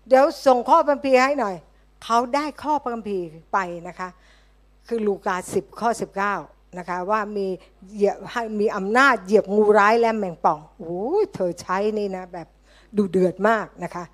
[0.09, 1.57] เดี๋ยวส่งข้อพระคัมภีให้หน่อย
[2.05, 3.19] เขาได้ข้อพระคัมภี
[3.53, 4.09] ไปนะคะ
[4.89, 6.35] คือลูกาสิบข้อสิบเก้า
[6.79, 7.47] นะคะว่ามี
[7.95, 8.17] เหยียบ
[8.61, 11.03] มีอำนาจเหยียบงูร้ายและแมงป่องโอ้
[11.35, 12.49] เธอใช้นี่นะแบบ
[12.97, 14.05] ดูเดือดมากนะคะ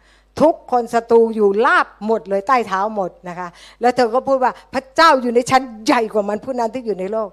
[0.41, 3.49] ทุกคนศัตรูอยู่ลาบหมดเลยใต้เท้าหมดนะคะ
[3.81, 7.31] แล้วเธอก็พูดว่าพระเจ้าอยู่ในชั้นใหญ่กว่ามันผู้นั้นที่อยู่ในโลก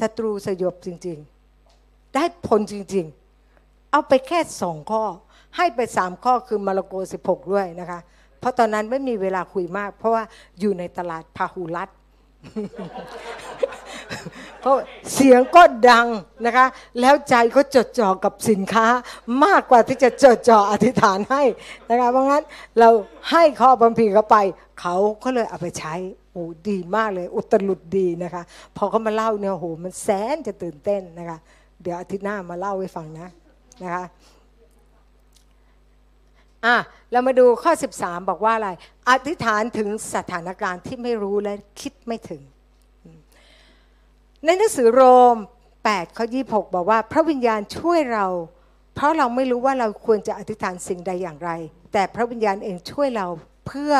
[0.00, 1.18] ศัตรูสยบจริง
[1.66, 3.06] ๆ ได้ผลจริง
[3.48, 5.04] ๆ เอาไปแค่สองข้อ
[5.56, 8.00] ให้ไปสามข้อคือมาระโกสิบหกด้วยนะคะ
[8.40, 10.22] เพราะตอนนั้นไม่มีเวลาคุยมาก เพราะว่า
[10.60, 11.88] อยู่ในตลาดพาหุรัต
[14.60, 14.76] เพราะ
[15.14, 16.06] เสียงก็ดัง
[16.46, 16.66] นะคะ
[17.00, 18.86] แล้วใจก็จดจ่อกับสินค้า
[19.44, 21.42] มากกว่าที่จะจดจ่ออธิษฐานให้
[21.90, 22.42] นะคะเพราะงั้น
[22.78, 22.88] เรา
[23.30, 24.36] ให้ข้อบัมพีเขาไป
[24.80, 25.94] เขาก็เลยเอาไปใช้
[26.32, 28.42] โอ้ดีมากเลย อุตลุดดีนะคะ
[28.76, 31.38] พอเขามาเล่าเนี่ยโหมันแสนจะตื่นเต้นนะคะ
[31.82, 33.28] เดี๋ยวอาทิตย์หน้ามาเล่าให้ฟังนะ
[33.82, 34.04] นะคะ
[36.66, 36.76] อะ
[37.12, 38.70] เรามาดูข้อ 13 บอกว่าอะไร
[39.10, 42.42] อธิษฐานถึงสถานการณ์ที่ไม่รู้และคิดไม่ถึง
[44.44, 45.02] ในหนังสือโร
[45.34, 45.36] ม
[45.76, 48.26] 8ข้อ26 บอกว่า พระวิญญาณช่วยเรา
[48.94, 51.50] เพราะเราไม่รู้ว่าเราควรจะอธิษฐานสิ่งใดอย่างไร
[51.92, 53.26] แต่พระวิญญาณเองช่วยเรา
[53.66, 53.92] เพื่อ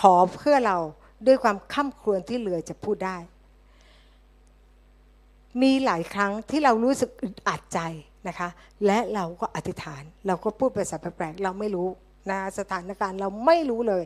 [0.00, 0.78] ขอเพื่อเรา
[1.26, 3.18] ด้วยความข้ามครวญที่เหลือจะพูดได้
[5.62, 7.80] มีหลายครั้งที่เรารู้สึกอึดอัดใจ
[8.28, 8.48] นะคะ
[8.86, 11.88] และเราก็อธิษฐาน เราก็พูดภาษาแปลกๆเราไม่รู้
[12.30, 14.04] นะสถานการณ์เราไม่รู้เลย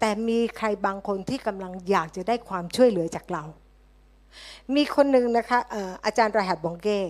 [0.00, 3.44] แต่มีใครบางคนที่กำลังอยากจะได้ความช่วยเหลือจากเรา
[4.74, 5.58] มีคนหนึ่งนะคะ
[6.04, 7.00] อาจารย์รหัสบองเก้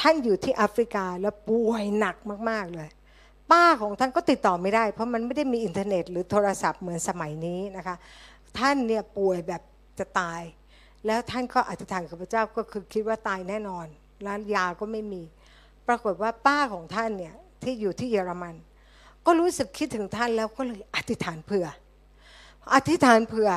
[0.00, 2.16] ท่านอยู่ที่แอฟริกาแล้วป่วยหนัก
[2.50, 2.90] มากๆเลย
[3.50, 7.96] ป้าของท่านก็ติดต่อไม่ได้ เพราะมันไม่ได้มีอินเทอร์เน็ต หรือโทรศัพท์เหมือนสมัยนี้นะคะ
[8.58, 9.62] ท่านเนี่ยป่วยแบบ
[9.98, 10.42] จะตาย
[11.06, 13.86] แล้วท่านก็อธิษฐานกับพระเจ้าก็คือคิดว่าตายแน่นอน
[14.26, 15.22] ร้านยาก็ไม่มี
[15.88, 18.54] ปรากฏว่าป้าของท่านเนี่ยที่อยู่ที่เยอรมัน
[19.26, 21.66] ก็รู้สึกคิดถึงท่านแล้วก็เลยอธิษฐานเผื่อ
[22.74, 23.50] อธิษฐานเผื่อ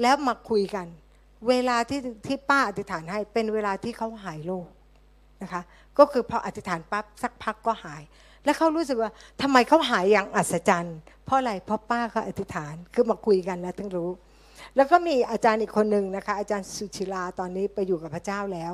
[0.00, 0.86] แล้วมาคุยกัน
[1.48, 4.66] เวลาที่ที่ป้าอธิษฐานให้เป็นเวลาที่เขาหายโรค
[5.42, 5.62] นะคะ
[5.98, 8.02] ก็คือพออธิษฐานปั๊บสักพักก็หาย
[8.44, 9.10] แล้วเขารู้สึกว่า
[9.42, 14.10] ทำไมเขาหายอย่างอัศจรรย์ เพราะอะไรเพราะป้าเขาอธิษฐานคือมาคุยกันแล้วถึงรู้
[14.76, 18.72] แล้วก็มีอาจารย์อีกคนหนึ่งนะคะ อาจารย์สุชิลาตอนนี้ไปอยู่กับพระเจ้าแล้ว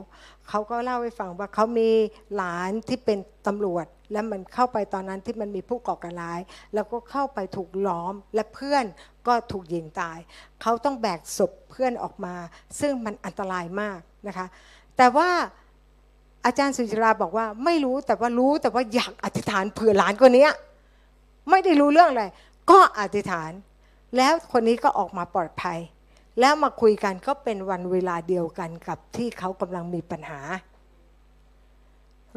[0.49, 1.91] เขาก็เล่าให้ฟังว่าเขามี
[2.35, 6.41] หลานที่เป็นตำรวจ แล้วมันเข้าไปตอนนั้นที่มันมีผู้ก่อการร้าย
[6.75, 8.85] แล้วก็เข้าไปถูกล้อมและเพื่อน
[9.27, 10.19] ก็ถูกยิงตาย
[10.63, 12.35] เขาต้องแบกศพเพื่อนออกมา
[12.81, 14.47] ซึ่งมันอันตรายมากนะคะ
[14.97, 15.29] แต่ว่า
[16.47, 20.49] อาจารย์สุชิลาบอกว่าไม่รู้แต่ว่ารู้แต่ว่าอยากอธิษฐานเผื่อหลานคนนี้
[21.51, 22.25] ไม่ได้รู้เรื่องอะไร
[22.71, 23.51] ก็อธิษฐาน
[24.17, 25.79] แล้วคนนี้ก็ออกมาปลอดภัย
[26.41, 30.41] แล้วมาคุยกันก็เป็นวันเวลาเดียวกันกับที่เขากำลังมีปัญหา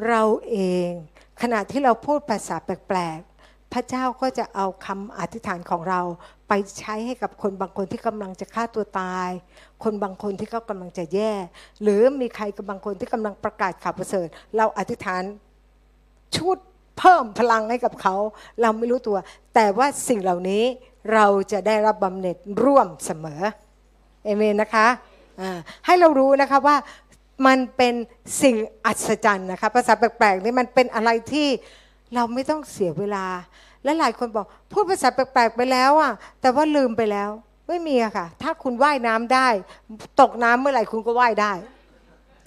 [0.08, 0.58] เราเอ
[0.88, 0.90] ง
[1.42, 6.00] ขณะที่เราพูดภาษาแปลกๆ พระเจ้าก็จะเอาคำอธิษฐานของเรา
[6.48, 9.30] ไปใช้ให้กับคนบางคนที่กำลังจะฆ่าตัวตาย
[9.84, 11.32] คนบางคนที่เขากำลังจะแย่
[11.82, 14.26] หรือมีใครกับบางคนที่กำลังประกาศข่าวประเสริฐ
[14.56, 15.22] เราอธิษฐาน
[16.36, 16.58] ชุด
[16.98, 18.14] เพิ่มพลังให้กับเขา
[18.60, 19.18] เราไม่รู้ตัว
[19.54, 20.64] แต่ว่าสิ่งเหล่านี้
[21.12, 23.42] เราจะได้รับบำเหน็จร่วมเสมอ
[24.24, 24.86] เอเมนนะคะ
[25.86, 26.76] ให้เรารู้นะคะว่า
[27.46, 27.94] มันเป็น
[28.42, 31.48] สิ่งอัศจรรย์นะคะภาษาแปลกๆนี่มันเป็นอะไรที่
[32.14, 33.26] เราไม่ต้องเสียเวลา
[33.84, 37.30] และหลายคนบอกพูดภาษาแปลกๆไปแล้วอะแต่ว่าลืมไปแล้ว
[37.68, 39.48] ไม่มีอะค่ะ ถ้าคุณว่ายน้ำได้
[40.20, 41.52] ตกน้ำเมื่อไหร่คุณก็ว่ายได้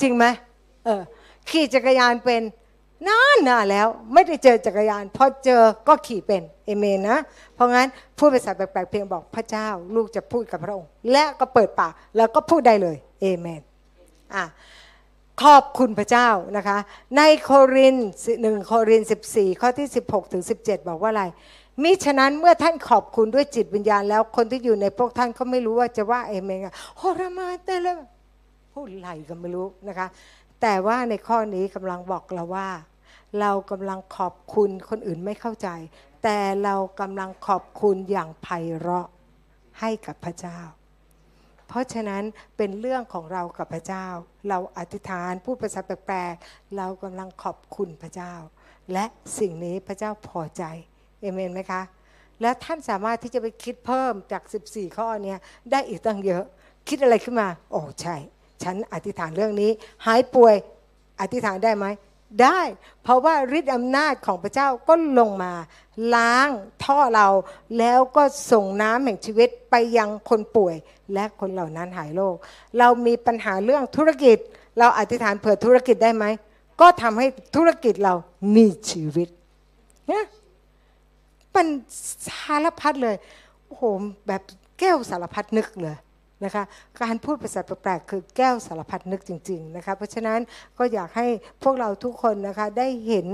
[0.02, 0.26] จริงไหม
[0.86, 1.02] เออ
[1.50, 2.42] ขี่จักรยานเป็น
[3.08, 7.20] นานนาแล้วไม่ได้เจอจักรยาน พอเจอก็ขี่เป็นเอเมนนะ
[7.56, 7.88] เพราะงั้น
[8.18, 13.62] พูดภาษาแปลกๆเพียงบอกพระเจ้าลูกจะพูดกับพระองค์ และก็เปิดปากแล้วก็พูดได้เลยเอเมน
[14.36, 14.44] อะ
[15.44, 16.78] ขอบคุณพระเจ้านะคะ
[17.18, 17.96] ในโคริน
[18.42, 19.02] หนึ่งโคริน
[19.32, 21.24] 14 ข้อที่ 16 ถึง 17 บอกว่าอะไร
[21.84, 26.60] มิฉะนั้นเมื่อท่านขอบคุณด้วยจิตวิญญาณแล้วคนที่อยู่ในพวกท่านก็ไม่รู้ว่าจะว่าเอเมน
[26.98, 27.94] โฮรามาแต่ละ
[28.74, 30.08] พูดไรก็ไม่รู้นะคะ
[30.62, 32.68] แต่ว่าในข้อนี้กำลังบอกเราว่า
[33.40, 35.70] เรากำลังขอบคุณคนอื่นไม่เข้าใจ
[36.24, 39.08] แต่เรากำลังขอบคุณอย่างไพเราะ
[39.80, 40.60] ให้กับพระเจ้า
[41.68, 42.24] เพราะฉะนั้น
[42.58, 44.06] เป็นเรื่องของเรากับพระเจ้า
[44.50, 48.34] เราอธิษฐานพูดภาษาแปลกๆเรากำลังขอบคุณพระเจ้า
[48.94, 49.06] และ
[49.40, 50.64] สิ่งนี้พระเจ้าพอใจ
[51.20, 51.82] เอเมนไหมคะ
[52.42, 55.36] และท่านสามารถที่จะไปคิดเพิ่มจาก 14 ข้อนี้
[55.72, 56.44] ได้อีกตั้งเยอะ
[56.90, 58.16] คิดอะไรขึ้นมา โอ้ใช่
[58.64, 59.72] ฉันอธิษฐานเรื่องนี้
[60.06, 60.56] หายป่วย
[61.22, 61.86] อธิษฐานได้ไหม
[62.42, 62.60] ได้
[63.04, 65.54] เพราะว่าฤทธิอำนาจของพระเจ้าก็ลงมา
[66.16, 66.50] ล้าง
[66.84, 67.28] ท่อเรา
[67.78, 70.76] แล้วก็ส่งน้ำแห่งชีวิตไปยังคนป่วย
[71.14, 72.36] และคนเหล่านั้นหายโรค
[72.80, 74.38] เรามีปัญหาเรื่องธุรกิจ
[74.80, 76.26] เราอธิษฐานเผื่อธุรกิจได้ไหม
[76.82, 78.14] ก็ทำให้ธุรกิจเรา
[78.56, 79.30] มีชีวิต
[80.08, 80.26] เนี่ย
[81.56, 81.68] มัน
[82.28, 83.16] สารพัดเลย
[83.66, 83.84] โอ้โห
[84.28, 84.42] แบบ
[84.80, 85.96] แก้วสารพัดนึกเลย
[86.46, 86.64] นะคะ
[87.02, 90.40] การพูดภาษาแปลกๆคือแก้วสารพัดนึกจริงๆนะคะเพราะฉะนั้น
[90.78, 91.28] ก็อยากให้
[91.64, 93.28] พวกเราทุกคนนะคะได้เห็น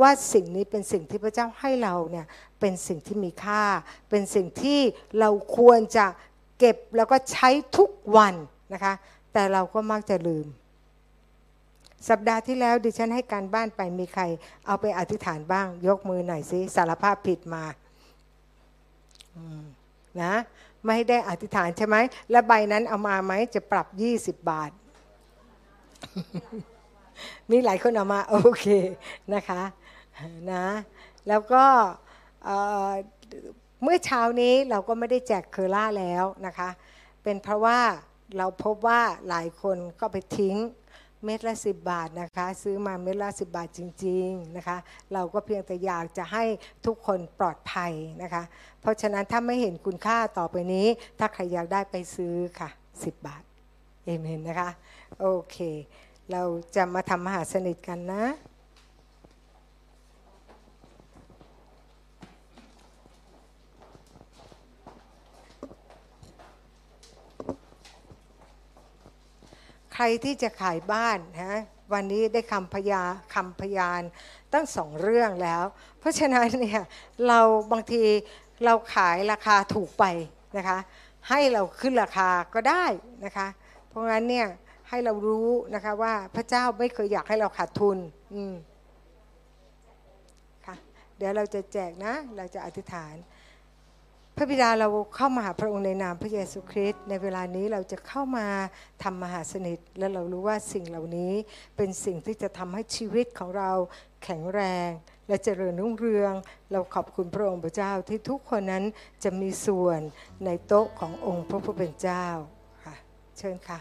[0.00, 2.26] ว่าสิ่งนี้เป็นสิ่งที่พระเจ้าให้เราเนี่ย
[2.60, 3.64] เป็นสิ่งที่มีค่า
[4.10, 4.80] เป็นสิ่งที่
[5.20, 6.06] เราควรจะ
[6.58, 8.34] เก็บแล้วก็ใช้ทุกวัน
[8.74, 8.94] นะคะ
[9.32, 10.46] แต่เราก็มักจะลืม
[12.08, 14.22] สัปดาห์ที่แล้วดิฉันให้การบ้านไปมีใคร
[14.66, 17.64] เอาไปอธิษฐานบ้าง ยกมือหน่อยสิสารภาพผิดมา
[20.22, 20.34] นะ
[20.86, 21.96] ไม่ได้อธิษฐานใช่ไหม
[22.30, 24.70] และใบนั้นเอามาไหมจะปรับ20บาท
[27.50, 28.66] มีหลายคนเอามา โอเค
[29.34, 29.62] นะคะ
[30.52, 30.66] นะ
[31.28, 31.64] แล้วก็
[33.82, 36.68] เมื่อเช้านี้เราก็ไม่ได้แจกเคอร่าแล้วนะคะ
[37.22, 37.78] เป็นเพราะว่า
[38.38, 40.56] เราพบว่าหลายคนก็ไปทิ้ง
[41.24, 44.76] เม็ดละสิบบาทนะคะ ซื้อมาเม็ดละสิบบาทจริงๆนะคะ
[45.12, 46.44] เราก็เพียงแต่อยากจะให้
[46.86, 48.42] ทุกคนปลอดภัยนะคะ
[48.80, 50.86] เพราะฉะนั้นถ้าไม่เห็นคุณค่าต่อไปนี้
[51.18, 52.68] ถ้าใครอยากได้ไปซื้อค่ะ
[53.04, 53.42] สิบบาท
[54.04, 54.70] เอเมนนะคะ
[55.20, 55.56] โอเค
[56.32, 56.42] เรา
[56.76, 58.24] จะมาทำมหาสนิทกันนะ
[69.94, 71.60] ใครที่จะขายบ้านฮะ
[71.92, 73.02] วันนี้ได้คำพยา
[73.34, 74.02] คำพยาน
[74.52, 75.62] ตั้งสองเรื่องแล้ว
[75.98, 76.82] เพราะฉะนั้นเนี่ย
[77.26, 77.40] เรา
[77.72, 78.02] บางที
[78.64, 80.04] เราขายราคาถูกไป
[80.56, 80.78] นะคะ
[81.28, 82.84] ให้เราขึ้นราคาก็ได้
[83.24, 83.46] นะคะ
[83.88, 84.46] เพราะงั้นเนี่ย
[84.88, 87.98] ให้เรารู้นะคะว่าพระเจ้าไม่เคยอยากให้เราขาดทุน
[88.34, 88.54] อืม
[90.66, 90.76] ค่ะ
[91.16, 93.14] เดี๋ยวเราจะแจกนะ เราจะอธิษฐาน
[94.38, 98.46] พระบิดาเราเข้ามาหาพระองค์ในนามพระเยซูคริสต์ในเวลานี้เราจะเข้ามา
[99.02, 101.32] ทำมหาสนิท และเรารู้ว่าสิ่งเหล่านี้
[101.76, 103.70] เป็นสิ่งที่จะทำให้ชีวิตของเรา
[104.24, 104.88] แข็งแรง
[105.28, 106.34] และเจริญรุ่งเรือง
[106.72, 108.84] เราขอบคุณพระองค์พระเจ้าที่ทุกคนนั้น
[109.24, 110.00] จะมีส่วน
[110.44, 112.26] ในโต๊ะขององค์พระผู้เป็นเจ้า
[112.84, 112.94] ค่ะ
[113.38, 113.78] เชิญค่ะ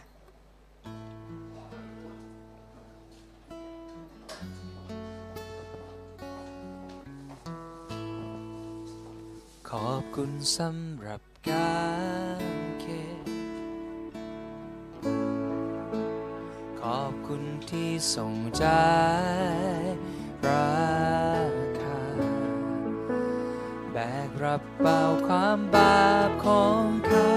[9.80, 11.78] ขอบคุณสำหรับกา
[12.42, 12.44] ร
[12.82, 13.26] เก็บ
[16.82, 18.66] ขอบคุณที่ส่งใจ
[20.48, 20.78] รา
[21.82, 22.02] คา
[23.92, 23.98] แบ
[24.28, 27.36] กรับเบาความบาปของข้า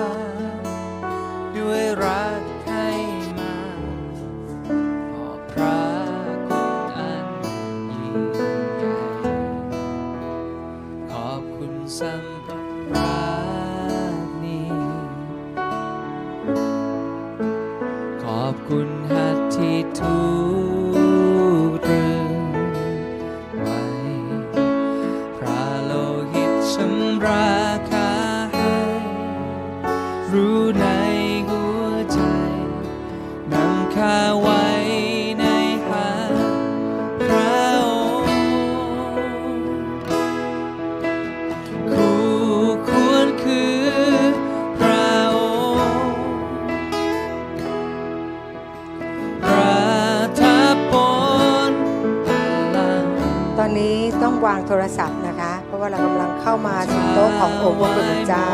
[1.57, 58.51] ด้วยรักางโทรศัพท์นะคะ เพราะว่าเรากำลังเข้ามาถึงโต๊ะขององค์พระผู้เป็นเจ้า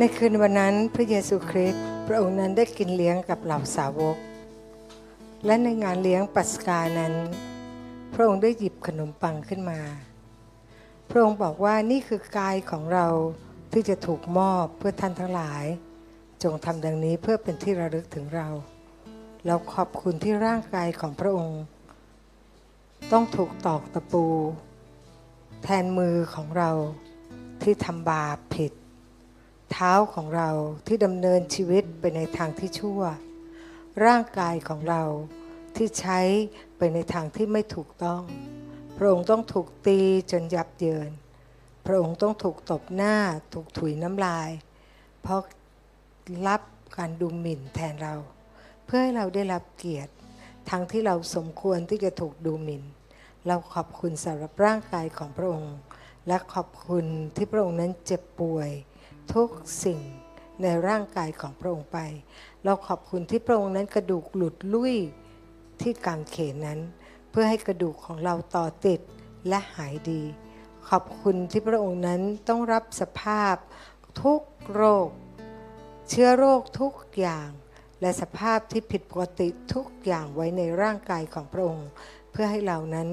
[0.00, 4.16] ในคืนวันนั้นพระเยซูคริสต์พระองค์นั้นได้กินเลี้ยงกับเหล่าสาวก
[5.46, 7.14] และในงานเลี้ยงปัสกานั้น
[8.14, 9.80] พระองค์ได้หยิบขนมปังขึ้นมา
[11.10, 13.06] พระองค์บอกว่านี่คือกายของเรา
[13.72, 15.64] ที่จะถูกมอบเพื่อท่านทั้งหลาย
[16.42, 18.48] จงทำดังนี้เพื่อเป็นที่ระลึกถึงเรา
[19.46, 21.62] เราขอบคุณที่ร่างกายของพระองค์
[23.12, 24.26] ต้องถูกตอกตะปู
[25.62, 26.70] แทนมือของเรา
[27.62, 28.72] ที่ทำบาปผิด
[29.72, 30.50] เท้าของเรา
[30.86, 33.00] ที่ดำเนินชีวิตไปในทางที่ชั่ว
[34.04, 35.02] ร่างกายของเรา
[35.76, 36.20] ที่ใช้
[36.78, 38.22] ไปในทางที่ไม่ถูกต้อง
[38.96, 40.00] พระองค์ต้องถูกตี
[40.30, 41.10] จนยับเยิน
[41.86, 43.16] พระองค์ต้องถูกตบหน้า
[43.54, 44.50] ถูกถุยน้ำลาย
[45.22, 45.40] เพราะ
[46.48, 46.60] รับ
[46.98, 48.14] การดูหมิ่นแทนเรา
[48.84, 50.12] เพื่อให้เราได้รับเกียรติ
[50.70, 52.82] ทั้งที่เราสมควรที่จะถูกดูหมิ่น
[53.46, 55.76] เราขอบคุณสำหรับร่างกายของพระองค์
[56.28, 58.70] และขอบคุณที่พระองค์นั้นเจ็บป่วย
[59.32, 59.48] ทุก
[59.84, 60.00] สิ่ง
[60.62, 61.98] ในร่างกายของพระองค์ไป
[62.64, 64.96] เราขอบคุณที่พระองค์นั้นกระดูกหลุดลุ่ย
[65.80, 66.80] ที่กางเขนนั้น
[67.30, 69.00] เพื่อให้กระดูกของเราต่อติด
[69.48, 70.22] และหายดี
[70.88, 73.56] ขอบคุณที่พระองค์นั้นต้องรับสภาพ
[74.22, 74.42] ทุก
[74.72, 75.08] โรค
[76.08, 77.48] เชื้อโรคทุกอย่าง
[78.00, 81.88] และสภาพที่ผิดปกติทุกอย่างไว้ในร่างกายของพระองค์
[82.30, 83.08] เพื่อให้เรานั้น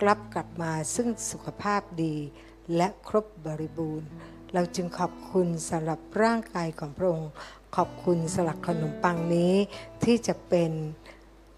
[0.00, 2.16] กลับกลับมาซึ่งสุขภาพดี
[2.76, 4.10] และครบบริบูรณ์
[4.54, 7.30] เราจึงขอบคุณสำหรับร่างกายของพระองค์
[7.76, 9.54] ขอบคุณสลักขนมปังนี้
[10.04, 10.72] ที่จะเป็น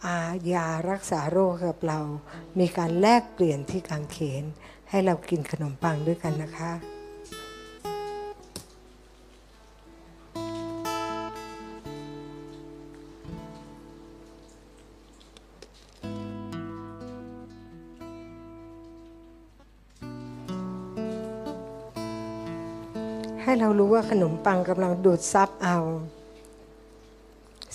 [0.07, 0.19] อา
[0.53, 2.01] ยารักษาโรคกับเรา
[2.59, 4.45] มีการแลกเปลี่ยนที่กางเขน
[4.91, 6.96] ให้เรากินขนมปังด้วยกันนะคะ
[23.49, 25.79] ให้เรารู้ว่าขนมปังกำลังดูดซับเอา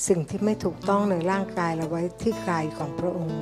[0.07, 3.39] สิ่งที่ไม่ถูกต้องในร่างกายเราไว้ที่กายของพระองค์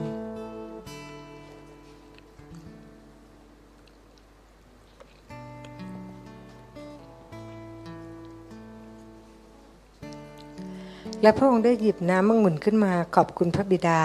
[11.22, 14.02] และพระองค์ได้หยิบน้ำมังุ่นขึ้นมาขอบคุณพระบิดา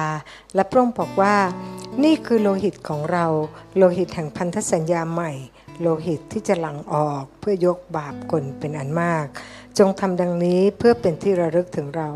[0.54, 1.34] และพระองค์บอกว่า
[2.04, 3.26] นี่คือโลหิตของเรา
[3.76, 5.32] โลหิตแห่งพันธสัญญาใหม่
[5.80, 9.26] โลหิตที่จะหลั่งออกเพื่อยกบาปคนเป็นอันมาก
[9.78, 12.08] จงทำดังนี้เพื่อเป็นที่ระลึกถึงเรา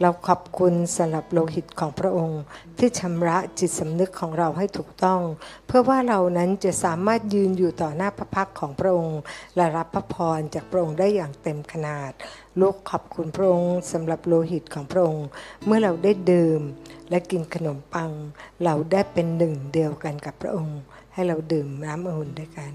[0.00, 2.40] เราขอบคุณสำหรับโลหิตของพระองค์
[2.78, 5.20] ที่ชำระจิตสำนึกของเราให้ถูกต้อง
[5.66, 9.20] เพื่อว่าเรานั้นจะสามารถยืนอยู่ต่อหน้าพระพักของพระองค์
[9.56, 12.10] และรับพระพรจากพระองค์ได้อย่างเต็มขนาด
[12.60, 15.26] ลูกขอบคุณพระองค์สำหรับโลหิตของพระองค์
[15.64, 16.60] เมื่อเราได้ดื่ม
[17.10, 18.10] และกินขนมปัง
[18.64, 20.78] เราได้เป็นหนึ่งเดียวกันกับพระองค์
[21.14, 22.72] ให้เราดื่มน้ำองุ่นด้วยกัน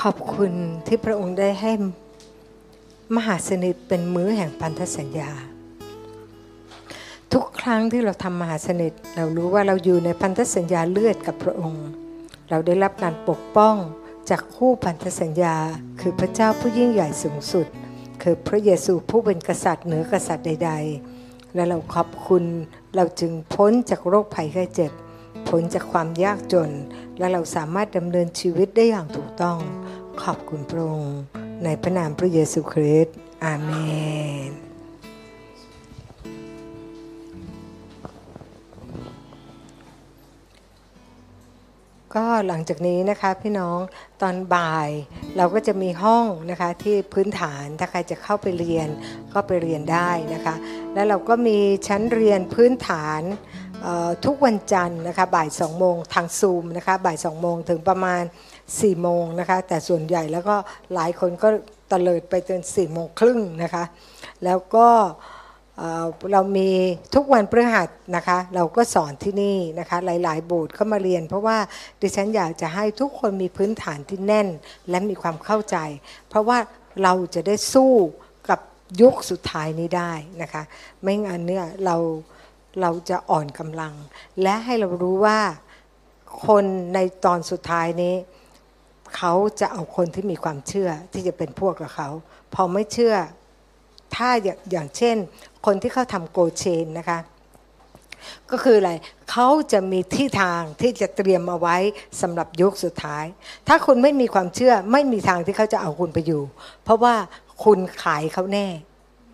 [0.00, 0.52] ขอบคุณ
[0.86, 1.72] ที่พระองค์ได้ให้
[3.16, 5.30] มหาสนิทเป็นมื้อแห่งพันธสัญญา
[7.32, 11.86] ทุกครั้งที่เราทำมหาสนิทเรารู้ว่าเราอยู่ในพันธสัญญาเลือดกับพระองค์
[12.50, 13.76] เราได้รับการปกป้อง
[14.30, 15.56] จากคู่พันธสัญญา
[16.00, 17.66] คือพระเจ้าผู้ยิ่งใหญ่สูงสุด
[18.28, 20.72] คือพระเยซูผู้เป็นกษัตริย์เหนือกษัตริย์ใด
[21.12, 22.44] ๆ และเราขอบคุณ
[22.96, 24.92] เราจึงพ้นจากโรคภัยไข้เจ็บ
[25.48, 26.70] พ้นจากความยากจน
[27.18, 29.58] และเราสามารถดำเนินชีวิตได้อย่างถูกต้อง
[30.22, 31.18] ขอบคุณพระองค์
[31.64, 33.70] ในพระนามพระเยซูคริสต์อาเม
[34.50, 34.65] น
[42.14, 43.78] ก็หลังจากนี้นะคะพี่น้อง
[44.22, 44.90] ตอนบ่าย
[45.36, 48.88] เราก็จะมีห้องนะคะที่พื้นฐานถ้าใครจะเข้าไปเรียน
[49.32, 50.54] ก็ไปเรียนได้นะคะ
[50.94, 51.58] แล้วเราก็มี
[51.88, 53.22] ชั้นเรียนพื้นฐาน
[54.24, 58.22] ทุกวันจันทร์นะคะบ่าย2โมงทางซูมนะคะบ่าย2โมงถึงประมาณ
[58.62, 60.56] 4โมงนะคะแต่ส่วนใหญ่แล้วก็
[60.94, 61.48] หลายคนก็
[61.92, 63.84] ตะเลิดไปจน4โมงครึ่งนะคะ
[64.44, 64.88] แล้วก็
[66.32, 66.70] เรามี
[67.14, 71.58] ทุกวันพฤหัสนะคะ เราก็สอนที่นี่นะคะ หลายๆโบสถ์เข้ามาเรียน เพราะว่า
[72.00, 74.48] ดิฉันอยากจะให้ทุกคนมีพื้นฐานที่แน่น
[74.90, 75.76] และมีความเข้าใจ
[76.28, 76.58] เพราะว่า
[77.02, 77.92] เราจะได้สู้
[78.48, 78.60] กับ
[79.00, 80.12] ยุคสุดท้ายนี้ได้
[80.42, 80.62] นะคะ
[81.02, 81.96] ไม่งั้นเนี่ยเรา
[82.80, 83.94] เราจะอ่อนกำลัง
[84.42, 85.38] และให้เรารู้ว่า
[86.46, 88.14] คนในตอนสุดท้ายนี้
[89.16, 92.08] เขาจะเอาคนที่มีความเชื่อที่จะเป็นพวกกับเขา
[92.54, 93.14] พอไม่เชื่อ
[94.14, 94.28] ถ้า
[94.70, 95.16] อย่างเช่น
[95.66, 97.20] คนที่เขาทำโกเชนนะคะ
[98.50, 98.92] ก็คืออะไร
[99.30, 101.76] เขาจะมีที่ทางที่จะเตรียมเอาไว้
[102.20, 103.24] สำหรับยุคสุดท้าย
[103.68, 106.42] ถ้าคุณไม่มีความเชื่อไม่มีทางที่เขาจะเอาคุณไปอยู่
[106.84, 107.14] เพราะว่า
[107.64, 108.66] คุณขายเขาแน่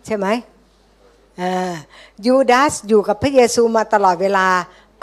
[0.05, 0.27] ใช่ไหม
[1.41, 1.73] อ่า
[2.25, 4.47] ยูดาสอยู่กับพระเยซูมาตลอดเวลา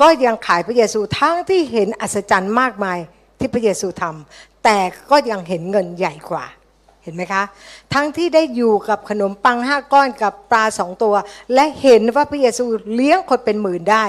[0.00, 2.98] ก็ยังขายพระเยซูทั้งที่เห็นอัศจรรย์มากมาย
[3.38, 4.78] ที่พระเยซูทำแต่
[5.10, 6.44] ก็ยังเห็นเงินใหญ่กว่า
[7.02, 7.42] เห็นไหมคะ
[7.94, 11.14] ทั้งที่ได้อยู่กับขนมปังห้าก้อนกับปลาสองตัว
[11.54, 12.64] และเห็นว่าพระเยซู
[12.94, 14.04] เลี้ยงคนเป็นหมื่นได้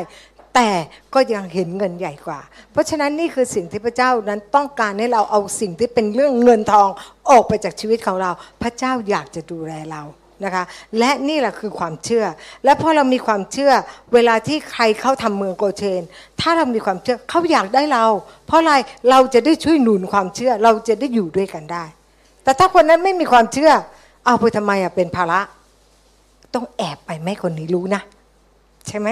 [0.56, 0.72] แต่
[1.14, 2.40] ก็ยังเห็นเงินใหญ่กว่า
[2.72, 6.90] เพราะฉะนั้นนี่คือสิ่งที่พระเจ้านั้นต้องการให้เราเอาสิ่งที่เป็นเรื่องเงินทอง
[7.30, 8.32] ออกไปจากชีวิตของเรา
[8.62, 10.04] พระเจ้าอยากจะดูแลเรา
[10.44, 10.64] นะคะ
[11.00, 12.26] และนี่แหละคือความเชื่อ
[12.66, 13.72] และพอเรามีความเชื่อ
[14.14, 16.02] เวลาที่ใครเข้าทำเมืองโกเชน
[16.42, 18.06] ถ้าเรามีความเชื่อเขาอยากได้เรา
[18.48, 18.74] เพราะอะไร
[19.10, 21.86] เราจะได้ช่วยหนุนความเชื่อเราจะได้อยู่ด้วยกันได้
[22.44, 23.72] แต่ถ้าคนนั้นไม่มีความเชื่อ
[24.26, 25.40] เอาไปทำไมอะเป็นภาระ
[26.54, 28.02] ต้องแอบไปไม่คนนี้รู้นะ
[28.88, 29.10] ใช่ไหม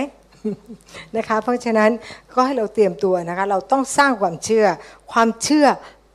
[1.16, 1.92] นะคะ เพราะฉะนั้น
[2.34, 4.66] ก็ให้เราเตรียมตัวนะคะ เราต้องสร้างความเชื่อ
[5.12, 5.66] ความเชื่อ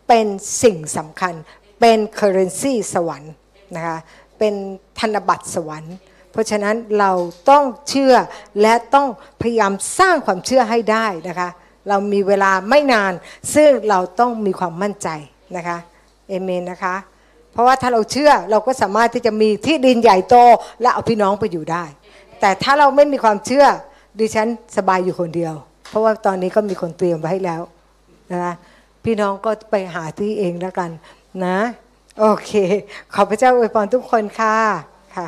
[0.08, 0.26] เป็น
[0.62, 1.34] สิ่งสำคัญ
[1.80, 3.32] เป็น currency สวรรค์
[3.76, 3.98] นะคะ
[4.38, 4.54] เป็น
[4.98, 5.96] ธนบัตรสวรรค์
[6.30, 7.12] เพราะฉะนั้นเรา
[7.50, 8.14] ต้องเชื่อ
[8.62, 9.08] และต้อง
[9.40, 11.48] พยายามสร้างความเชื่อให้ได้นะคะ
[11.88, 13.12] เรามีเวลาไม่นาน
[13.54, 15.08] ซึ่งเราต้องมีความมั่นใจ
[15.56, 15.78] นะคะ
[16.28, 16.96] เอเมนนะคะ
[17.52, 20.36] เพราะว่าถ้าเราเชื่อเราก็สามารถที่จะมีที่ดินใหญ่โต
[20.80, 21.84] และเอาพี่น้องไปอยู่ได้
[22.40, 23.66] แต่ถ้าเราไม่มีความเชื่อ
[24.20, 25.55] ดิฉันสบายอยู่คนเดียว
[25.88, 27.62] เพราะว่าตอนนี้ก็มีคนเตรียมไว้ให้แล้ว
[28.32, 28.55] นะคะ
[29.05, 30.90] พี่น้องก็ไปหาที่เองแล้วกัน
[31.44, 31.59] นะ
[32.20, 32.52] โอเค
[33.14, 34.56] ขอพระเจ้าอวยพรทุกคนค่ะ
[35.16, 35.26] ค่ะ